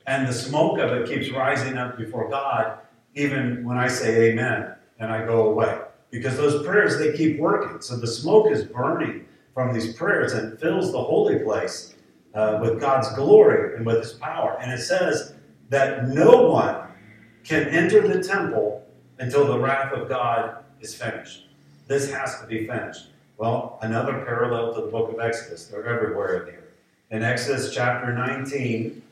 And 0.07 0.27
the 0.27 0.33
smoke 0.33 0.79
of 0.79 0.90
it 0.90 1.09
keeps 1.09 1.31
rising 1.31 1.79
up 1.79 1.97
before 1.97 2.29
God 2.29 2.79
even 3.14 3.64
when 3.64 3.77
I 3.77 3.88
say 3.88 4.31
amen 4.31 4.75
and 4.99 5.12
I 5.12 5.25
go 5.25 5.51
away. 5.51 5.79
Because 6.11 6.37
those 6.37 6.66
prayers, 6.66 6.99
they 6.99 7.16
keep 7.16 7.38
working. 7.38 7.81
So 7.81 7.97
the 7.97 8.07
smoke 8.07 8.51
is 8.51 8.64
burning 8.64 9.27
from 9.55 9.73
these 9.73 9.95
prayers 9.95 10.33
and 10.33 10.59
fills 10.59 10.92
the 10.92 11.03
holy 11.03 11.38
place 11.40 11.95
uh, 12.35 12.59
with 12.61 12.81
God's 12.81 13.12
glory 13.14 13.77
and 13.77 13.87
with 13.87 13.99
His 13.99 14.14
power. 14.14 14.59
And 14.61 14.73
it 14.73 14.83
says 14.83 15.35
that 15.68 16.09
no 16.09 16.49
one 16.49 16.88
can 17.45 17.68
enter 17.68 18.07
the 18.07 18.23
temple 18.23 18.85
until 19.18 19.47
the 19.47 19.59
wrath 19.59 19.92
of 19.92 20.09
God 20.09 20.64
is 20.83 20.95
finished. 20.95 21.47
This 21.87 22.12
has 22.12 22.40
to 22.40 22.47
be 22.47 22.66
finished. 22.66 23.07
Well, 23.38 23.79
another 23.83 24.25
parallel 24.25 24.75
to 24.75 24.81
the 24.83 24.88
book 24.88 25.12
of 25.12 25.21
Exodus. 25.21 25.66
They're 25.66 25.87
everywhere 25.87 26.42
in 26.42 26.53
here. 26.53 26.68
In 27.11 27.23
Exodus 27.23 27.73
chapter 27.73 28.12
19, 28.12 29.03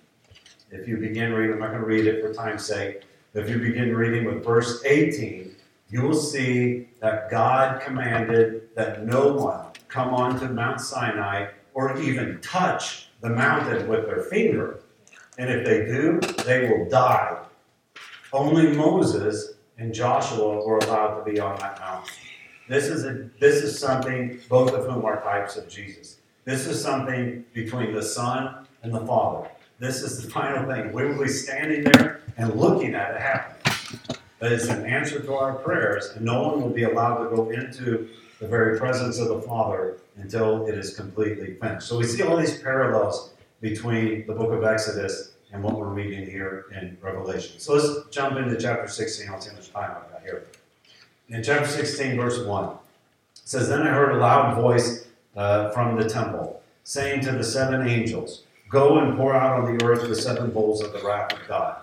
if 0.70 0.88
you 0.88 0.96
begin 0.96 1.32
reading, 1.32 1.54
I'm 1.54 1.60
not 1.60 1.70
going 1.70 1.80
to 1.80 1.86
read 1.86 2.06
it 2.06 2.22
for 2.22 2.32
time's 2.32 2.64
sake. 2.64 3.02
If 3.34 3.48
you 3.48 3.58
begin 3.58 3.94
reading 3.94 4.24
with 4.24 4.44
verse 4.44 4.82
18, 4.84 5.54
you 5.90 6.02
will 6.02 6.14
see 6.14 6.88
that 7.00 7.30
God 7.30 7.80
commanded 7.80 8.74
that 8.74 9.06
no 9.06 9.32
one 9.34 9.66
come 9.88 10.14
onto 10.14 10.48
Mount 10.48 10.80
Sinai 10.80 11.48
or 11.74 12.00
even 12.00 12.40
touch 12.40 13.08
the 13.20 13.30
mountain 13.30 13.88
with 13.88 14.06
their 14.06 14.22
finger. 14.22 14.80
And 15.38 15.50
if 15.50 15.64
they 15.64 15.86
do, 15.86 16.20
they 16.44 16.68
will 16.68 16.88
die. 16.88 17.38
Only 18.32 18.76
Moses 18.76 19.54
and 19.80 19.94
Joshua 19.94 20.64
were 20.64 20.78
allowed 20.78 21.24
to 21.24 21.32
be 21.32 21.40
on 21.40 21.58
that 21.58 21.80
mountain. 21.80 22.12
This 22.68 22.84
is, 22.84 23.04
a, 23.04 23.28
this 23.40 23.64
is 23.64 23.78
something, 23.78 24.38
both 24.48 24.72
of 24.72 24.84
whom 24.84 25.04
are 25.04 25.20
types 25.22 25.56
of 25.56 25.68
Jesus. 25.68 26.18
This 26.44 26.66
is 26.66 26.80
something 26.80 27.44
between 27.54 27.92
the 27.94 28.02
Son 28.02 28.66
and 28.82 28.94
the 28.94 29.00
Father. 29.00 29.48
This 29.78 30.02
is 30.02 30.22
the 30.22 30.30
final 30.30 30.70
thing. 30.70 30.92
We 30.92 31.06
will 31.06 31.18
be 31.18 31.28
standing 31.28 31.84
there 31.84 32.20
and 32.36 32.54
looking 32.54 32.94
at 32.94 33.14
it 33.14 33.20
happen. 33.20 33.56
But 34.38 34.52
it's 34.52 34.68
an 34.68 34.84
answer 34.84 35.20
to 35.20 35.34
our 35.34 35.54
prayers, 35.54 36.10
and 36.14 36.24
no 36.24 36.46
one 36.46 36.62
will 36.62 36.70
be 36.70 36.84
allowed 36.84 37.24
to 37.24 37.34
go 37.34 37.50
into 37.50 38.08
the 38.38 38.46
very 38.46 38.78
presence 38.78 39.18
of 39.18 39.28
the 39.28 39.40
Father 39.40 39.96
until 40.16 40.66
it 40.66 40.74
is 40.74 40.94
completely 40.94 41.54
finished. 41.54 41.88
So 41.88 41.98
we 41.98 42.04
see 42.04 42.22
all 42.22 42.36
these 42.36 42.62
parallels 42.62 43.30
between 43.60 44.26
the 44.26 44.34
book 44.34 44.52
of 44.52 44.62
Exodus 44.62 45.29
and 45.52 45.62
what 45.62 45.76
we're 45.76 45.88
reading 45.88 46.26
here 46.26 46.66
in 46.72 46.96
Revelation. 47.00 47.58
So 47.58 47.74
let's 47.74 48.08
jump 48.10 48.36
into 48.36 48.56
chapter 48.56 48.88
16. 48.88 49.28
I'll 49.28 49.40
see 49.40 49.50
how 49.50 49.56
much 49.56 49.72
time 49.72 49.90
I've 49.96 50.12
got 50.12 50.22
here. 50.22 50.46
In 51.28 51.42
chapter 51.42 51.66
16, 51.66 52.16
verse 52.16 52.44
1, 52.44 52.64
it 52.64 52.78
says, 53.34 53.68
Then 53.68 53.82
I 53.82 53.90
heard 53.90 54.12
a 54.12 54.18
loud 54.18 54.56
voice 54.56 55.06
uh, 55.36 55.70
from 55.70 55.96
the 55.96 56.08
temple, 56.08 56.62
saying 56.84 57.22
to 57.22 57.32
the 57.32 57.44
seven 57.44 57.86
angels, 57.86 58.44
Go 58.68 58.98
and 58.98 59.16
pour 59.16 59.34
out 59.34 59.60
on 59.60 59.76
the 59.76 59.84
earth 59.84 60.08
the 60.08 60.14
seven 60.14 60.50
bowls 60.50 60.82
of 60.82 60.92
the 60.92 61.00
wrath 61.00 61.32
of 61.32 61.40
God. 61.48 61.82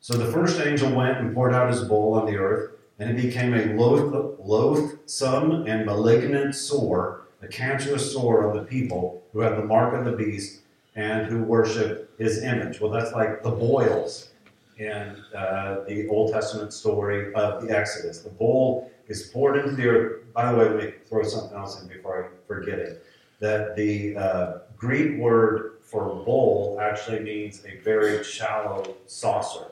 So 0.00 0.14
the 0.14 0.30
first 0.30 0.60
angel 0.60 0.92
went 0.92 1.18
and 1.18 1.34
poured 1.34 1.52
out 1.52 1.70
his 1.70 1.82
bowl 1.82 2.14
on 2.14 2.26
the 2.26 2.36
earth, 2.36 2.72
and 3.00 3.10
it 3.10 3.20
became 3.20 3.54
a 3.54 3.74
loath, 3.74 4.38
loathsome 4.40 5.66
and 5.66 5.84
malignant 5.84 6.54
sore, 6.54 7.22
a 7.42 7.48
cancerous 7.48 8.12
sore 8.12 8.48
on 8.48 8.56
the 8.56 8.62
people 8.62 9.22
who 9.32 9.40
had 9.40 9.56
the 9.56 9.64
mark 9.64 9.94
of 9.94 10.04
the 10.04 10.12
beast 10.12 10.60
and 10.94 11.26
who 11.26 11.42
worship 11.42 12.07
his 12.18 12.42
image. 12.42 12.80
Well, 12.80 12.90
that's 12.90 13.12
like 13.12 13.42
the 13.42 13.50
boils 13.50 14.30
in 14.78 15.16
uh, 15.34 15.84
the 15.88 16.08
Old 16.08 16.32
Testament 16.32 16.72
story 16.72 17.32
of 17.34 17.62
the 17.62 17.76
Exodus. 17.76 18.20
The 18.20 18.30
bowl 18.30 18.90
is 19.08 19.28
poured 19.28 19.56
into 19.58 19.74
the 19.74 19.86
earth. 19.86 20.32
By 20.32 20.52
the 20.52 20.58
way, 20.58 20.68
let 20.68 20.76
me 20.76 20.92
throw 21.06 21.22
something 21.22 21.56
else 21.56 21.80
in 21.80 21.88
before 21.88 22.24
I 22.24 22.46
forget 22.46 22.78
it. 22.78 23.04
That 23.40 23.76
the 23.76 24.16
uh, 24.16 24.58
Greek 24.76 25.18
word 25.18 25.78
for 25.82 26.22
bowl 26.24 26.78
actually 26.80 27.20
means 27.20 27.64
a 27.64 27.82
very 27.82 28.22
shallow 28.22 28.96
saucer 29.06 29.66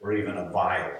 or 0.00 0.12
even 0.12 0.36
a 0.36 0.48
vial. 0.50 0.90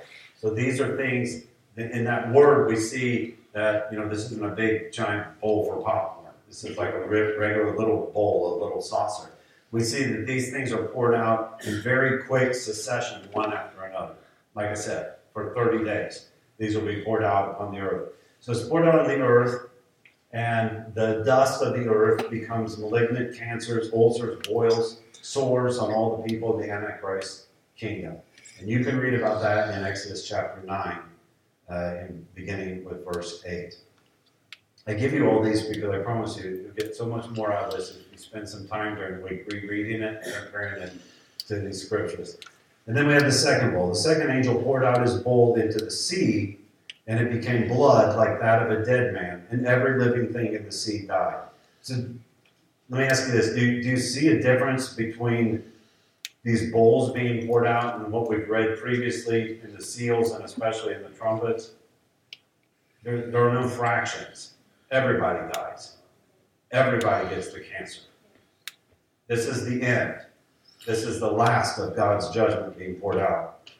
So 0.40 0.50
these 0.50 0.80
are 0.80 0.96
things, 0.96 1.44
in 1.76 2.04
that 2.04 2.30
word, 2.32 2.68
we 2.68 2.76
see 2.76 3.36
that, 3.52 3.88
you 3.90 3.98
know, 3.98 4.08
this 4.08 4.30
isn't 4.30 4.44
a 4.44 4.54
big 4.54 4.92
giant 4.92 5.40
bowl 5.40 5.64
for 5.66 5.82
popcorn. 5.82 6.32
This 6.48 6.64
is 6.64 6.76
like 6.76 6.94
a 6.94 7.00
regular 7.00 7.76
little 7.76 8.10
bowl, 8.14 8.54
a 8.54 8.64
little 8.64 8.80
saucer. 8.80 9.30
We 9.72 9.82
see 9.82 10.04
that 10.04 10.26
these 10.26 10.52
things 10.52 10.70
are 10.70 10.84
poured 10.84 11.14
out 11.14 11.62
in 11.64 11.80
very 11.82 12.22
quick 12.24 12.54
succession, 12.54 13.26
one 13.32 13.52
after 13.54 13.82
another. 13.82 14.14
Like 14.54 14.66
I 14.66 14.74
said, 14.74 15.14
for 15.32 15.54
30 15.54 15.84
days, 15.84 16.28
these 16.58 16.76
will 16.76 16.84
be 16.84 17.02
poured 17.02 17.24
out 17.24 17.52
upon 17.52 17.72
the 17.72 17.80
earth. 17.80 18.10
So 18.40 18.52
it's 18.52 18.68
poured 18.68 18.86
out 18.86 19.00
on 19.00 19.08
the 19.08 19.20
earth, 19.20 19.70
and 20.30 20.94
the 20.94 21.22
dust 21.24 21.62
of 21.62 21.72
the 21.72 21.88
earth 21.88 22.30
becomes 22.30 22.76
malignant 22.76 23.34
cancers, 23.34 23.90
ulcers, 23.94 24.46
boils, 24.46 25.00
sores 25.22 25.78
on 25.78 25.90
all 25.90 26.18
the 26.18 26.22
people 26.24 26.54
of 26.54 26.60
the 26.60 26.70
Antichrist 26.70 27.46
kingdom. 27.74 28.16
And 28.58 28.68
you 28.68 28.84
can 28.84 28.98
read 28.98 29.14
about 29.14 29.40
that 29.40 29.74
in 29.74 29.84
Exodus 29.84 30.28
chapter 30.28 30.62
9, 30.66 30.98
uh, 31.70 31.94
in 32.00 32.26
beginning 32.34 32.84
with 32.84 33.06
verse 33.06 33.42
8. 33.46 33.74
I 34.86 34.94
give 34.94 35.12
you 35.12 35.28
all 35.28 35.42
these 35.42 35.62
because 35.62 35.90
I 35.90 35.98
promise 35.98 36.36
you, 36.36 36.62
you'll 36.64 36.74
get 36.74 36.96
so 36.96 37.06
much 37.06 37.28
more 37.30 37.52
out 37.52 37.72
of 37.72 37.78
this 37.78 37.90
if 37.90 38.12
you 38.12 38.18
spend 38.18 38.48
some 38.48 38.66
time 38.66 38.96
during 38.96 39.18
the 39.18 39.22
week 39.22 39.46
rereading 39.46 40.02
it 40.02 40.22
and 40.24 40.34
comparing 40.34 40.82
it 40.82 40.92
to 41.46 41.56
these 41.56 41.84
scriptures. 41.84 42.38
And 42.86 42.96
then 42.96 43.06
we 43.06 43.12
have 43.12 43.22
the 43.22 43.32
second 43.32 43.74
bowl. 43.74 43.88
The 43.90 43.94
second 43.94 44.30
angel 44.30 44.60
poured 44.60 44.84
out 44.84 45.00
his 45.00 45.14
bowl 45.14 45.54
into 45.54 45.78
the 45.78 45.90
sea, 45.90 46.58
and 47.06 47.20
it 47.20 47.30
became 47.30 47.68
blood 47.68 48.16
like 48.16 48.40
that 48.40 48.62
of 48.62 48.70
a 48.72 48.84
dead 48.84 49.12
man, 49.12 49.46
and 49.50 49.66
every 49.66 50.00
living 50.00 50.32
thing 50.32 50.54
in 50.54 50.64
the 50.64 50.72
sea 50.72 51.06
died. 51.06 51.44
So 51.82 51.94
let 52.90 53.00
me 53.00 53.04
ask 53.06 53.28
you 53.28 53.32
this 53.32 53.54
do, 53.54 53.82
do 53.82 53.88
you 53.88 53.96
see 53.96 54.28
a 54.28 54.42
difference 54.42 54.94
between 54.94 55.62
these 56.42 56.72
bowls 56.72 57.12
being 57.12 57.46
poured 57.46 57.68
out 57.68 58.00
and 58.00 58.10
what 58.12 58.28
we've 58.28 58.48
read 58.48 58.78
previously 58.78 59.60
in 59.62 59.74
the 59.76 59.82
seals 59.82 60.32
and 60.32 60.44
especially 60.44 60.94
in 60.94 61.02
the 61.02 61.08
trumpets? 61.10 61.70
There, 63.04 63.30
there 63.30 63.48
are 63.48 63.54
no 63.54 63.68
fractions. 63.68 64.51
Everybody 64.92 65.50
dies. 65.54 65.96
Everybody 66.70 67.30
gets 67.30 67.50
the 67.50 67.60
cancer. 67.60 68.02
This 69.26 69.46
is 69.46 69.64
the 69.64 69.80
end. 69.80 70.16
This 70.86 71.04
is 71.04 71.18
the 71.18 71.30
last 71.30 71.78
of 71.78 71.96
God's 71.96 72.28
judgment 72.28 72.78
being 72.78 72.96
poured 72.96 73.16
out. 73.16 73.70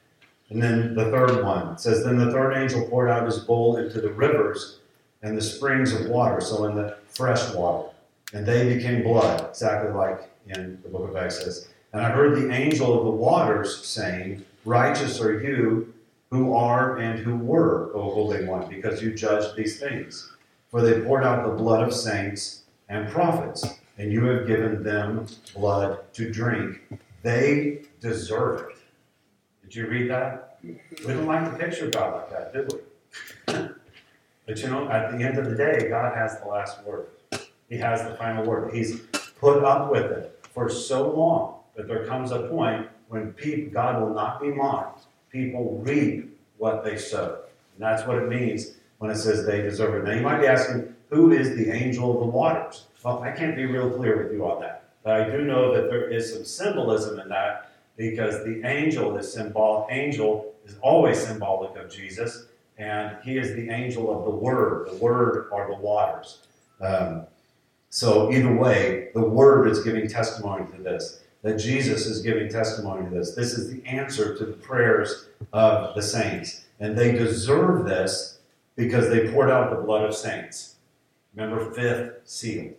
And 0.48 0.62
then 0.62 0.94
the 0.94 1.10
third 1.10 1.44
one 1.44 1.76
says, 1.76 2.02
Then 2.02 2.16
the 2.16 2.32
third 2.32 2.54
angel 2.54 2.88
poured 2.88 3.10
out 3.10 3.26
his 3.26 3.40
bowl 3.40 3.76
into 3.76 4.00
the 4.00 4.10
rivers 4.10 4.78
and 5.22 5.36
the 5.36 5.42
springs 5.42 5.92
of 5.92 6.08
water, 6.08 6.40
so 6.40 6.64
in 6.64 6.76
the 6.76 6.96
fresh 7.08 7.52
water. 7.54 7.90
and 8.32 8.46
they 8.46 8.74
became 8.74 9.02
blood, 9.02 9.50
exactly 9.50 9.92
like 9.92 10.30
in 10.46 10.78
the 10.82 10.88
book 10.88 11.10
of 11.10 11.16
Exodus. 11.16 11.68
And 11.92 12.00
I 12.00 12.08
heard 12.10 12.36
the 12.36 12.50
angel 12.50 12.98
of 12.98 13.04
the 13.04 13.10
waters 13.10 13.84
saying, 13.86 14.46
Righteous 14.64 15.20
are 15.20 15.42
you 15.42 15.92
who 16.30 16.54
are 16.54 16.96
and 16.96 17.18
who 17.18 17.36
were, 17.36 17.94
O 17.94 18.14
Holy 18.14 18.46
One, 18.46 18.70
because 18.70 19.02
you 19.02 19.12
judged 19.12 19.54
these 19.54 19.78
things. 19.78 20.31
For 20.72 20.80
they 20.80 21.02
poured 21.02 21.22
out 21.22 21.44
the 21.44 21.52
blood 21.52 21.86
of 21.86 21.92
saints 21.92 22.62
and 22.88 23.06
prophets, 23.10 23.62
and 23.98 24.10
you 24.10 24.24
have 24.24 24.46
given 24.46 24.82
them 24.82 25.26
blood 25.54 26.00
to 26.14 26.32
drink. 26.32 26.80
They 27.22 27.82
deserve 28.00 28.70
it. 28.70 28.78
Did 29.62 29.74
you 29.74 29.86
read 29.86 30.10
that? 30.10 30.58
We 30.64 30.78
don't 31.08 31.26
like 31.26 31.52
to 31.52 31.58
picture 31.58 31.90
God 31.90 32.14
like 32.14 32.30
that, 32.30 32.52
did 32.54 32.72
we? 32.72 32.78
but 34.46 34.58
you 34.62 34.68
know, 34.68 34.88
at 34.88 35.12
the 35.12 35.22
end 35.22 35.36
of 35.36 35.44
the 35.44 35.54
day, 35.54 35.90
God 35.90 36.16
has 36.16 36.40
the 36.40 36.48
last 36.48 36.82
word. 36.84 37.08
He 37.68 37.76
has 37.76 38.02
the 38.08 38.16
final 38.16 38.46
word. 38.46 38.74
He's 38.74 39.00
put 39.40 39.62
up 39.62 39.90
with 39.90 40.10
it 40.10 40.40
for 40.54 40.70
so 40.70 41.10
long 41.10 41.56
that 41.76 41.86
there 41.86 42.06
comes 42.06 42.32
a 42.32 42.48
point 42.48 42.88
when 43.08 43.34
people, 43.34 43.74
God 43.74 44.00
will 44.00 44.14
not 44.14 44.40
be 44.40 44.48
mocked. 44.48 45.04
People 45.30 45.82
reap 45.84 46.34
what 46.56 46.82
they 46.82 46.96
sow. 46.96 47.40
And 47.74 47.82
that's 47.82 48.06
what 48.06 48.16
it 48.16 48.28
means 48.28 48.72
when 49.02 49.10
it 49.10 49.16
says 49.16 49.44
they 49.44 49.60
deserve 49.60 49.96
it. 49.96 50.04
Now, 50.04 50.14
you 50.14 50.22
might 50.22 50.40
be 50.40 50.46
asking, 50.46 50.94
who 51.10 51.32
is 51.32 51.56
the 51.56 51.72
angel 51.72 52.14
of 52.14 52.20
the 52.20 52.26
waters? 52.26 52.84
Well, 53.04 53.20
I 53.20 53.32
can't 53.32 53.56
be 53.56 53.66
real 53.66 53.90
clear 53.90 54.22
with 54.22 54.32
you 54.32 54.48
on 54.48 54.60
that. 54.60 54.90
But 55.02 55.20
I 55.20 55.28
do 55.28 55.42
know 55.42 55.74
that 55.74 55.90
there 55.90 56.08
is 56.08 56.32
some 56.32 56.44
symbolism 56.44 57.18
in 57.18 57.28
that 57.28 57.72
because 57.96 58.44
the 58.44 58.64
angel 58.64 59.16
is 59.16 59.32
symbol. 59.32 59.88
Angel 59.90 60.54
is 60.64 60.76
always 60.82 61.18
symbolic 61.18 61.76
of 61.76 61.90
Jesus, 61.90 62.46
and 62.78 63.16
he 63.24 63.38
is 63.38 63.56
the 63.56 63.70
angel 63.70 64.16
of 64.16 64.24
the 64.24 64.30
Word. 64.30 64.86
The 64.92 64.96
Word 64.98 65.48
are 65.52 65.66
the 65.66 65.80
waters. 65.80 66.46
Um, 66.80 67.26
so 67.88 68.30
either 68.30 68.54
way, 68.54 69.08
the 69.14 69.24
Word 69.24 69.66
is 69.66 69.82
giving 69.82 70.06
testimony 70.06 70.64
to 70.76 70.80
this. 70.80 71.24
That 71.42 71.58
Jesus 71.58 72.06
is 72.06 72.22
giving 72.22 72.48
testimony 72.48 73.08
to 73.08 73.16
this. 73.16 73.34
This 73.34 73.54
is 73.54 73.68
the 73.68 73.84
answer 73.84 74.38
to 74.38 74.46
the 74.46 74.52
prayers 74.52 75.26
of 75.52 75.96
the 75.96 76.02
saints, 76.02 76.66
and 76.78 76.96
they 76.96 77.10
deserve 77.10 77.84
this 77.84 78.31
because 78.82 79.08
they 79.08 79.30
poured 79.30 79.48
out 79.50 79.70
the 79.70 79.76
blood 79.76 80.04
of 80.04 80.14
saints. 80.14 80.76
Remember, 81.34 81.70
fifth 81.72 82.28
seal. 82.28 82.72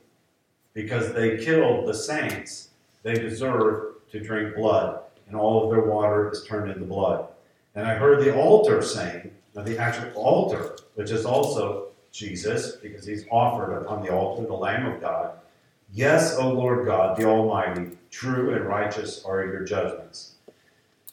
Because 0.73 1.13
they 1.13 1.37
killed 1.37 1.87
the 1.87 1.93
saints, 1.93 2.69
they 3.03 3.13
deserve 3.13 3.95
to 4.11 4.19
drink 4.19 4.55
blood, 4.55 4.99
and 5.27 5.35
all 5.35 5.63
of 5.63 5.71
their 5.71 5.85
water 5.85 6.29
is 6.29 6.43
turned 6.43 6.69
into 6.69 6.85
blood. 6.85 7.27
And 7.75 7.87
I 7.87 7.95
heard 7.95 8.23
the 8.23 8.35
altar 8.35 8.81
saying, 8.81 9.31
now 9.55 9.63
the 9.63 9.77
actual 9.77 10.11
altar, 10.15 10.75
which 10.95 11.11
is 11.11 11.25
also 11.25 11.87
Jesus, 12.11 12.75
because 12.75 13.05
he's 13.05 13.25
offered 13.31 13.73
upon 13.73 14.03
the 14.03 14.13
altar 14.13 14.45
the 14.45 14.53
Lamb 14.53 14.85
of 14.85 14.99
God. 14.99 15.31
Yes, 15.93 16.35
O 16.37 16.49
Lord 16.49 16.85
God, 16.85 17.17
the 17.17 17.25
Almighty, 17.25 17.91
true 18.11 18.53
and 18.53 18.65
righteous 18.65 19.23
are 19.23 19.45
your 19.45 19.63
judgments. 19.63 20.33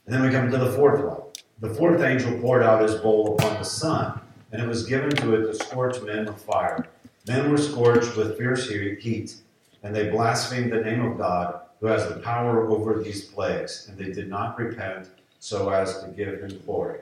And 0.05 0.15
then 0.15 0.23
we 0.23 0.31
come 0.31 0.51
to 0.51 0.59
the 0.59 0.73
fourth 0.73 1.01
one. 1.05 1.21
The 1.61 1.75
fourth 1.75 2.01
angel 2.01 2.39
poured 2.41 2.63
out 2.63 2.83
his 2.83 2.97
bowl 2.97 3.35
upon 3.35 3.55
the 3.59 3.65
sun, 3.65 4.21
and 4.53 4.63
it 4.63 4.69
was 4.69 4.87
given 4.87 5.11
to 5.11 5.35
it 5.35 5.47
to 5.47 5.55
scorch 5.55 6.01
men 6.03 6.27
with 6.27 6.43
fire. 6.43 6.89
Men 7.27 7.51
were 7.51 7.59
scorched 7.59 8.17
with 8.17 8.37
fierce 8.39 8.69
heat, 8.69 9.37
and 9.83 9.95
they 9.95 10.11
blasphemed 10.11 10.73
the 10.73 10.81
name 10.81 11.05
of 11.05 11.19
God 11.19 11.61
who 11.81 11.87
has 11.87 12.09
the 12.09 12.21
power 12.21 12.69
over 12.69 13.03
these 13.03 13.25
plagues, 13.25 13.89
and 13.89 13.97
they 13.97 14.13
did 14.13 14.29
not 14.29 14.59
repent 14.59 15.09
so 15.39 15.71
as 15.71 16.03
to 16.03 16.09
give 16.11 16.41
him 16.41 16.61
glory. 16.67 17.01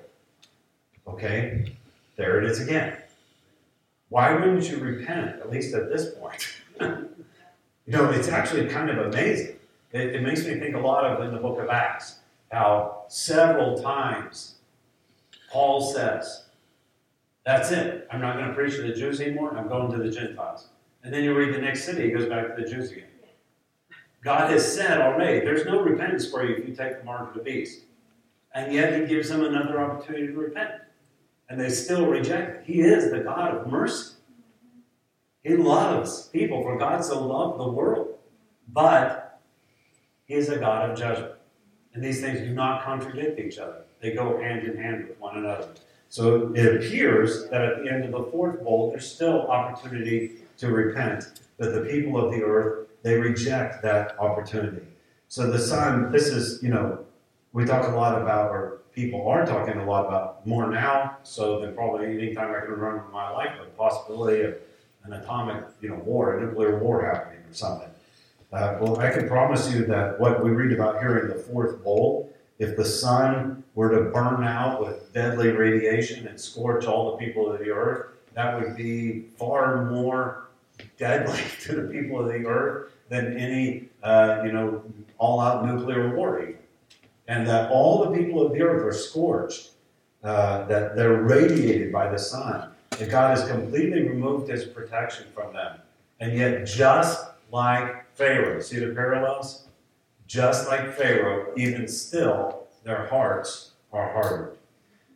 Okay, 1.07 1.73
there 2.17 2.39
it 2.39 2.49
is 2.49 2.61
again. 2.61 2.97
Why 4.09 4.35
wouldn't 4.35 4.69
you 4.71 4.79
repent, 4.79 5.41
at 5.41 5.51
least 5.51 5.75
at 5.75 5.91
this 5.91 6.15
point? 6.15 6.47
you 6.81 7.93
know, 7.93 8.11
it's 8.11 8.29
actually 8.29 8.69
kind 8.69 8.89
of 8.91 9.07
amazing. 9.07 9.57
It, 9.93 10.15
it, 10.15 10.23
makes 10.23 10.45
me 10.45 10.59
think 10.59 10.77
a 10.77 10.81
lot 10.81 11.05
of 11.05 11.25
in 11.25 11.33
the 11.33 11.41
book 11.41 11.59
of 11.59 11.69
Acts, 11.69 12.21
how 12.53 13.05
several 13.09 13.83
times 13.83 14.57
Paul 15.51 15.93
says, 15.93 16.45
That's 17.49 17.71
it. 17.71 18.07
I'm 18.11 18.21
not 18.21 18.37
going 18.37 18.49
to 18.49 18.55
preach 18.55 18.75
to 18.75 18.83
the 18.83 18.93
Jews 18.93 19.23
anymore. 19.23 19.57
I'm 19.57 19.69
going 19.69 19.91
to 19.93 19.97
the 19.97 20.11
Gentiles. 20.11 20.69
And 21.03 21.15
then 21.15 21.25
you 21.25 21.35
read 21.35 21.55
the 21.55 21.59
next 21.59 21.87
city, 21.87 22.03
he 22.03 22.11
goes 22.11 22.29
back 22.29 22.55
to 22.55 22.63
the 22.63 22.69
Jews 22.69 22.93
again. 22.93 23.07
God 24.23 24.51
has 24.51 24.71
said 24.71 25.01
already, 25.01 25.41
there's 25.41 25.65
no 25.65 25.81
repentance 25.81 26.31
for 26.31 26.45
you 26.45 26.57
if 26.57 26.69
you 26.69 26.77
take 26.77 26.99
the 26.99 27.05
mark 27.05 27.31
of 27.31 27.35
the 27.35 27.43
beast. 27.43 27.85
And 28.55 28.71
yet 28.71 29.01
he 29.01 29.07
gives 29.07 29.31
them 29.31 29.43
another 29.43 29.81
opportunity 29.81 30.27
to 30.27 30.35
repent. 30.35 30.73
And 31.49 31.59
they 31.59 31.71
still 31.71 32.05
reject. 32.05 32.67
He 32.67 32.83
is 32.83 33.11
the 33.11 33.21
God 33.21 33.55
of 33.55 33.67
mercy. 33.67 34.17
He 35.43 35.57
loves 35.57 36.29
people, 36.29 36.61
for 36.61 36.77
God 36.77 37.03
so 37.03 37.27
loved 37.27 37.61
the 37.61 37.69
world. 37.69 38.19
But 38.71 39.41
he 40.27 40.35
is 40.35 40.51
a 40.51 40.59
God 40.59 40.91
of 40.91 40.99
judgment. 40.99 41.33
And 41.95 42.05
these 42.05 42.21
things 42.21 42.41
do 42.41 42.53
not 42.53 42.85
contradict 42.85 43.41
each 43.41 43.57
other. 43.57 43.85
They 44.03 44.13
go 44.13 44.39
hand 44.39 44.67
in 44.67 44.77
hand 44.77 45.09
with 45.09 45.19
one 45.19 45.39
another. 45.39 45.69
So 46.09 46.53
it 46.55 46.77
appears 46.77 47.49
that 47.51 47.63
at 47.63 47.83
the 47.83 47.91
end 47.91 48.05
of 48.05 48.13
the 48.13 48.31
fourth 48.31 48.63
bowl, 48.65 48.91
there's 48.91 49.11
still 49.11 49.47
opportunity 49.49 50.37
to 50.59 50.69
repent. 50.69 51.41
That 51.59 51.75
the 51.75 51.81
people 51.91 52.19
of 52.25 52.33
the 52.33 52.43
earth 52.43 52.89
they 53.03 53.19
reject 53.19 53.83
that 53.83 54.19
opportunity. 54.19 54.83
So 55.29 55.51
the 55.51 55.59
sun, 55.59 56.11
this 56.11 56.29
is, 56.29 56.63
you 56.63 56.71
know, 56.71 57.05
we 57.53 57.65
talk 57.65 57.87
a 57.87 57.95
lot 57.95 58.21
about, 58.21 58.51
or 58.51 58.81
people 58.95 59.29
are 59.29 59.47
talking 59.47 59.79
a 59.79 59.85
lot 59.85 60.07
about 60.07 60.47
more 60.47 60.71
now, 60.71 61.19
so 61.23 61.61
than 61.61 61.75
probably 61.75 62.07
any 62.07 62.35
time 62.35 62.51
I 62.51 62.61
can 62.61 62.71
remember 62.71 63.05
in 63.07 63.13
my 63.13 63.31
life, 63.31 63.51
the 63.59 63.67
possibility 63.71 64.43
of 64.43 64.57
an 65.05 65.13
atomic, 65.13 65.65
you 65.81 65.91
know, 65.91 65.97
war, 65.97 66.39
a 66.39 66.45
nuclear 66.45 66.79
war 66.79 67.05
happening 67.05 67.39
or 67.39 67.55
something. 67.55 67.89
Uh, 68.53 68.79
well, 68.81 68.99
I 68.99 69.11
can 69.11 69.29
promise 69.29 69.73
you 69.73 69.85
that 69.87 70.19
what 70.19 70.43
we 70.43 70.51
read 70.51 70.73
about 70.73 71.01
here 71.01 71.19
in 71.19 71.29
the 71.29 71.35
fourth 71.35 71.83
bowl, 71.85 72.28
if 72.59 72.77
the 72.77 72.85
sun 72.85 73.63
were 73.75 73.91
to 73.91 74.11
burn 74.11 74.43
out 74.43 74.81
with 74.81 75.13
deadly 75.13 75.51
radiation 75.51 76.27
and 76.27 76.41
scorch 76.41 76.87
all 76.87 77.13
the 77.13 77.25
people 77.25 77.51
of 77.51 77.61
the 77.61 77.71
earth, 77.71 78.07
that 78.35 78.61
would 78.61 78.77
be 78.77 79.27
far 79.37 79.85
more 79.85 80.49
deadly 80.97 81.41
to 81.61 81.75
the 81.75 81.89
people 81.89 82.21
of 82.21 82.27
the 82.27 82.47
earth 82.47 82.93
than 83.09 83.37
any, 83.37 83.89
uh, 84.03 84.43
you 84.45 84.53
know, 84.53 84.83
all-out 85.19 85.65
nuclear 85.65 86.15
war 86.15 86.43
even. 86.43 86.57
And 87.27 87.47
that 87.47 87.71
all 87.71 88.05
the 88.05 88.17
people 88.17 88.45
of 88.45 88.53
the 88.53 88.63
earth 88.63 88.85
are 88.85 88.97
scorched, 88.97 89.71
uh, 90.25 90.65
that 90.65 90.97
they're 90.97 91.23
radiated 91.23 91.93
by 91.93 92.09
the 92.09 92.19
sun, 92.19 92.71
that 92.91 93.11
God 93.11 93.37
has 93.37 93.49
completely 93.49 94.09
removed 94.09 94.49
his 94.49 94.65
protection 94.65 95.27
from 95.35 95.53
them. 95.53 95.79
And 96.21 96.37
yet, 96.37 96.67
just 96.67 97.27
like 97.53 98.13
Pharaoh, 98.15 98.61
see 98.61 98.79
the 98.79 98.95
parallels? 98.95 99.68
Just 100.29 100.69
like 100.69 100.95
Pharaoh, 100.95 101.53
even 101.57 101.89
still, 101.89 102.67
their 102.85 103.07
hearts 103.07 103.73
are 103.93 104.13
hardened. 104.13 104.59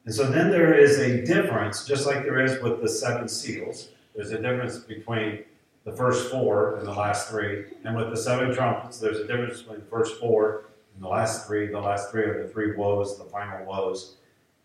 And 0.06 0.14
so 0.14 0.24
then 0.24 0.50
there 0.50 0.72
is 0.74 0.98
a 0.98 1.22
difference, 1.24 1.86
just 1.86 2.06
like 2.06 2.24
there 2.24 2.40
is 2.40 2.60
with 2.62 2.80
the 2.80 2.88
seven 2.88 3.28
seals. 3.28 3.90
There's 4.16 4.32
a 4.32 4.40
difference 4.40 4.78
between 4.78 5.44
the 5.84 5.92
first 5.92 6.30
four 6.30 6.76
and 6.76 6.86
the 6.86 6.92
last 6.92 7.28
three. 7.28 7.66
And 7.84 7.94
with 7.94 8.08
the 8.08 8.16
seven 8.16 8.54
trumpets, 8.54 8.98
there's 8.98 9.18
a 9.18 9.26
difference 9.26 9.60
between 9.60 9.80
the 9.80 9.86
first 9.86 10.18
four 10.18 10.64
and 10.94 11.04
the 11.04 11.08
last 11.08 11.46
three. 11.46 11.66
The 11.66 11.78
last 11.78 12.10
three 12.10 12.22
are 12.22 12.42
the 12.42 12.48
three 12.48 12.74
woes, 12.74 13.18
the 13.18 13.24
final 13.24 13.66
woes. 13.66 14.16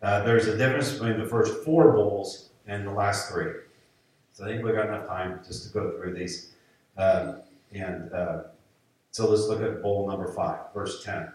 Uh, 0.01 0.23
there's 0.23 0.47
a 0.47 0.57
difference 0.57 0.93
between 0.93 1.19
the 1.19 1.25
first 1.25 1.63
four 1.65 1.91
bowls 1.91 2.51
and 2.67 2.87
the 2.87 2.91
last 2.91 3.29
three. 3.29 3.51
So 4.31 4.45
I 4.45 4.47
think 4.47 4.63
we've 4.63 4.75
got 4.75 4.87
enough 4.87 5.07
time 5.07 5.41
just 5.45 5.67
to 5.67 5.73
go 5.73 5.91
through 5.91 6.13
these. 6.13 6.53
Um, 6.97 7.41
and 7.73 8.13
uh, 8.13 8.43
so 9.17 9.27
let's 9.27 9.47
look 9.47 9.63
at 9.63 9.81
bowl 9.81 10.07
number 10.07 10.27
five, 10.27 10.71
verse 10.75 11.03
10. 11.03 11.27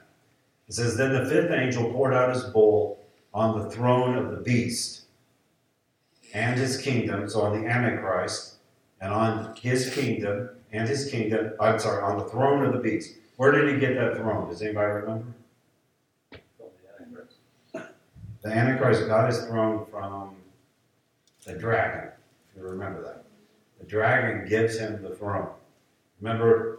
It 0.68 0.72
says, 0.72 0.96
Then 0.96 1.12
the 1.12 1.28
fifth 1.28 1.50
angel 1.50 1.90
poured 1.90 2.14
out 2.14 2.32
his 2.32 2.44
bowl 2.44 3.04
on 3.34 3.58
the 3.58 3.68
throne 3.70 4.16
of 4.16 4.30
the 4.30 4.36
beast 4.36 5.06
and 6.32 6.56
his 6.56 6.80
kingdom, 6.80 7.28
so 7.28 7.40
on 7.40 7.60
the 7.60 7.68
Antichrist, 7.68 8.54
and 9.00 9.12
on 9.12 9.56
his 9.56 9.92
kingdom 9.92 10.50
and 10.70 10.88
his 10.88 11.10
kingdom, 11.10 11.54
I'm 11.58 11.80
sorry, 11.80 12.04
on 12.04 12.20
the 12.20 12.26
throne 12.26 12.64
of 12.64 12.72
the 12.72 12.78
beast. 12.78 13.16
Where 13.36 13.50
did 13.50 13.74
he 13.74 13.80
get 13.80 13.96
that 13.96 14.16
throne? 14.16 14.48
Does 14.48 14.62
anybody 14.62 14.86
remember? 14.86 15.26
The 17.72 18.48
Antichrist 18.48 19.08
got 19.08 19.28
his 19.28 19.44
throne 19.46 19.86
from 19.90 20.36
the 21.44 21.54
dragon, 21.54 22.12
if 22.48 22.56
you 22.56 22.62
remember 22.62 23.02
that. 23.02 23.24
The 23.80 23.86
dragon 23.86 24.48
gives 24.48 24.78
him 24.78 25.02
the 25.02 25.16
throne. 25.16 25.48
Remember, 26.20 26.78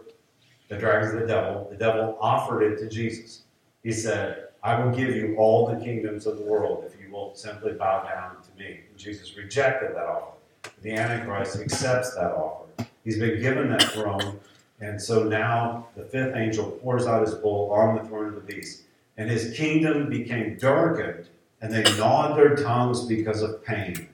the 0.68 0.76
dragon's 0.76 1.14
of 1.14 1.20
the 1.20 1.26
devil. 1.26 1.68
The 1.70 1.76
devil 1.76 2.16
offered 2.20 2.62
it 2.62 2.78
to 2.78 2.88
Jesus. 2.88 3.42
He 3.82 3.92
said, 3.92 4.48
I 4.62 4.82
will 4.82 4.90
give 4.90 5.14
you 5.14 5.36
all 5.36 5.66
the 5.66 5.84
kingdoms 5.84 6.26
of 6.26 6.38
the 6.38 6.44
world 6.44 6.84
if 6.86 6.98
you 7.00 7.12
will 7.12 7.34
simply 7.34 7.72
bow 7.72 8.02
down 8.02 8.36
to 8.42 8.58
me. 8.58 8.80
And 8.88 8.98
Jesus 8.98 9.36
rejected 9.36 9.94
that 9.94 10.06
offer 10.06 10.34
the 10.82 10.92
Antichrist 10.92 11.60
accepts 11.60 12.14
that 12.14 12.32
offer. 12.32 12.86
He's 13.04 13.18
been 13.18 13.40
given 13.40 13.70
that 13.70 13.82
throne, 13.82 14.40
and 14.80 15.00
so 15.00 15.24
now 15.24 15.88
the 15.96 16.04
fifth 16.04 16.34
angel 16.36 16.70
pours 16.82 17.06
out 17.06 17.26
his 17.26 17.34
bowl 17.34 17.70
on 17.72 17.96
the 17.96 18.04
throne 18.04 18.26
of 18.26 18.34
the 18.34 18.40
beast. 18.40 18.82
And 19.16 19.30
his 19.30 19.56
kingdom 19.56 20.10
became 20.10 20.56
darkened, 20.56 21.28
and 21.60 21.72
they 21.72 21.82
gnawed 21.96 22.36
their 22.36 22.56
tongues 22.56 23.06
because 23.06 23.42
of 23.42 23.64
pain. 23.64 24.08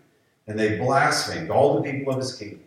And 0.46 0.58
they 0.58 0.78
blasphemed 0.78 1.50
all 1.50 1.80
the 1.80 1.90
people 1.90 2.12
of 2.12 2.18
his 2.18 2.36
kingdom. 2.36 2.60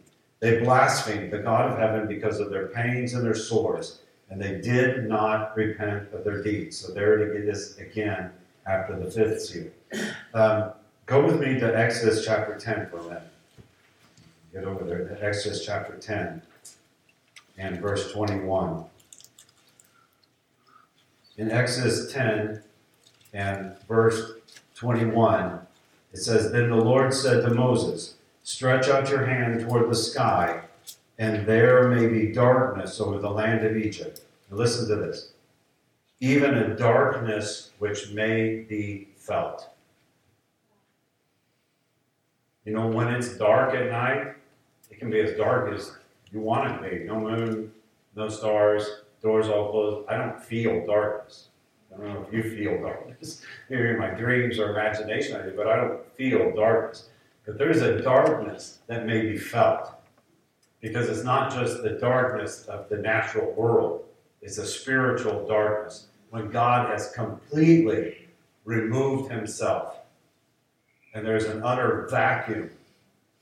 They 0.44 0.60
blasphemed 0.60 1.32
the 1.32 1.40
God 1.40 1.72
of 1.72 1.80
heaven 1.80 2.06
because 2.06 2.42
of 2.42 2.50
their 2.50 2.68
pains 2.68 3.14
and 3.14 3.24
their 3.24 3.34
sores, 3.34 4.00
and 4.30 4.42
they 4.42 4.60
did 4.60 5.08
not 5.08 5.56
repent 5.56 6.12
of 6.12 6.26
their 6.26 6.44
deeds. 6.44 6.78
So 6.78 6.92
there 6.92 7.18
it 7.18 7.48
is 7.48 7.78
again 7.78 8.30
after 8.68 9.00
the 9.00 9.10
fifth 9.10 9.42
seal. 9.44 9.72
Um, 10.34 10.74
go 11.06 11.26
with 11.26 11.40
me 11.40 11.58
to 11.62 11.80
Exodus 11.80 12.26
chapter 12.26 12.60
10 12.60 12.90
for 12.90 12.98
a 12.98 13.04
minute. 13.04 13.24
Get 14.52 14.66
over 14.66 14.84
there 14.84 15.08
to 15.08 15.26
Exodus 15.26 15.66
chapter 15.66 15.96
10 15.96 16.42
and 17.58 17.80
verse 17.80 18.12
21. 18.12 18.84
In 21.38 21.52
Exodus 21.52 22.12
10 22.12 22.62
and 23.32 23.80
verse 23.88 24.34
21, 24.76 25.60
it 26.12 26.18
says, 26.18 26.52
Then 26.52 26.70
the 26.70 26.76
Lord 26.76 27.14
said 27.14 27.46
to 27.46 27.54
Moses, 27.54 28.16
Stretch 28.44 28.90
out 28.90 29.10
your 29.10 29.26
hand 29.26 29.62
toward 29.62 29.90
the 29.90 29.96
sky, 29.96 30.62
and 31.18 31.48
there 31.48 31.88
may 31.88 32.08
be 32.08 32.34
darkness 32.34 33.00
over 33.00 33.18
the 33.18 33.30
land 33.30 33.66
of 33.66 33.78
Egypt. 33.78 34.20
Now 34.52 34.58
listen 34.58 34.88
to 34.90 34.98
this. 34.98 35.32
Even 36.20 36.54
a 36.54 36.76
darkness 36.76 37.72
which 37.80 38.12
may 38.12 38.60
be 38.60 39.08
felt. 39.16 39.70
You 42.66 42.74
know, 42.74 42.88
when 42.88 43.08
it's 43.08 43.38
dark 43.38 43.74
at 43.76 43.90
night, 43.90 44.36
it 44.92 45.00
can 45.00 45.10
be 45.10 45.22
as 45.22 45.38
dark 45.38 45.74
as 45.74 45.94
you 46.34 46.42
want 46.42 46.70
it 46.70 46.90
to 46.90 46.98
be. 46.98 47.04
No 47.06 47.22
moon, 47.22 47.72
no 48.16 48.28
stars, 48.28 49.04
doors 49.22 49.48
all 49.48 49.72
closed. 49.72 50.10
I 50.10 50.18
don't 50.18 50.42
feel 50.42 50.86
darkness. 50.86 51.48
I 51.94 51.98
don't 51.98 52.14
know 52.14 52.26
if 52.28 52.34
you 52.34 52.44
feel 52.44 52.82
darkness. 52.82 53.42
Maybe 53.70 53.88
in 53.90 54.00
my 54.00 54.10
dreams 54.10 54.60
or 54.60 54.72
imagination 54.72 55.40
I 55.40 55.46
do, 55.46 55.54
but 55.56 55.68
I 55.68 55.78
don't 55.78 56.06
feel 56.16 56.54
darkness. 56.54 57.10
But 57.46 57.58
there's 57.58 57.82
a 57.82 58.02
darkness 58.02 58.80
that 58.88 59.06
may 59.06 59.22
be 59.22 59.38
felt. 59.38 59.90
Because 60.82 61.08
it's 61.10 61.24
not 61.24 61.54
just 61.54 61.82
the 61.82 61.92
darkness 61.92 62.66
of 62.66 62.90
the 62.90 62.98
natural 62.98 63.52
world, 63.54 64.04
it's 64.42 64.58
a 64.58 64.66
spiritual 64.66 65.48
darkness. 65.48 66.08
When 66.30 66.50
God 66.50 66.90
has 66.90 67.12
completely 67.12 68.28
removed 68.66 69.32
himself, 69.32 70.00
and 71.14 71.26
there's 71.26 71.46
an 71.46 71.64
utter 71.64 72.08
vacuum 72.10 72.70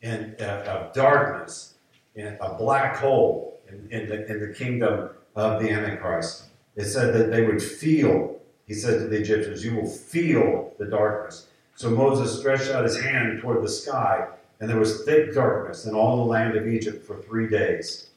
in, 0.02 0.36
uh, 0.40 0.64
of 0.68 0.94
darkness, 0.94 1.76
in 2.16 2.38
a 2.42 2.54
black 2.56 2.98
hole 2.98 3.60
in, 3.70 3.88
in, 3.92 4.10
the, 4.10 4.26
in 4.32 4.40
the 4.40 4.54
kingdom 4.54 5.10
of 5.36 5.62
the 5.62 5.70
Antichrist. 5.70 6.46
It 6.76 6.86
said 6.86 7.14
that 7.16 7.32
they 7.32 7.46
would 7.46 7.62
feel, 7.62 8.40
he 8.66 8.74
said 8.74 9.00
to 9.00 9.08
the 9.08 9.18
Egyptians, 9.18 9.64
You 9.64 9.76
will 9.76 9.90
feel 9.90 10.74
the 10.78 10.86
darkness. 10.86 11.48
So 11.76 11.90
Moses 11.90 12.40
stretched 12.40 12.70
out 12.70 12.84
his 12.84 13.02
hand 13.02 13.42
toward 13.42 13.64
the 13.64 13.70
sky, 13.70 14.28
and 14.60 14.70
there 14.70 14.78
was 14.78 15.04
thick 15.04 15.34
darkness 15.34 15.86
in 15.86 15.96
all 15.96 16.18
the 16.18 16.30
land 16.30 16.56
of 16.56 16.68
Egypt 16.68 17.06
for 17.06 17.18
three 17.18 17.50
days. 17.50 18.10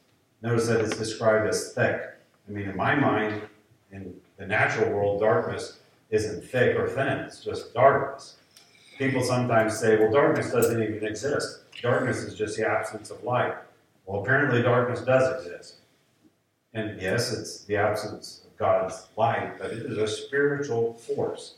Notice 0.42 0.66
that 0.68 0.80
it's 0.80 0.96
described 0.96 1.48
as 1.48 1.72
thick. 1.72 2.02
I 2.46 2.50
mean, 2.50 2.68
in 2.68 2.76
my 2.76 2.94
mind, 2.94 3.40
in 3.90 4.14
the 4.36 4.46
natural 4.46 4.90
world, 4.90 5.20
darkness 5.20 5.78
isn't 6.10 6.44
thick 6.44 6.76
or 6.76 6.88
thin, 6.88 7.18
it's 7.18 7.42
just 7.42 7.72
darkness. 7.72 8.36
People 8.98 9.22
sometimes 9.22 9.78
say, 9.78 9.96
well, 9.96 10.12
darkness 10.12 10.52
doesn't 10.52 10.82
even 10.82 11.04
exist. 11.04 11.60
Darkness 11.82 12.18
is 12.18 12.34
just 12.34 12.56
the 12.56 12.68
absence 12.68 13.10
of 13.10 13.24
light. 13.24 13.54
Well, 14.06 14.22
apparently, 14.22 14.62
darkness 14.62 15.00
does 15.00 15.44
exist. 15.44 15.76
And 16.74 17.00
yes, 17.00 17.32
it's 17.32 17.64
the 17.64 17.76
absence 17.76 18.42
of 18.44 18.56
God's 18.56 19.06
light, 19.16 19.58
but 19.58 19.70
it 19.70 19.86
is 19.86 19.98
a 19.98 20.06
spiritual 20.06 20.94
force. 20.94 21.54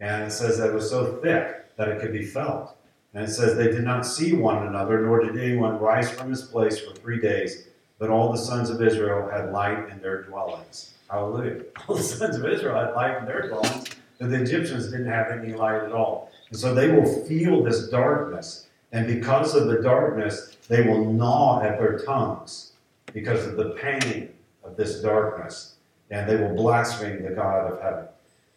And 0.00 0.24
it 0.24 0.30
says 0.30 0.58
that 0.58 0.70
it 0.70 0.74
was 0.74 0.88
so 0.88 1.16
thick 1.22 1.76
that 1.76 1.88
it 1.88 2.00
could 2.00 2.12
be 2.12 2.24
felt. 2.24 2.76
And 3.14 3.24
it 3.24 3.30
says 3.30 3.56
they 3.56 3.68
did 3.68 3.84
not 3.84 4.06
see 4.06 4.34
one 4.34 4.66
another, 4.66 5.00
nor 5.00 5.24
did 5.24 5.42
anyone 5.42 5.78
rise 5.78 6.10
from 6.10 6.30
his 6.30 6.42
place 6.42 6.78
for 6.78 6.94
three 6.94 7.20
days, 7.20 7.68
but 7.98 8.10
all 8.10 8.30
the 8.30 8.38
sons 8.38 8.70
of 8.70 8.82
Israel 8.82 9.28
had 9.28 9.50
light 9.52 9.88
in 9.90 10.00
their 10.00 10.22
dwellings. 10.22 10.94
Hallelujah. 11.10 11.62
All 11.88 11.96
the 11.96 12.02
sons 12.02 12.36
of 12.36 12.44
Israel 12.44 12.74
had 12.74 12.94
light 12.94 13.16
in 13.16 13.24
their 13.24 13.48
dwellings, 13.48 13.86
but 14.18 14.28
the 14.28 14.42
Egyptians 14.42 14.90
didn't 14.90 15.06
have 15.06 15.30
any 15.30 15.54
light 15.54 15.82
at 15.82 15.92
all. 15.92 16.30
And 16.50 16.58
so 16.58 16.74
they 16.74 16.90
will 16.90 17.24
feel 17.24 17.62
this 17.62 17.88
darkness. 17.88 18.66
And 18.92 19.06
because 19.06 19.54
of 19.54 19.68
the 19.68 19.80
darkness, 19.80 20.58
they 20.68 20.82
will 20.82 21.10
gnaw 21.10 21.62
at 21.62 21.78
their 21.78 21.98
tongues 21.98 22.72
because 23.14 23.46
of 23.46 23.56
the 23.56 23.70
pain 23.70 24.28
of 24.62 24.76
this 24.76 25.00
darkness. 25.00 25.76
And 26.10 26.28
they 26.28 26.36
will 26.36 26.54
blaspheme 26.54 27.22
the 27.22 27.30
God 27.30 27.72
of 27.72 27.80
heaven. 27.80 28.04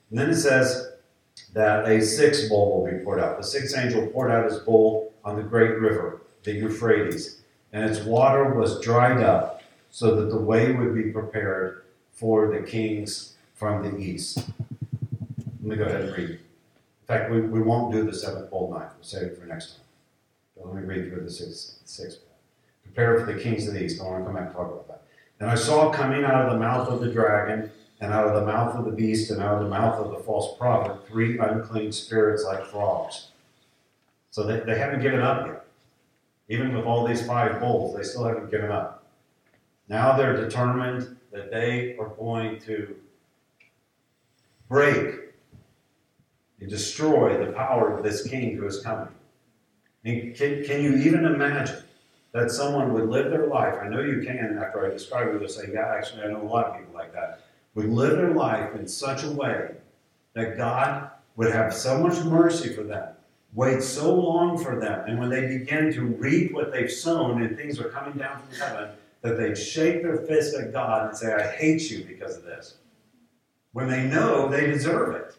And 0.10 0.20
then 0.20 0.30
it 0.30 0.36
says, 0.36 0.91
that 1.54 1.88
a 1.88 2.02
sixth 2.02 2.50
bowl 2.50 2.82
will 2.82 2.92
be 2.92 3.04
poured 3.04 3.20
out. 3.20 3.38
The 3.38 3.44
sixth 3.44 3.78
angel 3.78 4.08
poured 4.08 4.32
out 4.32 4.50
his 4.50 4.60
bowl 4.60 5.14
on 5.24 5.36
the 5.36 5.44
great 5.44 5.80
river, 5.80 6.22
the 6.44 6.54
Euphrates, 6.54 7.42
and 7.74 7.90
its 7.90 8.04
water 8.06 8.54
was 8.54 8.82
dried 8.82 9.22
up 9.22 9.62
so 9.90 10.16
that 10.16 10.30
the 10.30 10.40
way 10.40 10.72
would 10.72 10.96
be 10.96 11.12
prepared 11.12 11.84
for 12.12 12.48
the 12.48 12.62
kings 12.62 13.36
from 13.54 13.84
the 13.84 13.98
east. 13.98 14.50
Let 15.62 15.64
me 15.64 15.76
go 15.76 15.84
ahead 15.84 16.02
and 16.02 16.18
read. 16.18 16.30
In 16.30 16.40
fact, 17.08 17.32
we, 17.32 17.42
we 17.42 17.62
won't 17.62 17.92
do 17.94 18.04
the 18.04 18.14
seventh 18.14 18.50
bowl 18.50 18.74
night. 18.74 18.90
We'll 18.96 19.04
save 19.04 19.24
it 19.24 19.38
for 19.38 19.46
next 19.46 19.74
time. 19.74 19.86
But 20.56 20.68
let 20.68 20.76
me 20.76 20.88
read 20.88 21.10
through 21.10 21.24
the 21.24 21.32
sixth, 21.32 21.80
sixth 21.86 22.20
bowl. 22.22 22.36
Prepare 22.84 23.20
for 23.20 23.32
the 23.32 23.40
kings 23.40 23.68
of 23.68 23.74
the 23.74 23.84
east. 23.84 24.02
I 24.02 24.06
want 24.06 24.22
to 24.22 24.26
come 24.26 24.36
back 24.36 24.48
and 24.48 24.56
talk 24.56 24.68
about 24.68 24.88
that. 24.88 25.04
And 25.40 25.50
I 25.50 25.56
saw 25.56 25.92
coming 25.92 26.24
out 26.24 26.46
of 26.46 26.54
the 26.54 26.60
mouth 26.60 26.88
of 26.88 27.00
the 27.00 27.12
dragon 27.12 27.72
and 28.02 28.12
out 28.12 28.28
of 28.28 28.34
the 28.34 28.46
mouth 28.46 28.76
of 28.76 28.86
the 28.86 28.92
beast 28.92 29.30
and 29.30 29.42
out 29.42 29.58
of 29.58 29.64
the 29.64 29.70
mouth 29.70 30.04
of 30.04 30.12
the 30.12 30.18
false 30.18 30.58
prophet 30.58 31.08
three 31.08 31.38
unclean 31.38 31.92
spirits 31.92 32.44
like 32.44 32.66
frogs. 32.66 33.28
So 34.32 34.44
they, 34.44 34.60
they 34.62 34.78
haven't 34.78 35.02
given 35.02 35.22
up 35.22 35.46
yet. 35.46 35.66
Even 36.50 36.76
with 36.76 36.86
all 36.86 37.08
these 37.08 37.26
five 37.26 37.62
bowls, 37.62 37.96
they 37.96 38.04
still 38.04 38.26
haven't 38.26 38.50
given 38.52 38.72
up. 38.72 39.06
Now 39.88 40.18
they're 40.18 40.36
determined 40.36 41.16
that 41.32 41.52
they 41.52 41.96
are 41.98 42.10
going 42.10 42.60
to 42.62 42.96
break 44.68 45.20
and 46.60 46.70
destroy 46.70 47.46
the 47.46 47.52
power 47.52 47.96
of 47.96 48.04
this 48.04 48.28
king 48.28 48.58
who 48.58 48.66
is 48.66 48.82
coming. 48.82 49.14
And 50.04 50.36
can, 50.36 50.64
can 50.64 50.82
you 50.82 50.96
even 50.96 51.26
imagine 51.26 51.84
that 52.34 52.50
someone 52.50 52.94
would 52.94 53.10
live 53.10 53.30
their 53.30 53.48
life? 53.48 53.76
I 53.82 53.88
know 53.88 54.02
you 54.02 54.22
can 54.26 54.58
after 54.58 54.86
I 54.86 54.90
describe 54.90 55.28
it, 55.28 55.40
you'll 55.40 55.50
say, 55.50 55.70
yeah, 55.72 55.94
actually, 55.96 56.24
I 56.24 56.28
know 56.28 56.42
a 56.42 56.44
lot 56.44 56.66
of 56.66 56.78
people 56.78 56.94
like 56.94 57.14
that 57.14 57.41
would 57.76 57.90
live 57.90 58.18
their 58.18 58.34
life 58.34 58.76
in 58.76 58.88
such 58.88 59.24
a 59.24 59.32
way 59.32 59.72
that 60.34 60.58
God 60.58 61.10
would 61.36 61.52
have 61.52 61.74
so 61.74 62.00
much 62.00 62.24
mercy 62.24 62.74
for 62.74 62.84
them, 62.84 63.10
wait 63.54 63.82
so 63.82 64.14
long 64.14 64.58
for 64.58 64.80
them, 64.80 65.08
and 65.08 65.20
when 65.20 65.30
they 65.30 65.48
begin 65.48 65.92
to 65.94 66.02
reap 66.04 66.54
what 66.54 66.72
they've 66.72 66.92
sown 66.92 67.42
and 67.42 67.56
things 67.56 67.80
are 67.80 67.90
coming 67.90 68.18
down 68.18 68.42
from 68.42 68.56
heaven, 68.58 68.90
that 69.22 69.38
they'd 69.38 69.58
shake 69.58 70.04
their 70.04 70.18
fist 70.18 70.56
at 70.56 70.74
God 70.74 71.10
and 71.10 71.18
say, 71.18 71.34
I 71.34 71.52
hate 71.52 71.90
you 71.90 72.04
because 72.04 72.38
of 72.38 72.44
this. 72.44 72.76
When 73.74 73.88
they 73.90 74.04
know 74.04 74.50
they 74.50 74.68
deserve 74.68 75.16
it. 75.16 75.36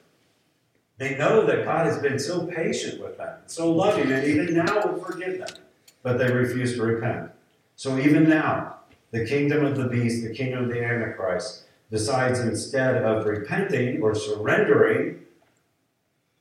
They 0.98 1.16
know 1.16 1.44
that 1.46 1.64
God 1.64 1.86
has 1.86 1.98
been 1.98 2.18
so 2.18 2.46
patient 2.46 3.02
with 3.02 3.18
them, 3.18 3.38
so 3.46 3.72
loving, 3.72 4.12
and 4.12 4.24
even 4.24 4.54
now 4.54 4.86
will 4.86 5.02
forgive 5.02 5.38
them. 5.38 5.56
But 6.02 6.18
they 6.18 6.30
refuse 6.30 6.74
to 6.76 6.82
repent. 6.82 7.30
So 7.76 7.98
even 7.98 8.28
now, 8.28 8.76
the 9.10 9.26
kingdom 9.26 9.64
of 9.64 9.76
the 9.76 9.88
beast, 9.88 10.22
the 10.22 10.32
kingdom 10.32 10.64
of 10.64 10.70
the 10.70 10.84
Antichrist, 10.84 11.64
decides 11.93 12.40
instead 12.40 13.05
of 13.05 13.26
repenting 13.26 14.03
or 14.03 14.14
surrendering, 14.14 15.20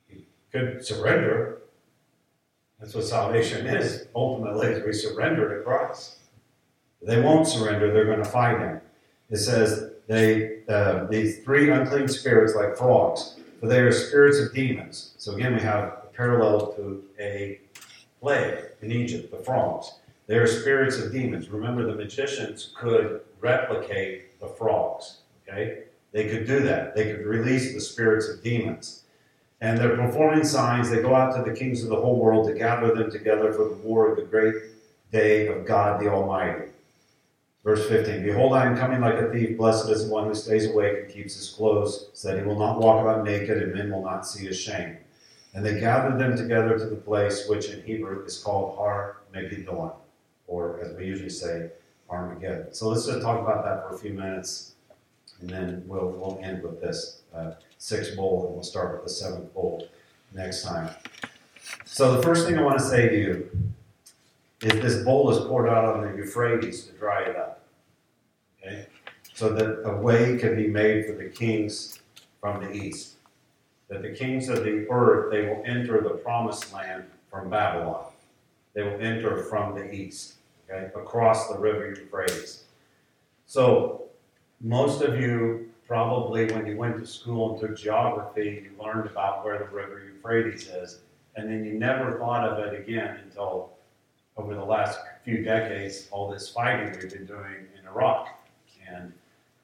he 0.08 0.26
could 0.50 0.84
surrender. 0.84 1.58
That's 2.80 2.94
what 2.94 3.04
salvation 3.04 3.66
is. 3.66 4.06
Ultimately, 4.14 4.68
is 4.68 4.84
we 4.84 4.92
surrender 4.94 5.56
to 5.56 5.62
Christ. 5.62 6.16
They 7.02 7.20
won't 7.20 7.46
surrender, 7.46 7.92
they're 7.92 8.06
going 8.06 8.22
to 8.22 8.24
fight 8.24 8.58
him. 8.58 8.80
It 9.30 9.36
says 9.36 9.90
they 10.08 10.62
uh, 10.68 11.04
these 11.04 11.40
three 11.44 11.70
unclean 11.70 12.08
spirits 12.08 12.54
like 12.54 12.76
frogs, 12.76 13.36
for 13.60 13.66
they 13.66 13.80
are 13.80 13.92
spirits 13.92 14.38
of 14.38 14.54
demons. 14.54 15.14
So 15.18 15.34
again, 15.34 15.54
we 15.54 15.60
have 15.60 15.84
a 15.84 16.08
parallel 16.14 16.72
to 16.74 17.04
a 17.20 17.60
plague 18.20 18.58
in 18.80 18.90
Egypt, 18.90 19.30
the 19.30 19.38
frogs. 19.38 19.98
They 20.26 20.36
are 20.36 20.46
spirits 20.46 20.98
of 20.98 21.12
demons. 21.12 21.50
Remember, 21.50 21.84
the 21.84 21.94
magicians 21.94 22.72
could 22.76 23.20
replicate 23.40 24.40
the 24.40 24.46
frogs. 24.46 25.21
Okay? 25.52 25.84
They 26.12 26.28
could 26.28 26.46
do 26.46 26.60
that. 26.60 26.94
They 26.94 27.12
could 27.12 27.24
release 27.24 27.74
the 27.74 27.80
spirits 27.80 28.28
of 28.28 28.42
demons. 28.42 29.04
And 29.60 29.78
they're 29.78 29.96
performing 29.96 30.44
signs. 30.44 30.90
They 30.90 31.00
go 31.00 31.14
out 31.14 31.36
to 31.36 31.48
the 31.48 31.56
kings 31.56 31.82
of 31.82 31.90
the 31.90 31.96
whole 31.96 32.18
world 32.18 32.48
to 32.48 32.54
gather 32.54 32.94
them 32.94 33.10
together 33.10 33.52
for 33.52 33.68
the 33.68 33.76
war 33.76 34.10
of 34.10 34.16
the 34.16 34.24
great 34.24 34.54
day 35.10 35.46
of 35.46 35.64
God 35.64 36.00
the 36.00 36.08
Almighty. 36.08 36.70
Verse 37.64 37.88
15 37.88 38.24
Behold, 38.24 38.54
I 38.54 38.66
am 38.66 38.76
coming 38.76 39.00
like 39.00 39.14
a 39.14 39.30
thief. 39.30 39.56
Blessed 39.56 39.88
is 39.88 40.06
the 40.06 40.12
one 40.12 40.26
who 40.26 40.34
stays 40.34 40.68
awake 40.68 40.98
and 40.98 41.12
keeps 41.12 41.36
his 41.36 41.50
clothes, 41.50 42.08
so 42.12 42.28
that 42.28 42.40
he 42.40 42.44
will 42.44 42.58
not 42.58 42.80
walk 42.80 43.02
about 43.02 43.24
naked, 43.24 43.62
and 43.62 43.72
men 43.72 43.90
will 43.92 44.02
not 44.02 44.26
see 44.26 44.46
his 44.46 44.58
shame. 44.58 44.96
And 45.54 45.64
they 45.64 45.78
gathered 45.78 46.18
them 46.18 46.36
together 46.36 46.76
to 46.76 46.86
the 46.86 46.96
place 46.96 47.46
which 47.48 47.68
in 47.68 47.82
Hebrew 47.82 48.24
is 48.24 48.38
called 48.38 48.76
Har 48.76 49.18
Megidon, 49.32 49.94
or 50.48 50.80
as 50.80 50.96
we 50.96 51.06
usually 51.06 51.30
say, 51.30 51.70
Armageddon. 52.10 52.74
So 52.74 52.88
let's 52.88 53.06
just 53.06 53.22
talk 53.22 53.40
about 53.40 53.64
that 53.64 53.86
for 53.86 53.94
a 53.94 53.98
few 53.98 54.12
minutes 54.12 54.71
and 55.42 55.50
then 55.50 55.82
we'll, 55.86 56.08
we'll 56.10 56.40
end 56.42 56.62
with 56.62 56.80
this 56.80 57.22
uh, 57.34 57.52
sixth 57.78 58.16
bowl, 58.16 58.46
and 58.46 58.54
we'll 58.54 58.62
start 58.62 58.94
with 58.94 59.04
the 59.04 59.10
seventh 59.10 59.52
bowl 59.52 59.86
next 60.32 60.62
time. 60.62 60.90
So, 61.84 62.16
the 62.16 62.22
first 62.22 62.46
thing 62.46 62.56
I 62.56 62.62
want 62.62 62.78
to 62.78 62.84
say 62.84 63.08
to 63.08 63.16
you 63.16 63.50
is 64.62 64.80
this 64.80 65.04
bowl 65.04 65.30
is 65.30 65.44
poured 65.46 65.68
out 65.68 65.84
on 65.84 66.02
the 66.02 66.16
Euphrates 66.16 66.84
to 66.86 66.92
dry 66.92 67.22
it 67.22 67.36
up. 67.36 67.64
Okay? 68.60 68.86
So 69.34 69.52
that 69.54 69.82
a 69.84 69.96
way 69.96 70.38
can 70.38 70.54
be 70.54 70.68
made 70.68 71.06
for 71.06 71.12
the 71.12 71.24
kings 71.24 72.00
from 72.40 72.62
the 72.62 72.72
east. 72.72 73.16
That 73.88 74.02
the 74.02 74.10
kings 74.10 74.48
of 74.48 74.62
the 74.62 74.86
earth, 74.90 75.32
they 75.32 75.48
will 75.48 75.62
enter 75.66 76.00
the 76.00 76.10
promised 76.10 76.72
land 76.72 77.04
from 77.30 77.50
Babylon. 77.50 78.06
They 78.74 78.82
will 78.82 79.00
enter 79.00 79.42
from 79.44 79.74
the 79.74 79.92
east, 79.92 80.34
okay, 80.70 80.86
across 80.94 81.48
the 81.48 81.58
river 81.58 81.88
Euphrates. 81.88 82.64
So 83.46 84.01
most 84.62 85.02
of 85.02 85.20
you 85.20 85.68
probably 85.86 86.46
when 86.52 86.66
you 86.66 86.76
went 86.76 86.98
to 86.98 87.06
school 87.06 87.52
and 87.52 87.60
took 87.60 87.76
geography, 87.76 88.64
you 88.64 88.82
learned 88.82 89.06
about 89.06 89.44
where 89.44 89.58
the 89.58 89.66
river 89.66 90.02
Euphrates 90.04 90.68
is, 90.68 91.00
and 91.36 91.50
then 91.50 91.64
you 91.64 91.72
never 91.72 92.18
thought 92.18 92.48
of 92.48 92.58
it 92.58 92.80
again 92.80 93.18
until 93.24 93.70
over 94.36 94.54
the 94.54 94.64
last 94.64 94.98
few 95.24 95.42
decades, 95.42 96.08
all 96.10 96.30
this 96.30 96.48
fighting 96.48 96.90
we've 96.92 97.12
been 97.12 97.26
doing 97.26 97.66
in 97.78 97.86
Iraq 97.86 98.28
and 98.88 99.12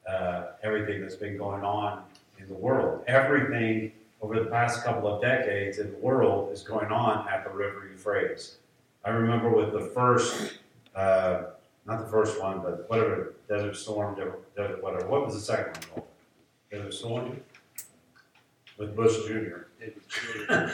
uh, 0.07 0.47
everything 0.63 1.01
that's 1.01 1.15
been 1.15 1.37
going 1.37 1.63
on 1.63 2.03
in 2.39 2.47
the 2.47 2.53
world. 2.53 3.03
Everything 3.07 3.91
over 4.21 4.39
the 4.39 4.49
past 4.49 4.83
couple 4.83 5.07
of 5.07 5.21
decades 5.21 5.79
in 5.79 5.91
the 5.91 5.97
world 5.97 6.51
is 6.51 6.61
going 6.61 6.91
on 6.91 7.27
at 7.27 7.43
the 7.43 7.49
river 7.49 7.87
Euphrates. 7.91 8.57
I 9.05 9.09
remember 9.09 9.49
with 9.49 9.71
the 9.71 9.91
first, 9.93 10.59
uh, 10.95 11.43
not 11.89 11.99
the 11.99 12.11
first 12.11 12.39
one, 12.39 12.59
but 12.61 12.89
whatever, 12.89 13.33
Desert 13.47 13.75
Storm, 13.75 14.15
Desert, 14.15 14.83
whatever. 14.83 15.07
What 15.07 15.25
was 15.25 15.33
the 15.33 15.41
second 15.41 15.73
one 15.73 15.81
called? 15.89 16.07
Desert 16.71 16.93
Storm? 16.93 17.41
With 18.77 18.95
Bush 18.95 19.17
Jr. 19.27 19.65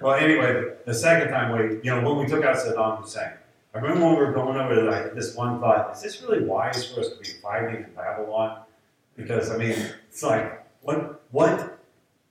well, 0.00 0.14
anyway, 0.14 0.74
the 0.84 0.94
second 0.94 1.32
time 1.32 1.56
we, 1.56 1.76
you 1.76 1.90
know, 1.90 2.08
when 2.08 2.18
we 2.18 2.26
took 2.26 2.44
out 2.44 2.56
Saddam 2.56 3.00
Hussein, 3.00 3.32
I 3.74 3.78
remember 3.78 4.04
when 4.04 4.16
we 4.16 4.24
were 4.24 4.32
going 4.32 4.58
over 4.58 4.74
there, 4.74 4.84
like 4.84 5.14
this 5.14 5.34
one 5.34 5.58
thought, 5.58 5.96
is 5.96 6.02
this 6.02 6.22
really 6.22 6.44
wise 6.44 6.92
for 6.92 7.00
us 7.00 7.08
to 7.08 7.16
be 7.18 7.30
fighting 7.40 7.84
in 7.84 7.90
Babylon? 7.94 8.62
Because 9.16 9.50
I 9.50 9.56
mean, 9.56 9.74
it's 10.08 10.22
like, 10.22 10.64
what 10.82 11.22
what 11.30 11.71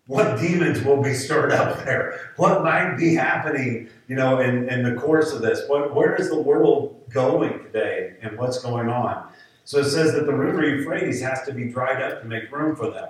what 0.08 0.40
demons 0.40 0.84
will 0.84 1.02
be 1.02 1.14
stirred 1.14 1.52
up 1.52 1.84
there? 1.86 2.34
What 2.38 2.64
might 2.64 2.98
be 2.98 3.14
happening, 3.16 3.90
you 4.08 4.16
know, 4.16 4.40
in, 4.40 4.68
in 4.70 4.84
the 4.84 5.00
course 5.00 5.32
of 5.32 5.42
this? 5.42 5.68
What 5.68 5.94
where 5.96 6.16
is 6.16 6.30
the 6.30 6.42
world 6.42 7.02
going 7.10 7.60
today 7.60 8.16
and 8.22 8.38
what's 8.38 8.62
going 8.62 8.90
on? 8.90 9.32
So 9.64 9.80
it 9.80 9.86
says 9.86 10.14
that 10.14 10.26
the 10.26 10.34
river 10.34 10.68
Euphrates 10.68 11.22
has 11.22 11.44
to 11.44 11.54
be 11.54 11.70
dried 11.70 12.02
up 12.02 12.22
to 12.22 12.28
make 12.28 12.52
room 12.52 12.76
for 12.76 12.90
them. 12.90 13.10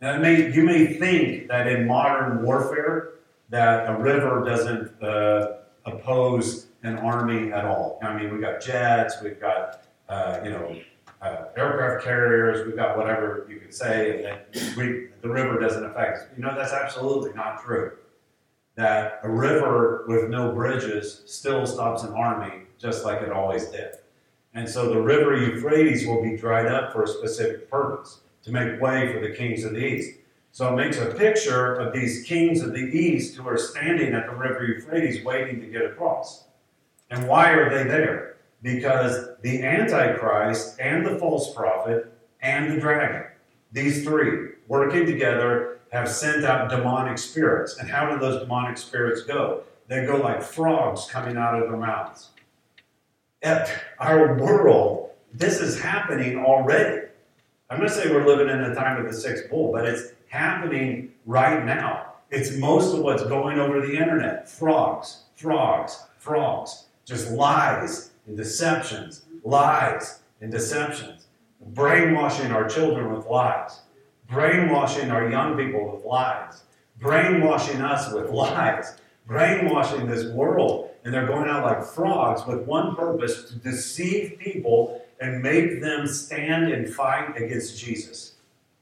Now, 0.00 0.18
may, 0.18 0.52
you 0.52 0.64
may 0.64 0.86
think 0.86 1.48
that 1.48 1.66
in 1.66 1.86
modern 1.86 2.42
warfare 2.42 3.14
that 3.48 3.88
a 3.88 3.96
river 3.96 4.44
doesn't 4.44 5.02
uh, 5.02 5.58
oppose 5.86 6.66
an 6.82 6.98
army 6.98 7.52
at 7.52 7.64
all. 7.64 7.98
I 8.02 8.14
mean, 8.14 8.30
we've 8.32 8.40
got 8.40 8.60
jets, 8.60 9.22
we've 9.22 9.40
got, 9.40 9.84
uh, 10.08 10.40
you 10.44 10.50
know, 10.50 10.76
uh, 11.24 11.46
aircraft 11.56 12.04
carriers, 12.04 12.66
we've 12.66 12.76
got 12.76 12.96
whatever 12.96 13.46
you 13.48 13.58
could 13.58 13.72
say, 13.72 14.24
and 14.24 14.76
we, 14.76 15.08
the 15.22 15.28
river 15.28 15.58
doesn't 15.58 15.84
affect 15.84 16.18
us. 16.18 16.26
You 16.36 16.42
know, 16.42 16.54
that's 16.54 16.72
absolutely 16.72 17.32
not 17.32 17.62
true. 17.62 17.92
That 18.76 19.20
a 19.22 19.30
river 19.30 20.04
with 20.06 20.28
no 20.28 20.52
bridges 20.52 21.22
still 21.26 21.66
stops 21.66 22.02
an 22.02 22.12
army 22.12 22.64
just 22.78 23.04
like 23.04 23.22
it 23.22 23.32
always 23.32 23.66
did. 23.66 23.94
And 24.52 24.68
so 24.68 24.92
the 24.92 25.00
river 25.00 25.36
Euphrates 25.36 26.06
will 26.06 26.22
be 26.22 26.36
dried 26.36 26.66
up 26.66 26.92
for 26.92 27.04
a 27.04 27.08
specific 27.08 27.70
purpose 27.70 28.20
to 28.42 28.52
make 28.52 28.80
way 28.80 29.12
for 29.12 29.20
the 29.20 29.34
kings 29.34 29.64
of 29.64 29.72
the 29.72 29.84
east. 29.84 30.18
So 30.52 30.72
it 30.72 30.76
makes 30.76 30.98
a 30.98 31.06
picture 31.06 31.74
of 31.74 31.92
these 31.92 32.24
kings 32.24 32.60
of 32.60 32.72
the 32.72 32.78
east 32.78 33.36
who 33.36 33.48
are 33.48 33.58
standing 33.58 34.12
at 34.12 34.26
the 34.26 34.36
river 34.36 34.64
Euphrates 34.64 35.24
waiting 35.24 35.60
to 35.60 35.66
get 35.66 35.84
across. 35.84 36.44
And 37.10 37.26
why 37.26 37.50
are 37.50 37.70
they 37.70 37.88
there? 37.88 38.33
Because 38.64 39.28
the 39.42 39.62
Antichrist 39.62 40.80
and 40.80 41.04
the 41.04 41.18
false 41.18 41.54
prophet 41.54 42.10
and 42.40 42.72
the 42.72 42.80
dragon, 42.80 43.26
these 43.72 44.04
three, 44.04 44.52
working 44.68 45.04
together, 45.04 45.80
have 45.92 46.08
sent 46.08 46.44
out 46.46 46.70
demonic 46.70 47.18
spirits. 47.18 47.76
And 47.76 47.90
how 47.90 48.10
do 48.10 48.18
those 48.18 48.40
demonic 48.40 48.78
spirits 48.78 49.20
go? 49.22 49.64
They 49.88 50.06
go 50.06 50.16
like 50.16 50.42
frogs 50.42 51.06
coming 51.10 51.36
out 51.36 51.62
of 51.62 51.68
their 51.68 51.76
mouths. 51.76 52.30
At 53.42 53.70
our 54.00 54.38
world, 54.38 55.10
this 55.34 55.60
is 55.60 55.78
happening 55.78 56.38
already. 56.38 57.06
I'm 57.68 57.76
going 57.76 57.90
to 57.90 57.94
say 57.94 58.10
we're 58.10 58.26
living 58.26 58.48
in 58.48 58.66
the 58.66 58.74
time 58.74 58.98
of 58.98 59.12
the 59.12 59.12
sixth 59.12 59.50
bull, 59.50 59.72
but 59.72 59.86
it's 59.86 60.12
happening 60.28 61.12
right 61.26 61.62
now. 61.66 62.14
It's 62.30 62.56
most 62.56 62.94
of 62.94 63.00
what's 63.00 63.24
going 63.24 63.58
over 63.58 63.86
the 63.86 63.92
internet 63.92 64.48
frogs, 64.48 65.24
frogs, 65.34 66.06
frogs. 66.16 66.86
Just 67.04 67.30
lies 67.30 68.12
and 68.26 68.36
deceptions, 68.36 69.24
lies 69.42 70.20
and 70.40 70.50
deceptions. 70.50 71.26
Brainwashing 71.60 72.52
our 72.52 72.68
children 72.68 73.14
with 73.14 73.26
lies, 73.26 73.80
brainwashing 74.28 75.10
our 75.10 75.30
young 75.30 75.56
people 75.56 75.94
with 75.94 76.04
lies, 76.04 76.64
brainwashing 76.98 77.80
us 77.80 78.12
with 78.12 78.30
lies, 78.30 78.96
brainwashing 79.26 80.06
this 80.06 80.26
world. 80.32 80.90
And 81.04 81.12
they're 81.12 81.26
going 81.26 81.48
out 81.48 81.64
like 81.64 81.84
frogs 81.84 82.46
with 82.46 82.66
one 82.66 82.96
purpose 82.96 83.44
to 83.44 83.56
deceive 83.56 84.38
people 84.38 85.02
and 85.20 85.42
make 85.42 85.80
them 85.80 86.06
stand 86.06 86.72
and 86.72 86.92
fight 86.92 87.36
against 87.36 87.78
Jesus, 87.78 88.34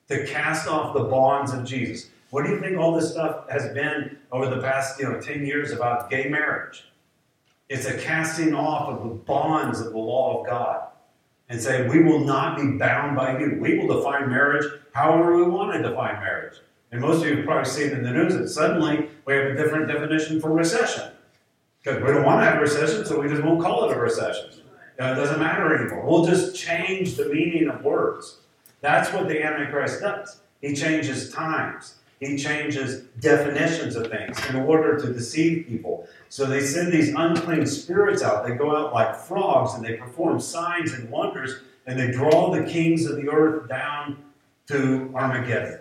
to 0.09 0.27
cast 0.27 0.69
off 0.69 0.95
the 0.95 1.05
bonds 1.05 1.53
of 1.53 1.65
Jesus. 1.65 2.11
What 2.31 2.45
do 2.45 2.51
you 2.51 2.61
think 2.61 2.79
all 2.79 2.95
this 2.95 3.11
stuff 3.11 3.49
has 3.51 3.73
been 3.75 4.19
over 4.31 4.53
the 4.53 4.61
past, 4.63 4.99
you 4.99 5.09
know, 5.09 5.21
10 5.21 5.45
years 5.45 5.73
about 5.73 6.11
gay 6.11 6.29
marriage? 6.29 6.85
It's 7.73 7.87
a 7.87 7.97
casting 7.97 8.55
off 8.55 8.91
of 8.91 9.03
the 9.03 9.15
bonds 9.15 9.81
of 9.81 9.93
the 9.93 9.99
law 9.99 10.39
of 10.39 10.47
God 10.47 10.89
and 11.49 11.59
say, 11.59 11.89
we 11.89 12.03
will 12.03 12.21
not 12.21 12.59
be 12.59 12.77
bound 12.77 13.17
by 13.17 13.39
you. 13.39 13.57
We 13.59 13.79
will 13.79 13.97
define 13.97 14.29
marriage 14.29 14.67
however 14.93 15.39
we 15.39 15.45
want 15.45 15.73
to 15.73 15.83
define 15.83 16.21
marriage. 16.21 16.59
And 16.91 17.01
most 17.01 17.23
of 17.23 17.31
you 17.31 17.37
have 17.37 17.47
probably 17.47 17.71
seen 17.71 17.93
in 17.93 18.03
the 18.03 18.11
news 18.11 18.35
that 18.35 18.51
suddenly 18.51 19.09
we 19.25 19.33
have 19.33 19.47
a 19.47 19.55
different 19.55 19.89
definition 19.89 20.39
for 20.39 20.53
recession. 20.53 21.13
Because 21.83 22.03
we 22.03 22.09
don't 22.09 22.27
want 22.27 22.43
to 22.43 22.45
have 22.45 22.59
a 22.59 22.61
recession, 22.61 23.07
so 23.07 23.19
we 23.19 23.29
just 23.31 23.43
won't 23.43 23.63
call 23.63 23.89
it 23.89 23.97
a 23.97 23.99
recession. 23.99 24.51
It 24.99 24.99
doesn't 24.99 25.41
matter 25.41 25.75
anymore. 25.75 26.05
We'll 26.07 26.27
just 26.27 26.55
change 26.55 27.17
the 27.17 27.31
meaning 27.31 27.71
of 27.71 27.83
words. 27.83 28.41
That's 28.83 29.11
what 29.15 29.29
the 29.29 29.43
Antichrist 29.43 30.03
does. 30.03 30.43
He 30.61 30.75
changes 30.75 31.33
times. 31.33 31.95
He 32.23 32.37
changes 32.37 33.01
definitions 33.19 33.97
of 33.97 34.09
things 34.09 34.39
in 34.49 34.55
order 34.55 34.97
to 34.97 35.13
deceive 35.13 35.67
people. 35.67 36.07
So 36.29 36.47
they 36.47 36.61
send 36.61 36.93
these 36.93 37.13
unclean 37.13 37.67
spirits 37.67 38.23
out. 38.23 38.47
They 38.47 38.55
go 38.55 38.77
out 38.77 38.95
like 38.95 39.17
frogs 39.17 39.75
and 39.75 39.85
they 39.85 39.95
perform 39.95 40.39
signs 40.39 40.93
and 40.93 41.11
wonders 41.11 41.63
and 41.85 41.99
they 41.99 42.13
draw 42.13 42.53
the 42.53 42.63
kings 42.63 43.07
of 43.07 43.17
the 43.17 43.29
earth 43.29 43.69
down 43.69 44.23
to 44.69 45.11
Armageddon. 45.17 45.81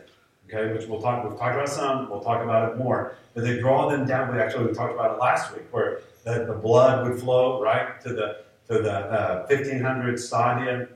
Okay, 0.49 0.73
which 0.73 0.87
we'll 0.87 0.99
talk. 0.99 1.23
We've 1.29 1.37
talked 1.37 1.53
about 1.53 1.69
some. 1.69 2.09
We'll 2.09 2.23
talk 2.23 2.41
about 2.41 2.71
it 2.71 2.77
more. 2.79 3.13
But 3.35 3.43
they 3.43 3.59
draw 3.59 3.87
them 3.87 4.07
down. 4.07 4.33
We 4.33 4.41
actually 4.41 4.65
we 4.65 4.73
talked 4.73 4.95
about 4.95 5.15
it 5.15 5.19
last 5.19 5.53
week, 5.53 5.65
where 5.69 6.01
the, 6.25 6.45
the 6.45 6.53
blood 6.53 7.07
would 7.07 7.19
flow 7.19 7.61
right 7.61 8.01
to 8.01 8.09
the 8.09 8.37
to 8.67 8.81
the 8.81 8.91
uh, 8.91 9.45
1500 9.47 10.19
stadium. 10.19 10.87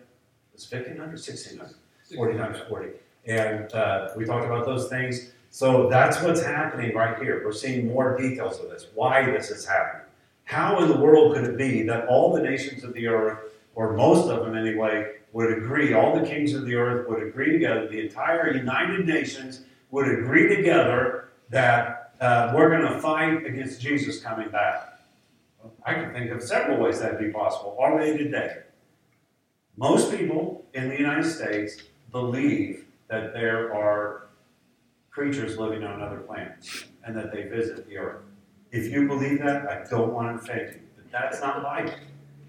It's 0.56 0.70
1500, 0.70 1.12
1600, 1.12 1.76
40 2.16 2.38
times 2.38 2.58
40. 2.68 2.90
And 3.26 3.74
uh, 3.74 4.10
we 4.16 4.26
talked 4.26 4.46
about 4.46 4.66
those 4.66 4.88
things. 4.88 5.32
So 5.50 5.90
that's 5.90 6.22
what's 6.22 6.44
happening 6.44 6.96
right 6.96 7.18
here. 7.18 7.42
We're 7.44 7.54
seeing 7.54 7.88
more 7.88 8.18
details 8.18 8.60
of 8.60 8.70
this, 8.70 8.88
why 8.94 9.26
this 9.32 9.50
is 9.50 9.66
happening. 9.66 10.06
How 10.44 10.80
in 10.84 10.90
the 10.90 10.98
world 10.98 11.34
could 11.34 11.46
it 11.46 11.58
be 11.58 11.84
that 11.84 12.08
all 12.08 12.34
the 12.34 12.42
nations 12.42 12.84
of 12.84 12.94
the 12.94 13.08
earth, 13.08 13.40
or 13.74 13.94
most 13.94 14.30
of 14.30 14.46
them 14.46 14.56
anyway, 14.56 15.14
would 15.32 15.52
agree, 15.52 15.94
all 15.94 16.18
the 16.18 16.26
kings 16.26 16.54
of 16.54 16.66
the 16.66 16.76
earth 16.76 17.10
would 17.10 17.24
agree 17.24 17.52
together, 17.52 17.88
the 17.88 18.00
entire 18.00 18.56
United 18.56 19.06
Nations 19.06 19.62
would 19.92 20.08
agree 20.08 20.56
together 20.56 21.30
that 21.50 22.14
uh, 22.22 22.54
we're 22.56 22.70
going 22.70 22.94
to 22.94 23.00
fight 23.02 23.46
against 23.46 23.82
Jesus 23.82 24.22
coming 24.22 24.50
back? 24.50 25.00
I 25.86 25.94
can 25.94 26.14
think 26.14 26.32
of 26.32 26.44
several 26.44 26.80
ways 26.80 27.00
that'd 27.00 27.20
be 27.20 27.32
possible. 27.32 27.76
They 27.98 28.18
today? 28.18 28.58
Most 29.78 30.16
people 30.16 30.66
in 30.74 30.90
the 30.90 30.98
United 30.98 31.30
States 31.30 31.82
believe 32.12 32.85
that 33.08 33.34
there 33.34 33.74
are 33.74 34.28
creatures 35.12 35.58
living 35.58 35.84
on 35.84 36.02
other 36.02 36.18
planets 36.18 36.86
and 37.04 37.16
that 37.16 37.32
they 37.32 37.44
visit 37.44 37.88
the 37.88 37.98
earth. 37.98 38.24
If 38.72 38.92
you 38.92 39.08
believe 39.08 39.40
that, 39.40 39.68
I 39.70 39.90
don't 39.90 40.14
want 40.14 40.38
to 40.38 40.44
offend 40.44 40.74
you, 40.74 40.82
but 40.96 41.12
that's 41.12 41.40
not 41.42 41.64
Bible. 41.64 41.94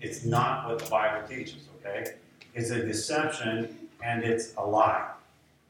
It's 0.01 0.25
not 0.25 0.69
what 0.69 0.79
the 0.79 0.91
Bible 0.91 1.27
teaches, 1.29 1.69
okay? 1.79 2.15
It's 2.55 2.71
a 2.71 2.85
deception 2.85 3.89
and 4.03 4.25
it's 4.25 4.55
a 4.57 4.67
lie. 4.67 5.11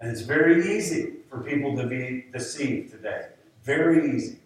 And 0.01 0.11
it's 0.11 0.23
very 0.23 0.77
easy 0.77 1.15
for 1.29 1.41
people 1.41 1.77
to 1.77 1.87
be 1.87 2.27
deceived 2.33 2.93
today. 2.93 3.27
Very 3.63 4.15
easy. 4.15 4.39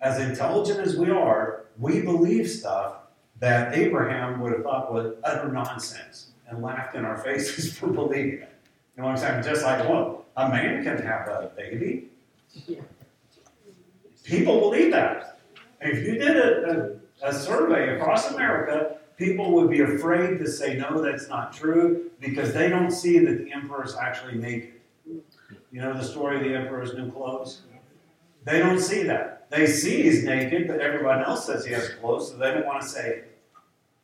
As 0.00 0.20
intelligent 0.20 0.80
as 0.80 0.96
we 0.96 1.10
are, 1.10 1.64
we 1.78 2.00
believe 2.00 2.48
stuff 2.48 2.94
that 3.40 3.76
Abraham 3.76 4.40
would 4.40 4.52
have 4.52 4.62
thought 4.62 4.92
was 4.92 5.14
utter 5.24 5.50
nonsense 5.50 6.28
and 6.48 6.62
laughed 6.62 6.94
in 6.94 7.04
our 7.04 7.18
faces 7.18 7.72
for 7.78 7.88
believing 7.88 8.40
it. 8.40 8.54
You 8.98 9.04
know 9.04 9.10
what 9.10 9.22
I'm 9.22 9.42
saying? 9.42 9.44
Just 9.44 9.64
like, 9.64 9.88
well, 9.88 10.26
a 10.36 10.48
man 10.48 10.82
can 10.82 10.98
have 10.98 11.28
a 11.28 11.52
baby. 11.56 12.08
People 14.24 14.58
believe 14.58 14.90
that. 14.90 15.38
If 15.80 16.04
you 16.04 16.18
did 16.18 16.36
a, 16.36 16.98
a 17.22 17.28
a 17.28 17.32
survey 17.32 17.96
across 17.96 18.32
America, 18.32 18.96
people 19.16 19.52
would 19.52 19.70
be 19.70 19.80
afraid 19.80 20.38
to 20.38 20.48
say, 20.48 20.76
no, 20.76 21.00
that's 21.00 21.28
not 21.28 21.52
true, 21.52 22.10
because 22.20 22.52
they 22.52 22.68
don't 22.68 22.90
see 22.90 23.18
that 23.18 23.38
the 23.44 23.52
emperor 23.52 23.84
is 23.84 23.96
actually 23.96 24.36
naked. 24.36 24.74
You 25.06 25.80
know 25.80 25.92
the 25.92 26.04
story 26.04 26.36
of 26.36 26.44
the 26.44 26.54
emperor's 26.54 26.94
new 26.94 27.10
clothes? 27.10 27.62
They 28.44 28.58
don't 28.58 28.80
see 28.80 29.02
that. 29.04 29.50
They 29.50 29.66
see 29.66 30.02
he's 30.02 30.24
naked, 30.24 30.68
but 30.68 30.80
everyone 30.80 31.22
else 31.22 31.46
says 31.46 31.64
he 31.64 31.72
has 31.72 31.90
clothes, 32.00 32.30
so 32.30 32.36
they 32.36 32.52
don't 32.52 32.66
want 32.66 32.82
to 32.82 32.88
say 32.88 33.08
it. 33.08 33.38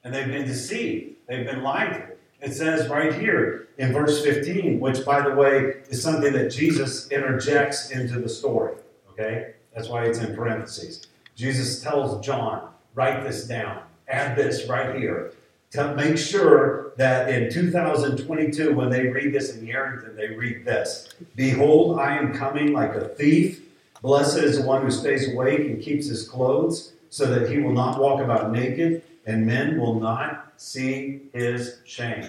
And 0.03 0.15
they've 0.15 0.27
been 0.27 0.47
deceived. 0.47 1.17
They've 1.27 1.47
been 1.47 1.63
lied 1.63 1.95
to. 1.95 2.14
It 2.41 2.53
says 2.53 2.89
right 2.89 3.15
here 3.15 3.69
in 3.79 3.93
verse 3.93 4.23
15, 4.23 4.81
which, 4.81 5.05
by 5.05 5.23
the 5.23 5.35
way, 5.35 5.83
is 5.89 6.03
something 6.03 6.33
that 6.33 6.51
Jesus 6.51 7.09
interjects 7.11 7.91
into 7.91 8.21
the 8.21 8.29
story. 8.29 8.77
Okay? 9.13 9.55
That's 9.75 9.89
why 9.89 10.05
it's 10.05 10.19
in 10.19 10.35
parentheses. 10.35 11.07
Jesus 11.35 11.83
tells 11.83 12.25
John, 12.25 12.69
write 12.95 13.25
this 13.25 13.47
down, 13.47 13.83
add 14.09 14.37
this 14.37 14.69
right 14.69 14.97
here, 14.97 15.33
to 15.73 15.95
make 15.97 16.17
sure 16.17 16.93
that 16.97 17.29
in 17.29 17.51
2022, 17.53 18.75
when 18.75 18.91
they 18.91 19.09
read 19.09 19.35
this 19.35 19.57
in 19.57 19.67
Yerington, 19.67 20.15
they 20.17 20.29
read 20.29 20.65
this 20.65 21.09
Behold, 21.35 21.99
I 21.99 22.17
am 22.17 22.33
coming 22.33 22.73
like 22.73 22.95
a 22.95 23.09
thief. 23.09 23.63
Blessed 24.01 24.39
is 24.39 24.61
the 24.61 24.67
one 24.67 24.83
who 24.83 24.91
stays 24.91 25.33
awake 25.33 25.61
and 25.61 25.83
keeps 25.83 26.07
his 26.07 26.29
clothes, 26.29 26.93
so 27.11 27.27
that 27.27 27.51
he 27.51 27.59
will 27.59 27.73
not 27.73 28.01
walk 28.01 28.21
about 28.21 28.53
naked, 28.53 29.03
and 29.27 29.47
men 29.47 29.79
will 29.79 29.99
not 29.99 30.53
see 30.57 31.23
his 31.33 31.79
shame. 31.85 32.29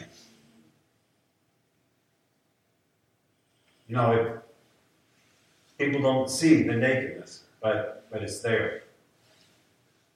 You 3.88 3.96
know, 3.96 4.40
people 5.78 6.02
don't 6.02 6.30
see 6.30 6.64
the 6.64 6.74
nakedness, 6.74 7.44
but, 7.62 8.08
but 8.12 8.24
it's 8.24 8.40
there. 8.40 8.84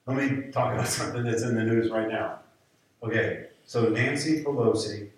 Let 0.06 0.16
me 0.16 0.50
talk 0.50 0.74
about 0.74 0.88
something 1.00 1.22
that's 1.22 1.42
in 1.42 1.54
the 1.54 1.62
news 1.62 1.90
right 1.90 2.08
now. 2.08 2.40
Okay, 3.02 3.46
so 3.64 3.88
Nancy 3.88 4.42
Pelosi, 4.42 5.08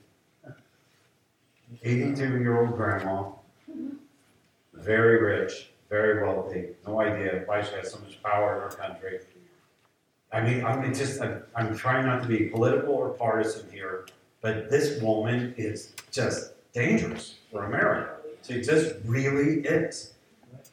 82 1.83 2.23
year 2.23 2.61
old 2.61 2.77
grandma, 2.77 3.31
very 4.75 5.21
rich, 5.23 5.71
very 5.89 6.23
wealthy, 6.23 6.69
no 6.87 7.01
idea 7.01 7.43
why 7.47 7.63
she 7.63 7.75
has 7.77 7.93
so 7.93 7.99
much 8.01 8.23
power 8.23 8.57
in 8.57 8.63
our 8.63 8.71
country. 8.71 9.21
I 10.33 10.41
mean, 10.41 10.65
I'm 10.65 10.95
just 10.95 11.21
I'm, 11.21 11.43
I'm 11.55 11.77
trying 11.77 12.07
not 12.07 12.23
to 12.23 12.29
be 12.29 12.47
political 12.47 12.95
or 12.95 13.11
partisan 13.11 13.71
here, 13.71 14.07
but 14.41 14.71
this 14.71 15.01
woman 15.01 15.55
is 15.57 15.93
just 16.11 16.53
dangerous 16.73 17.37
for 17.51 17.65
America. 17.65 18.17
She 18.43 18.61
just 18.63 18.95
really 19.05 19.61
is. 19.61 20.15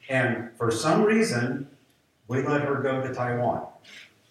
And 0.10 0.49
for 0.57 0.72
some 0.72 1.03
reason, 1.03 1.68
we 2.28 2.41
let 2.41 2.62
her 2.62 2.76
go 2.76 3.01
to 3.01 3.14
Taiwan, 3.14 3.68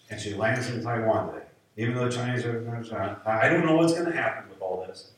and 0.09 0.19
she 0.19 0.33
lands 0.33 0.67
in 0.69 0.83
Taiwan 0.83 1.33
today. 1.33 1.45
Even 1.77 1.95
though 1.95 2.09
the 2.09 2.15
Chinese 2.15 2.43
are 2.45 2.59
going 2.59 2.83
to, 2.83 3.21
I 3.25 3.47
don't 3.47 3.65
know 3.65 3.75
what's 3.75 3.93
going 3.93 4.07
to 4.07 4.11
happen 4.11 4.49
with 4.49 4.61
all 4.61 4.83
this. 4.85 5.11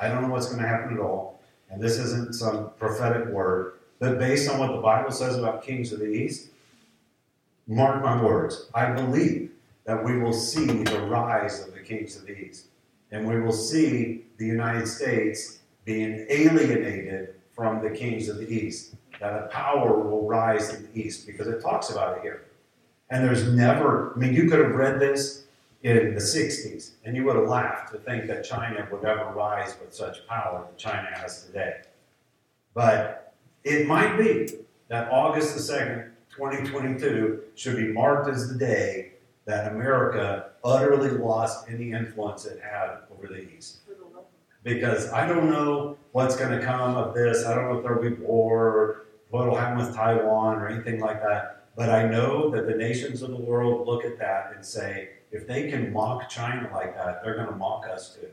I 0.00 0.08
don't 0.08 0.22
know 0.22 0.28
what's 0.28 0.46
going 0.46 0.62
to 0.62 0.68
happen 0.68 0.94
at 0.94 1.00
all. 1.00 1.40
And 1.70 1.82
this 1.82 1.98
isn't 1.98 2.34
some 2.34 2.70
prophetic 2.78 3.26
word, 3.26 3.78
but 3.98 4.18
based 4.18 4.48
on 4.48 4.60
what 4.60 4.72
the 4.72 4.80
Bible 4.80 5.10
says 5.10 5.36
about 5.36 5.64
kings 5.64 5.92
of 5.92 5.98
the 5.98 6.06
East, 6.06 6.50
mark 7.66 8.02
my 8.02 8.22
words, 8.22 8.68
I 8.74 8.92
believe 8.92 9.50
that 9.84 10.02
we 10.02 10.18
will 10.18 10.32
see 10.32 10.66
the 10.66 11.00
rise 11.02 11.66
of 11.66 11.74
the 11.74 11.80
kings 11.80 12.16
of 12.16 12.26
the 12.26 12.36
East. 12.36 12.66
And 13.12 13.26
we 13.26 13.40
will 13.40 13.52
see 13.52 14.24
the 14.38 14.46
United 14.46 14.86
States 14.86 15.60
being 15.84 16.26
alienated 16.28 17.34
from 17.54 17.82
the 17.82 17.90
kings 17.90 18.28
of 18.28 18.38
the 18.38 18.48
East. 18.48 18.94
That 19.20 19.32
a 19.32 19.46
power 19.46 19.98
will 19.98 20.26
rise 20.26 20.74
in 20.74 20.82
the 20.82 21.00
East 21.00 21.26
because 21.26 21.46
it 21.46 21.62
talks 21.62 21.90
about 21.90 22.18
it 22.18 22.22
here. 22.22 22.44
And 23.08 23.24
there's 23.24 23.48
never, 23.48 24.12
I 24.14 24.18
mean, 24.18 24.34
you 24.34 24.48
could 24.48 24.58
have 24.58 24.74
read 24.74 25.00
this 25.00 25.44
in 25.82 26.14
the 26.14 26.20
60s 26.20 26.92
and 27.04 27.16
you 27.16 27.24
would 27.24 27.36
have 27.36 27.48
laughed 27.48 27.92
to 27.92 27.98
think 27.98 28.26
that 28.26 28.44
China 28.44 28.86
would 28.90 29.04
ever 29.04 29.32
rise 29.32 29.76
with 29.80 29.94
such 29.94 30.26
power 30.26 30.66
that 30.66 30.76
China 30.76 31.08
has 31.14 31.44
today. 31.44 31.82
But 32.74 33.32
it 33.64 33.86
might 33.86 34.16
be 34.16 34.48
that 34.88 35.10
August 35.10 35.54
the 35.54 35.60
2nd, 35.60 36.10
2022 36.36 37.42
should 37.54 37.76
be 37.76 37.92
marked 37.92 38.28
as 38.28 38.48
the 38.48 38.58
day 38.58 39.12
that 39.46 39.72
America 39.72 40.50
utterly 40.62 41.10
lost 41.10 41.68
any 41.68 41.92
influence 41.92 42.44
it 42.44 42.60
had 42.60 42.98
over 43.10 43.26
the 43.28 43.48
East. 43.56 43.78
Because 44.62 45.10
I 45.12 45.26
don't 45.26 45.48
know 45.48 45.96
what's 46.12 46.36
going 46.36 46.58
to 46.58 46.64
come 46.64 46.96
of 46.96 47.14
this. 47.14 47.46
I 47.46 47.54
don't 47.54 47.70
know 47.70 47.78
if 47.78 47.84
there'll 47.84 48.02
be 48.02 48.14
war 48.22 49.06
what 49.30 49.46
will 49.46 49.56
happen 49.56 49.78
with 49.78 49.94
Taiwan 49.94 50.56
or 50.56 50.68
anything 50.68 51.00
like 51.00 51.22
that. 51.22 51.64
But 51.76 51.90
I 51.90 52.06
know 52.06 52.50
that 52.50 52.66
the 52.66 52.74
nations 52.74 53.22
of 53.22 53.30
the 53.30 53.36
world 53.36 53.86
look 53.86 54.04
at 54.04 54.18
that 54.18 54.52
and 54.54 54.64
say, 54.64 55.10
if 55.30 55.46
they 55.46 55.70
can 55.70 55.92
mock 55.92 56.28
China 56.28 56.70
like 56.72 56.96
that, 56.96 57.22
they're 57.22 57.34
going 57.34 57.48
to 57.48 57.56
mock 57.56 57.86
us 57.86 58.14
too. 58.14 58.28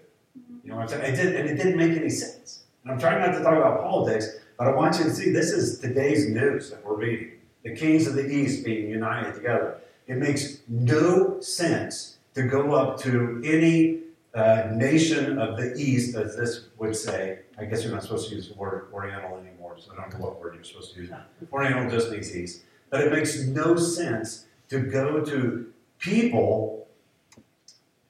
You 0.64 0.70
know 0.70 0.78
what 0.78 0.84
I'm 0.84 0.88
saying? 0.90 1.14
It 1.14 1.16
did, 1.18 1.36
and 1.36 1.50
it 1.50 1.56
didn't 1.56 1.78
make 1.78 1.98
any 1.98 2.10
sense. 2.10 2.64
And 2.84 2.94
I'm 2.94 3.00
trying 3.00 3.20
not 3.20 3.38
to 3.38 3.44
talk 3.44 3.58
about 3.58 3.82
politics, 3.82 4.28
but 4.58 4.68
I 4.68 4.72
want 4.72 4.98
you 4.98 5.06
to 5.06 5.14
see 5.14 5.30
this 5.32 5.52
is 5.52 5.80
today's 5.80 6.30
news 6.30 6.70
that 6.70 6.86
we're 6.86 6.96
reading. 6.96 7.32
The 7.64 7.76
kings 7.76 8.08
of 8.08 8.16
the 8.16 8.30
East 8.30 8.66
being 8.66 8.90
united 8.90 9.36
together. 9.36 9.80
It 10.08 10.18
makes 10.18 10.60
no 10.68 11.40
sense 11.40 12.18
to 12.36 12.44
go 12.44 12.74
up 12.74 13.00
to 13.02 13.42
any 13.46 14.00
uh, 14.34 14.70
nation 14.74 15.38
of 15.38 15.58
the 15.58 15.76
East, 15.76 16.16
as 16.16 16.36
this 16.36 16.66
would 16.78 16.96
say. 16.96 17.40
I 17.58 17.66
guess 17.66 17.84
you're 17.84 17.94
not 17.94 18.04
supposed 18.04 18.30
to 18.30 18.36
use 18.36 18.50
the 18.50 18.56
word 18.56 18.88
Oriental 18.92 19.38
anymore, 19.38 19.76
so 19.78 19.92
I 19.94 19.96
don't 19.96 20.14
know 20.14 20.26
what 20.26 20.42
word 20.42 20.56
you're 20.56 20.64
supposed 20.64 20.94
to 20.96 21.02
use. 21.02 21.12
Oriental 21.52 21.90
just 21.90 22.12
means 22.12 22.36
East. 22.36 22.64
But 22.90 23.02
it 23.02 23.12
makes 23.12 23.40
no 23.46 23.76
sense 23.76 24.46
to 24.70 24.80
go 24.80 25.24
to 25.24 25.72
people 26.00 26.88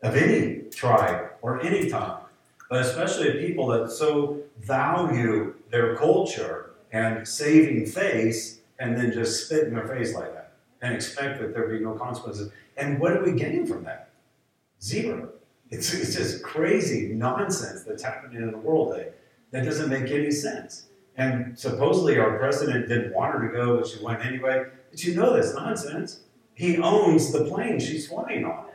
of 0.01 0.15
any 0.15 0.61
tribe 0.71 1.31
or 1.41 1.61
any 1.61 1.89
tongue, 1.89 2.21
but 2.69 2.81
especially 2.85 3.45
people 3.45 3.67
that 3.67 3.91
so 3.91 4.37
value 4.61 5.53
their 5.71 5.95
culture 5.95 6.71
and 6.91 7.27
saving 7.27 7.85
face 7.85 8.59
and 8.79 8.97
then 8.97 9.11
just 9.11 9.45
spit 9.45 9.67
in 9.67 9.73
their 9.73 9.87
face 9.87 10.13
like 10.13 10.33
that 10.33 10.53
and 10.81 10.93
expect 10.93 11.39
that 11.39 11.53
there 11.53 11.67
be 11.67 11.79
no 11.79 11.93
consequences. 11.93 12.51
And 12.77 12.99
what 12.99 13.13
do 13.13 13.31
we 13.31 13.37
gain 13.37 13.65
from 13.65 13.83
that? 13.85 14.09
Zero. 14.81 15.29
It's, 15.69 15.93
it's 15.93 16.15
just 16.15 16.43
crazy 16.43 17.13
nonsense 17.13 17.83
that's 17.83 18.03
happening 18.03 18.41
in 18.41 18.51
the 18.51 18.57
world 18.57 18.95
today. 18.95 19.09
That 19.51 19.63
doesn't 19.65 19.89
make 19.89 20.11
any 20.11 20.31
sense. 20.31 20.87
And 21.15 21.57
supposedly 21.57 22.17
our 22.17 22.37
president 22.37 22.87
didn't 22.87 23.13
want 23.13 23.33
her 23.33 23.47
to 23.47 23.53
go, 23.53 23.77
but 23.77 23.87
she 23.87 24.03
went 24.03 24.25
anyway. 24.25 24.65
But 24.89 25.03
you 25.03 25.15
know 25.15 25.35
this 25.35 25.53
nonsense. 25.53 26.21
He 26.55 26.77
owns 26.77 27.31
the 27.31 27.45
plane 27.45 27.79
she's 27.79 28.07
flying 28.07 28.45
on. 28.45 28.65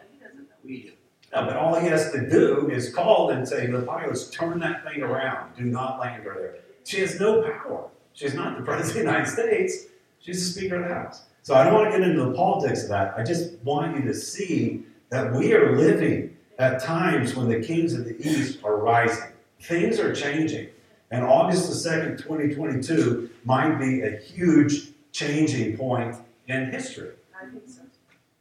We 0.65 0.83
do. 0.83 0.93
No, 1.35 1.45
but 1.45 1.57
all 1.57 1.79
he 1.79 1.87
has 1.89 2.11
to 2.13 2.29
do 2.29 2.71
is 2.71 2.93
call 2.95 3.31
and 3.31 3.47
say, 3.47 3.67
the 3.67 3.83
pilots, 3.83 4.31
turn 4.31 4.59
that 4.61 4.85
thing 4.85 5.03
around. 5.03 5.57
Do 5.57 5.65
not 5.65 6.01
land 6.01 6.23
her 6.25 6.35
there. 6.35 6.59
She 6.85 7.01
has 7.01 7.21
no 7.21 7.43
power. 7.43 7.89
She's 8.19 8.35
not 8.35 8.57
the 8.57 8.65
president 8.65 8.89
of 8.89 8.95
the 8.95 9.13
United 9.13 9.31
States. 9.31 9.87
She's 10.19 10.45
the 10.45 10.61
Speaker 10.61 10.83
of 10.83 10.89
the 10.89 10.93
House. 10.93 11.27
So 11.45 11.55
I 11.55 11.63
don't 11.63 11.75
want 11.75 11.93
to 11.93 11.99
get 11.99 12.09
into 12.09 12.25
the 12.25 12.33
politics 12.33 12.83
of 12.83 12.89
that. 12.89 13.15
I 13.17 13.23
just 13.23 13.53
want 13.63 13.97
you 13.97 14.03
to 14.03 14.13
see 14.13 14.83
that 15.11 15.33
we 15.33 15.55
are 15.55 15.77
living 15.77 16.37
at 16.59 16.83
times 16.83 17.37
when 17.37 17.49
the 17.49 17.61
kings 17.61 17.95
of 17.95 18.05
the 18.05 18.17
East 18.21 18.65
are 18.65 18.77
rising. 18.77 19.31
Things 19.61 20.01
are 20.01 20.13
changing. 20.13 20.67
And 21.13 21.23
August 21.25 21.69
the 21.69 21.91
2nd, 21.91 22.19
2022 22.19 23.31
might 23.45 23.79
be 23.79 24.03
a 24.03 24.17
huge 24.17 24.89
changing 25.13 25.77
point 25.77 26.17
in 26.49 26.73
history. 26.73 27.13
I 27.41 27.49
think 27.49 27.69
so. 27.69 27.83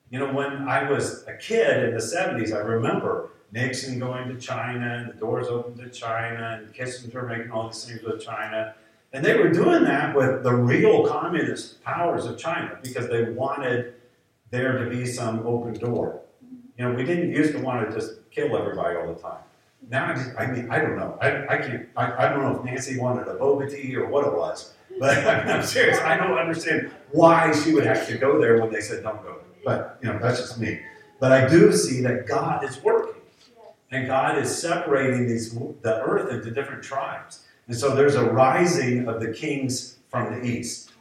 You 0.09 0.17
know, 0.17 0.33
when 0.33 0.67
I 0.67 0.89
was 0.89 1.23
a 1.27 1.37
kid 1.37 1.83
in 1.83 1.93
the 1.93 2.01
70s, 2.01 2.51
I 2.51 2.61
remember 2.61 3.29
Nixon 3.51 3.99
going 3.99 4.27
to 4.29 4.41
China 4.41 5.03
and 5.03 5.09
the 5.09 5.19
doors 5.19 5.47
open 5.47 5.77
to 5.77 5.89
China 5.91 6.61
and 6.63 6.73
Kissinger 6.73 7.27
making 7.27 7.51
all 7.51 7.67
these 7.67 7.85
things 7.85 8.01
with 8.01 8.25
China. 8.25 8.73
And 9.17 9.25
they 9.25 9.35
were 9.35 9.49
doing 9.49 9.83
that 9.85 10.15
with 10.15 10.43
the 10.43 10.53
real 10.53 11.03
communist 11.07 11.83
powers 11.83 12.25
of 12.25 12.37
China 12.37 12.77
because 12.83 13.09
they 13.09 13.23
wanted 13.31 13.95
there 14.51 14.77
to 14.77 14.87
be 14.91 15.07
some 15.07 15.39
open 15.39 15.73
door. 15.73 16.21
You 16.77 16.85
know, 16.87 16.93
we 16.93 17.03
didn't 17.03 17.31
used 17.31 17.51
to 17.53 17.59
want 17.59 17.89
to 17.89 17.95
just 17.95 18.29
kill 18.29 18.55
everybody 18.55 18.95
all 18.95 19.11
the 19.11 19.19
time. 19.19 19.39
Now, 19.89 20.11
I, 20.11 20.13
just, 20.13 20.29
I 20.37 20.45
mean, 20.45 20.69
I 20.69 20.77
don't 20.77 20.97
know. 20.97 21.17
I, 21.19 21.47
I 21.47 21.57
can't. 21.57 21.89
I, 21.97 22.27
I 22.27 22.29
don't 22.29 22.43
know 22.43 22.59
if 22.59 22.63
Nancy 22.63 22.99
wanted 22.99 23.27
a 23.27 23.33
boba 23.33 23.67
tea 23.71 23.95
or 23.95 24.05
what 24.07 24.27
it 24.27 24.33
was. 24.33 24.75
But 24.99 25.17
I'm 25.47 25.63
serious. 25.63 25.97
I 25.97 26.15
don't 26.15 26.37
understand 26.37 26.91
why 27.09 27.51
she 27.63 27.73
would 27.73 27.87
have 27.87 28.07
to 28.09 28.19
go 28.19 28.39
there 28.39 28.61
when 28.61 28.71
they 28.71 28.81
said 28.81 29.01
don't 29.01 29.23
go. 29.23 29.39
But 29.65 29.97
you 30.03 30.13
know, 30.13 30.19
that's 30.19 30.39
just 30.39 30.59
me. 30.59 30.79
But 31.19 31.31
I 31.31 31.47
do 31.47 31.73
see 31.73 32.01
that 32.01 32.27
God 32.27 32.63
is 32.63 32.83
working, 32.83 33.19
and 33.89 34.05
God 34.05 34.37
is 34.37 34.55
separating 34.55 35.27
these 35.27 35.55
the 35.55 36.03
earth 36.03 36.31
into 36.31 36.51
different 36.51 36.83
tribes. 36.83 37.46
And 37.67 37.75
so 37.75 37.93
there's 37.93 38.15
a 38.15 38.23
rising 38.23 39.07
of 39.07 39.19
the 39.19 39.31
kings 39.31 39.97
from 40.09 40.33
the 40.33 40.45
east. 40.45 40.91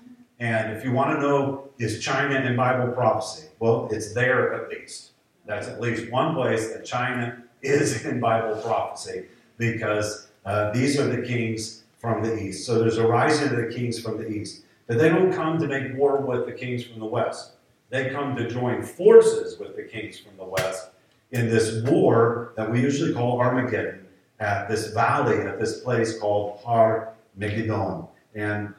And 0.40 0.76
if 0.76 0.84
you 0.84 0.92
want 0.92 1.16
to 1.16 1.20
know, 1.20 1.70
is 1.78 2.02
China 2.02 2.40
in 2.40 2.56
Bible 2.56 2.92
prophecy? 2.92 3.48
Well, 3.58 3.88
it's 3.90 4.12
there 4.12 4.52
at 4.54 4.68
least. 4.70 5.12
That's 5.46 5.68
at 5.68 5.80
least 5.80 6.10
one 6.10 6.34
place 6.34 6.72
that 6.72 6.84
China 6.84 7.42
is 7.62 8.04
in 8.06 8.20
Bible 8.20 8.60
prophecy 8.62 9.26
because 9.58 10.28
uh, 10.44 10.72
these 10.72 10.98
are 10.98 11.06
the 11.06 11.22
kings 11.26 11.84
from 11.98 12.22
the 12.22 12.36
east. 12.36 12.66
So 12.66 12.78
there's 12.78 12.98
a 12.98 13.06
rising 13.06 13.48
of 13.48 13.56
the 13.56 13.72
kings 13.72 14.00
from 14.00 14.18
the 14.18 14.28
east. 14.28 14.62
But 14.86 14.98
they 14.98 15.08
don't 15.08 15.32
come 15.32 15.58
to 15.58 15.66
make 15.66 15.96
war 15.96 16.20
with 16.20 16.46
the 16.46 16.52
kings 16.52 16.84
from 16.84 17.00
the 17.00 17.06
west. 17.06 17.52
they 17.90 18.10
come 18.10 18.36
to 18.36 18.48
join 18.48 18.82
forces 18.82 19.58
with 19.58 19.76
the 19.76 19.82
kings 19.82 20.18
from 20.18 20.36
the 20.36 20.44
west 20.44 20.90
in 21.30 21.48
this 21.48 21.82
war 21.84 22.52
that 22.56 22.70
we 22.70 22.80
usually 22.80 23.12
call 23.12 23.40
Armageddon 23.40 24.05
at 24.40 24.68
this 24.68 24.88
valley, 24.88 25.38
at 25.40 25.58
this 25.58 25.80
place 25.80 26.18
called 26.18 26.60
Har 26.62 27.14
Megiddon, 27.38 28.08
and 28.34 28.74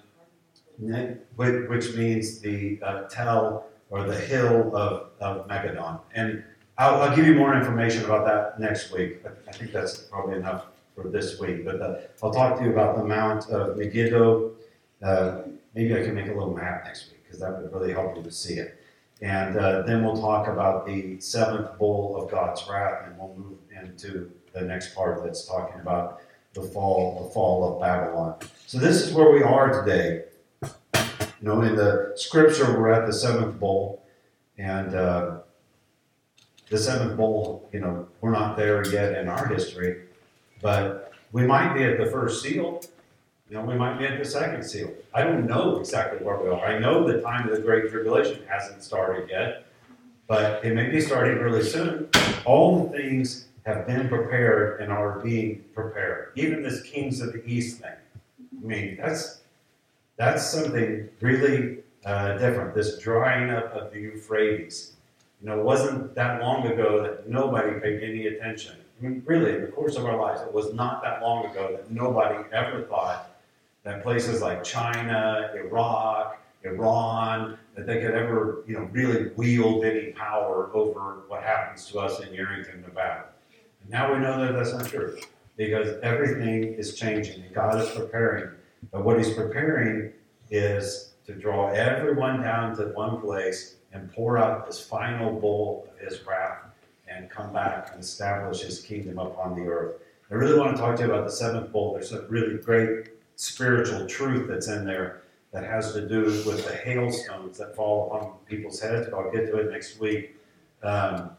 which 1.36 1.94
means 1.96 2.40
the 2.40 2.80
uh, 2.84 3.04
tell 3.04 3.66
or 3.90 4.04
the 4.04 4.16
hill 4.16 4.76
of, 4.76 5.10
of 5.20 5.48
Megiddon. 5.48 6.00
And 6.14 6.44
I'll, 6.78 7.02
I'll, 7.02 7.16
give 7.16 7.26
you 7.26 7.34
more 7.34 7.56
information 7.56 8.06
about 8.06 8.26
that 8.26 8.60
next 8.60 8.92
week. 8.92 9.26
I 9.48 9.52
think 9.52 9.72
that's 9.72 9.98
probably 9.98 10.36
enough 10.36 10.66
for 10.94 11.10
this 11.10 11.40
week. 11.40 11.66
But 11.66 11.80
the, 11.80 11.86
uh, 11.86 12.02
I'll 12.22 12.32
talk 12.32 12.60
to 12.60 12.66
you 12.66 12.72
about 12.72 12.98
the 12.98 13.04
Mount 13.04 13.50
of 13.50 13.78
Megiddo. 13.78 14.52
Uh, 15.02 15.42
maybe 15.74 15.96
I 15.96 16.04
can 16.04 16.14
make 16.14 16.28
a 16.28 16.34
little 16.34 16.54
map 16.54 16.86
next 16.86 17.10
week 17.10 17.24
because 17.24 17.40
that 17.40 17.52
would 17.52 17.74
really 17.74 17.94
help 17.94 18.16
you 18.16 18.24
to 18.24 18.32
see 18.32 18.56
it. 18.56 18.80
And 19.22 19.58
uh, 19.58 19.82
then 19.82 20.04
we'll 20.04 20.20
talk 20.20 20.48
about 20.48 20.86
the 20.86 21.20
seventh 21.20 21.78
bowl 21.80 22.22
of 22.22 22.30
God's 22.30 22.64
wrath, 22.70 23.08
and 23.08 23.18
we'll 23.18 23.36
move 23.36 23.58
into 23.84 24.32
the 24.60 24.66
next 24.66 24.96
part 24.96 25.24
that's 25.24 25.46
talking 25.46 25.80
about 25.82 26.22
the 26.54 26.62
fall, 26.62 27.24
the 27.24 27.30
fall 27.30 27.74
of 27.74 27.82
Babylon. 27.82 28.36
So 28.66 28.78
this 28.80 29.06
is 29.06 29.14
where 29.14 29.32
we 29.32 29.44
are 29.44 29.84
today. 29.84 30.24
You 30.64 31.48
know, 31.48 31.62
in 31.62 31.76
the 31.76 32.14
scripture, 32.16 32.80
we're 32.80 32.92
at 32.92 33.06
the 33.06 33.14
seventh 33.14 33.60
bowl, 33.60 34.04
and 34.58 34.96
uh, 34.96 35.38
the 36.70 36.78
seventh 36.78 37.16
bowl. 37.16 37.70
You 37.72 37.82
know, 37.82 38.08
we're 38.22 38.32
not 38.32 38.58
there 38.58 38.86
yet 38.92 39.18
in 39.18 39.28
our 39.28 39.48
history, 39.48 40.06
but 40.62 41.14
we 41.32 41.46
might 41.46 41.76
be 41.76 41.84
at 41.84 42.00
the 42.00 42.08
first 42.08 42.42
seal. 42.42 42.82
You 43.50 43.58
know, 43.58 43.62
we 43.62 43.76
might 43.76 43.98
be 43.98 44.06
at 44.06 44.18
the 44.18 44.26
second 44.26 44.64
seal. 44.64 44.92
I 45.14 45.24
don't 45.24 45.46
know 45.46 45.78
exactly 45.78 46.26
where 46.26 46.38
we 46.38 46.50
are. 46.50 46.66
I 46.66 46.80
know 46.80 47.08
the 47.08 47.22
time 47.22 47.48
of 47.48 47.56
the 47.56 47.62
Great 47.62 47.90
Tribulation 47.90 48.42
hasn't 48.48 48.84
started 48.84 49.30
yet, 49.30 49.68
but 50.28 50.66
it 50.66 50.74
may 50.74 50.90
be 50.90 51.00
starting 51.00 51.38
really 51.38 51.64
soon. 51.64 52.10
All 52.46 52.84
the 52.84 52.98
things 52.98 53.47
have 53.68 53.86
been 53.86 54.08
prepared 54.08 54.80
and 54.80 54.94
are 54.94 55.20
being 55.20 55.62
prepared. 55.76 56.32
Even 56.36 56.64
this 56.64 56.82
Kings 56.84 57.20
of 57.20 57.34
the 57.34 57.46
East 57.46 57.82
thing. 57.82 57.92
I 58.64 58.66
mean, 58.66 58.98
that's 58.98 59.42
that's 60.16 60.50
something 60.50 61.10
really 61.20 61.80
uh, 62.06 62.38
different. 62.38 62.74
This 62.74 62.98
drying 62.98 63.50
up 63.50 63.74
of 63.74 63.92
the 63.92 64.00
Euphrates. 64.00 64.94
You 65.42 65.50
know, 65.50 65.60
it 65.60 65.66
wasn't 65.66 66.16
that 66.16 66.42
long 66.42 66.66
ago 66.66 67.04
that 67.04 67.30
nobody 67.30 67.78
paid 67.82 68.02
any 68.02 68.28
attention. 68.28 68.76
I 69.00 69.04
mean, 69.04 69.22
really, 69.26 69.54
in 69.54 69.62
the 69.62 69.68
course 69.68 69.98
of 69.98 70.06
our 70.06 70.18
lives, 70.18 70.42
it 70.42 70.54
was 70.54 70.74
not 70.74 71.04
that 71.04 71.22
long 71.22 71.46
ago 71.46 71.74
that 71.74 71.92
nobody 71.92 72.44
ever 72.54 72.84
thought 72.84 73.36
that 73.84 74.02
places 74.02 74.42
like 74.42 74.64
China, 74.64 75.52
Iraq, 75.54 76.42
Iran, 76.64 77.58
that 77.76 77.86
they 77.86 78.00
could 78.00 78.16
ever, 78.16 78.64
you 78.66 78.76
know, 78.76 78.90
really 78.94 79.30
wield 79.36 79.84
any 79.84 80.14
power 80.14 80.72
over 80.74 81.24
what 81.28 81.44
happens 81.44 81.86
to 81.88 82.00
us 82.00 82.22
in 82.22 82.30
Yerington, 82.30 82.82
Nevada. 82.82 83.26
Now 83.90 84.14
we 84.14 84.20
know 84.20 84.40
that 84.40 84.54
that's 84.54 84.74
not 84.74 84.88
true 84.88 85.18
because 85.56 85.98
everything 86.04 86.74
is 86.74 86.96
changing 86.96 87.44
and 87.44 87.54
God 87.54 87.80
is 87.80 87.90
preparing. 87.90 88.52
But 88.92 89.04
what 89.04 89.18
He's 89.18 89.34
preparing 89.34 90.12
is 90.50 91.14
to 91.26 91.34
draw 91.34 91.70
everyone 91.70 92.42
down 92.42 92.76
to 92.78 92.88
one 92.88 93.22
place 93.22 93.76
and 93.94 94.12
pour 94.12 94.38
out 94.38 94.66
this 94.66 94.80
final 94.80 95.40
bowl 95.40 95.88
of 95.92 96.00
His 96.00 96.26
wrath 96.26 96.64
and 97.08 97.30
come 97.30 97.54
back 97.54 97.92
and 97.94 98.02
establish 98.02 98.62
His 98.62 98.82
kingdom 98.82 99.20
upon 99.20 99.56
the 99.56 99.70
earth. 99.70 100.02
I 100.30 100.34
really 100.36 100.60
want 100.60 100.76
to 100.76 100.82
talk 100.82 100.98
to 100.98 101.04
you 101.04 101.12
about 101.12 101.26
the 101.26 101.32
seventh 101.32 101.72
bowl. 101.72 101.94
There's 101.94 102.12
a 102.12 102.24
really 102.28 102.58
great 102.58 103.10
spiritual 103.38 104.06
truth 104.08 104.50
that's 104.50 104.68
in 104.68 104.86
there 104.86 105.22
that 105.54 105.64
has 105.64 105.94
to 105.94 106.06
do 106.06 106.24
with 106.26 106.66
the 106.66 106.74
hailstones 106.74 107.58
that 107.58 107.76
fall 107.76 108.08
upon 108.08 108.34
people's 108.46 108.82
heads. 108.82 109.08
But 109.10 109.18
I'll 109.18 109.32
get 109.32 109.46
to 109.48 109.58
it 109.58 109.72
next 109.72 110.00
week. 110.00 110.36
Um, 110.84 111.32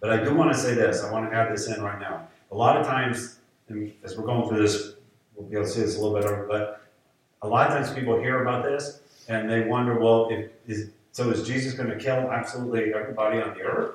but 0.00 0.10
I 0.10 0.22
do 0.22 0.34
want 0.34 0.52
to 0.52 0.58
say 0.58 0.74
this. 0.74 1.02
I 1.02 1.12
want 1.12 1.30
to 1.30 1.36
add 1.36 1.52
this 1.52 1.68
in 1.68 1.82
right 1.82 1.98
now. 1.98 2.28
A 2.50 2.54
lot 2.54 2.76
of 2.76 2.86
times, 2.86 3.38
as 4.02 4.16
we're 4.16 4.24
going 4.24 4.48
through 4.48 4.62
this, 4.62 4.94
we'll 5.34 5.46
be 5.46 5.56
able 5.56 5.66
to 5.66 5.70
see 5.70 5.80
this 5.80 5.96
a 5.96 6.00
little 6.00 6.18
bit 6.18 6.24
over, 6.24 6.46
but 6.46 6.82
a 7.42 7.48
lot 7.48 7.68
of 7.68 7.72
times 7.72 7.90
people 7.96 8.18
hear 8.18 8.42
about 8.42 8.64
this 8.64 9.00
and 9.28 9.48
they 9.48 9.62
wonder, 9.62 9.98
well, 9.98 10.28
if, 10.30 10.50
is, 10.66 10.90
so 11.12 11.30
is 11.30 11.46
Jesus 11.46 11.74
going 11.74 11.88
to 11.88 11.96
kill 11.96 12.30
absolutely 12.30 12.92
everybody 12.94 13.40
on 13.40 13.54
the 13.54 13.62
earth? 13.62 13.94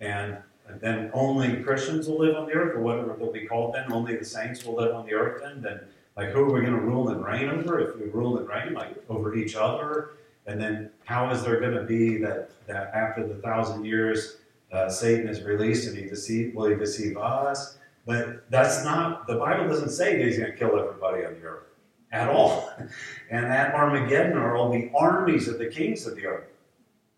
And, 0.00 0.38
and 0.68 0.80
then 0.80 1.10
only 1.12 1.62
Christians 1.62 2.08
will 2.08 2.18
live 2.18 2.36
on 2.36 2.46
the 2.46 2.52
earth, 2.52 2.76
or 2.76 2.80
whatever 2.80 3.16
they'll 3.18 3.32
be 3.32 3.46
called 3.46 3.74
then? 3.74 3.92
Only 3.92 4.16
the 4.16 4.24
saints 4.24 4.64
will 4.64 4.76
live 4.76 4.94
on 4.94 5.06
the 5.06 5.14
earth 5.14 5.42
then? 5.42 5.60
Then, 5.62 5.80
like, 6.16 6.30
who 6.30 6.40
are 6.40 6.52
we 6.52 6.60
going 6.60 6.74
to 6.74 6.80
rule 6.80 7.08
and 7.08 7.24
reign 7.24 7.48
over? 7.48 7.80
If 7.80 7.96
we 7.96 8.06
rule 8.08 8.38
and 8.38 8.48
reign, 8.48 8.74
like, 8.74 9.02
over 9.08 9.34
each 9.34 9.56
other? 9.56 10.10
And 10.46 10.60
then 10.60 10.90
how 11.04 11.30
is 11.30 11.42
there 11.42 11.60
going 11.60 11.74
to 11.74 11.84
be 11.84 12.18
that, 12.18 12.50
that 12.66 12.92
after 12.94 13.26
the 13.26 13.34
thousand 13.36 13.84
years, 13.84 14.36
uh, 14.72 14.88
Satan 14.88 15.28
is 15.28 15.42
released 15.42 15.88
and 15.88 15.96
he 15.96 16.04
deceive, 16.04 16.54
will 16.54 16.68
he 16.68 16.76
deceive 16.76 17.16
us? 17.16 17.78
But 18.06 18.50
that's 18.50 18.84
not, 18.84 19.26
the 19.26 19.36
Bible 19.36 19.68
doesn't 19.68 19.90
say 19.90 20.16
that 20.16 20.24
he's 20.24 20.38
going 20.38 20.50
to 20.50 20.56
kill 20.56 20.78
everybody 20.78 21.24
on 21.24 21.34
the 21.34 21.42
earth 21.42 21.64
at 22.12 22.28
all. 22.28 22.70
And 23.30 23.44
at 23.44 23.74
Armageddon 23.74 24.38
are 24.38 24.56
all 24.56 24.72
the 24.72 24.90
armies 24.94 25.48
of 25.48 25.58
the 25.58 25.66
kings 25.66 26.06
of 26.06 26.16
the 26.16 26.24
earth. 26.26 26.48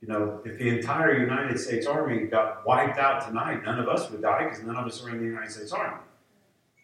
You 0.01 0.09
know, 0.09 0.40
if 0.44 0.59
the 0.59 0.68
entire 0.68 1.16
United 1.16 1.59
States 1.61 1.86
Army 1.86 2.26
got 2.26 2.66
wiped 2.66 2.98
out 2.98 3.24
tonight, 3.24 3.62
none 3.64 3.78
of 3.78 3.88
us 3.88 4.11
would 4.11 4.22
die 4.22 4.44
because 4.44 4.64
none 4.64 4.76
of 4.76 4.86
us 4.86 5.05
are 5.05 5.11
in 5.11 5.18
the 5.18 5.24
United 5.24 5.53
States 5.53 5.72
Army. 5.72 6.03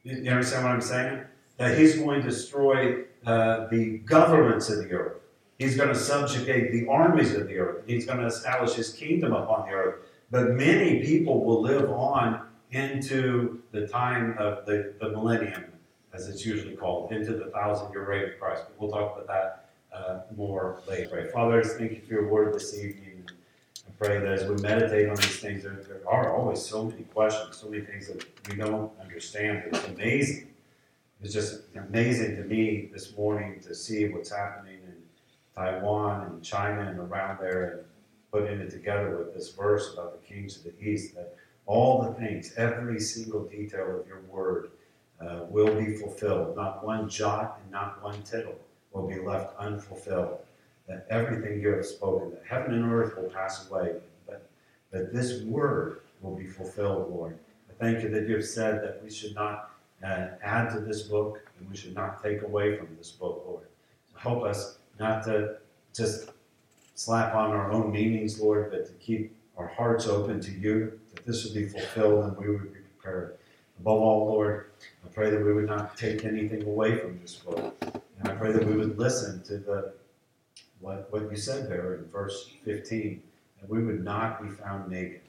You, 0.04 0.30
understand 0.30 0.64
what 0.64 0.72
I'm 0.72 0.80
saying? 0.80 1.22
That 1.56 1.76
he's 1.76 1.96
going 1.96 2.22
to 2.22 2.28
destroy 2.28 3.04
uh, 3.24 3.66
the 3.68 3.98
governments 3.98 4.68
of 4.68 4.78
the 4.78 4.92
earth. 4.92 5.14
He's 5.58 5.76
going 5.76 5.88
to 5.88 5.96
subjugate 5.96 6.70
the 6.70 6.86
armies 6.88 7.34
of 7.34 7.48
the 7.48 7.58
earth. 7.58 7.84
He's 7.86 8.06
going 8.06 8.18
to 8.18 8.26
establish 8.26 8.74
his 8.74 8.92
kingdom 8.92 9.32
upon 9.32 9.66
the 9.66 9.74
earth. 9.74 10.05
But 10.30 10.50
many 10.50 11.04
people 11.04 11.44
will 11.44 11.62
live 11.62 11.90
on 11.90 12.42
into 12.72 13.62
the 13.70 13.86
time 13.86 14.36
of 14.38 14.66
the, 14.66 14.94
the 15.00 15.10
millennium, 15.10 15.64
as 16.12 16.28
it's 16.28 16.44
usually 16.44 16.74
called, 16.74 17.12
into 17.12 17.32
the 17.32 17.46
thousand 17.46 17.92
year 17.92 18.04
reign 18.04 18.24
of 18.24 18.40
Christ. 18.40 18.64
But 18.66 18.80
we'll 18.80 18.90
talk 18.90 19.16
about 19.16 19.26
that 19.28 19.70
uh, 19.96 20.20
more 20.36 20.82
later. 20.88 21.30
Father, 21.32 21.60
I 21.60 21.64
thank 21.64 21.92
you 21.92 22.00
for 22.00 22.14
your 22.14 22.28
word 22.28 22.54
this 22.54 22.74
evening. 22.74 23.28
I 23.86 23.90
pray 24.04 24.18
that 24.18 24.28
as 24.28 24.48
we 24.48 24.56
meditate 24.56 25.08
on 25.08 25.16
these 25.16 25.38
things, 25.38 25.62
there, 25.62 25.74
there 25.74 26.02
are 26.08 26.36
always 26.36 26.60
so 26.60 26.84
many 26.84 27.04
questions, 27.04 27.56
so 27.56 27.68
many 27.68 27.84
things 27.84 28.08
that 28.08 28.24
we 28.48 28.56
don't 28.56 28.90
understand. 29.00 29.62
It's 29.66 29.84
amazing. 29.86 30.48
It's 31.22 31.32
just 31.32 31.62
amazing 31.74 32.36
to 32.36 32.42
me 32.42 32.90
this 32.92 33.16
morning 33.16 33.60
to 33.60 33.74
see 33.74 34.08
what's 34.08 34.30
happening 34.30 34.80
in 34.86 34.96
Taiwan 35.54 36.26
and 36.26 36.42
China 36.42 36.82
and 36.82 36.98
around 36.98 37.38
there 37.40 37.85
putting 38.36 38.60
it 38.60 38.70
together 38.70 39.16
with 39.16 39.32
this 39.32 39.50
verse 39.52 39.94
about 39.94 40.12
the 40.12 40.26
kings 40.26 40.58
of 40.58 40.64
the 40.64 40.84
east, 40.84 41.14
that 41.14 41.36
all 41.64 42.02
the 42.02 42.12
things, 42.20 42.52
every 42.58 43.00
single 43.00 43.44
detail 43.44 44.00
of 44.00 44.06
your 44.06 44.20
word 44.28 44.70
uh, 45.22 45.40
will 45.48 45.74
be 45.74 45.94
fulfilled. 45.94 46.54
Not 46.54 46.84
one 46.84 47.08
jot 47.08 47.58
and 47.62 47.72
not 47.72 48.02
one 48.02 48.22
tittle 48.22 48.58
will 48.92 49.08
be 49.08 49.18
left 49.18 49.56
unfulfilled. 49.58 50.38
That 50.86 51.06
everything 51.08 51.60
you 51.60 51.70
have 51.70 51.86
spoken, 51.86 52.30
that 52.32 52.42
heaven 52.46 52.74
and 52.74 52.92
earth 52.92 53.16
will 53.16 53.30
pass 53.30 53.70
away, 53.70 53.94
but 54.26 54.48
that 54.90 55.14
this 55.14 55.42
word 55.44 56.02
will 56.20 56.36
be 56.36 56.46
fulfilled, 56.46 57.10
Lord. 57.10 57.38
I 57.70 57.72
thank 57.82 58.02
you 58.02 58.10
that 58.10 58.28
you 58.28 58.34
have 58.34 58.44
said 58.44 58.82
that 58.82 59.00
we 59.02 59.10
should 59.10 59.34
not 59.34 59.70
uh, 60.04 60.28
add 60.42 60.70
to 60.74 60.80
this 60.80 61.02
book 61.04 61.40
and 61.58 61.70
we 61.70 61.76
should 61.76 61.94
not 61.94 62.22
take 62.22 62.42
away 62.42 62.76
from 62.76 62.88
this 62.98 63.12
book, 63.12 63.42
Lord. 63.46 63.66
So 64.12 64.18
help 64.18 64.44
us 64.44 64.78
not 65.00 65.24
to 65.24 65.56
just 65.94 66.30
slap 66.96 67.34
on 67.34 67.50
our 67.50 67.70
own 67.70 67.92
meanings, 67.92 68.40
Lord, 68.40 68.70
but 68.70 68.86
to 68.86 68.92
keep 68.94 69.36
our 69.56 69.68
hearts 69.68 70.06
open 70.06 70.40
to 70.40 70.50
you, 70.50 70.98
that 71.14 71.24
this 71.24 71.44
would 71.44 71.54
be 71.54 71.68
fulfilled 71.68 72.24
and 72.24 72.36
we 72.36 72.48
would 72.48 72.72
be 72.72 72.80
prepared. 72.80 73.36
Above 73.78 74.00
all, 74.00 74.26
Lord, 74.26 74.70
I 75.04 75.08
pray 75.08 75.30
that 75.30 75.44
we 75.44 75.52
would 75.52 75.66
not 75.66 75.96
take 75.96 76.24
anything 76.24 76.64
away 76.64 76.98
from 76.98 77.20
this 77.20 77.34
book. 77.36 77.76
And 77.82 78.28
I 78.28 78.32
pray 78.32 78.50
that 78.52 78.66
we 78.66 78.74
would 78.74 78.98
listen 78.98 79.42
to 79.44 79.58
the 79.58 79.92
what, 80.80 81.12
what 81.12 81.30
you 81.30 81.36
said 81.36 81.70
there 81.70 81.96
in 81.96 82.06
verse 82.06 82.50
15, 82.64 83.22
that 83.60 83.68
we 83.68 83.82
would 83.82 84.02
not 84.02 84.42
be 84.42 84.48
found 84.48 84.90
naked, 84.90 85.20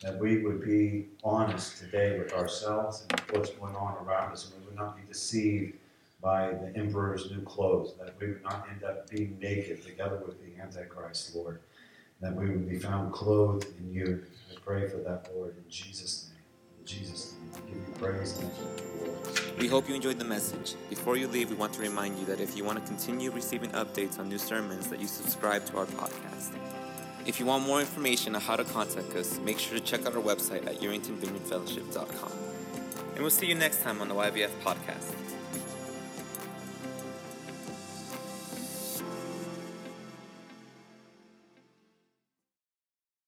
that 0.00 0.18
we 0.18 0.38
would 0.38 0.64
be 0.64 1.06
honest 1.22 1.78
today 1.78 2.18
with 2.18 2.32
ourselves 2.32 3.06
and 3.08 3.20
what's 3.30 3.50
going 3.50 3.76
on 3.76 3.96
around 4.04 4.32
us, 4.32 4.50
and 4.50 4.60
we 4.60 4.66
would 4.66 4.76
not 4.76 4.96
be 4.96 5.02
deceived 5.06 5.74
by 6.22 6.52
the 6.52 6.72
emperor's 6.76 7.30
new 7.30 7.42
clothes, 7.42 7.94
that 7.98 8.14
we 8.20 8.28
would 8.28 8.42
not 8.44 8.66
end 8.70 8.84
up 8.84 9.10
being 9.10 9.36
naked 9.40 9.82
together 9.82 10.22
with 10.24 10.36
the 10.40 10.60
Antichrist, 10.62 11.34
Lord, 11.34 11.60
that 12.20 12.34
we 12.34 12.48
would 12.48 12.68
be 12.68 12.78
found 12.78 13.12
clothed 13.12 13.66
in 13.80 13.92
you. 13.92 14.22
I 14.50 14.54
pray 14.64 14.88
for 14.88 14.98
that, 14.98 15.28
Lord, 15.34 15.56
in 15.56 15.68
Jesus' 15.68 16.30
name. 16.30 16.38
In 16.80 16.86
Jesus' 16.86 17.34
name, 17.34 17.50
I 17.54 17.68
give 17.68 17.76
you 17.76 17.94
praise 17.98 18.40
We 19.58 19.66
hope 19.66 19.88
you 19.88 19.96
enjoyed 19.96 20.18
the 20.18 20.24
message. 20.24 20.76
Before 20.88 21.16
you 21.16 21.26
leave, 21.26 21.50
we 21.50 21.56
want 21.56 21.72
to 21.74 21.80
remind 21.80 22.18
you 22.18 22.24
that 22.26 22.40
if 22.40 22.56
you 22.56 22.62
want 22.62 22.78
to 22.78 22.86
continue 22.86 23.32
receiving 23.32 23.70
updates 23.70 24.20
on 24.20 24.28
new 24.28 24.38
sermons, 24.38 24.88
that 24.88 25.00
you 25.00 25.08
subscribe 25.08 25.66
to 25.66 25.78
our 25.78 25.86
podcast. 25.86 26.56
If 27.26 27.40
you 27.40 27.46
want 27.46 27.66
more 27.66 27.80
information 27.80 28.34
on 28.36 28.40
how 28.40 28.56
to 28.56 28.64
contact 28.64 29.14
us, 29.14 29.38
make 29.40 29.58
sure 29.58 29.78
to 29.78 29.84
check 29.84 30.06
out 30.06 30.14
our 30.14 30.22
website 30.22 30.66
at 30.66 30.80
YeringtonVineyardFellowship.com. 30.80 32.32
And 33.14 33.20
we'll 33.20 33.30
see 33.30 33.46
you 33.46 33.54
next 33.54 33.82
time 33.82 34.00
on 34.00 34.08
the 34.08 34.14
YVF 34.14 34.50
podcast. 34.64 35.14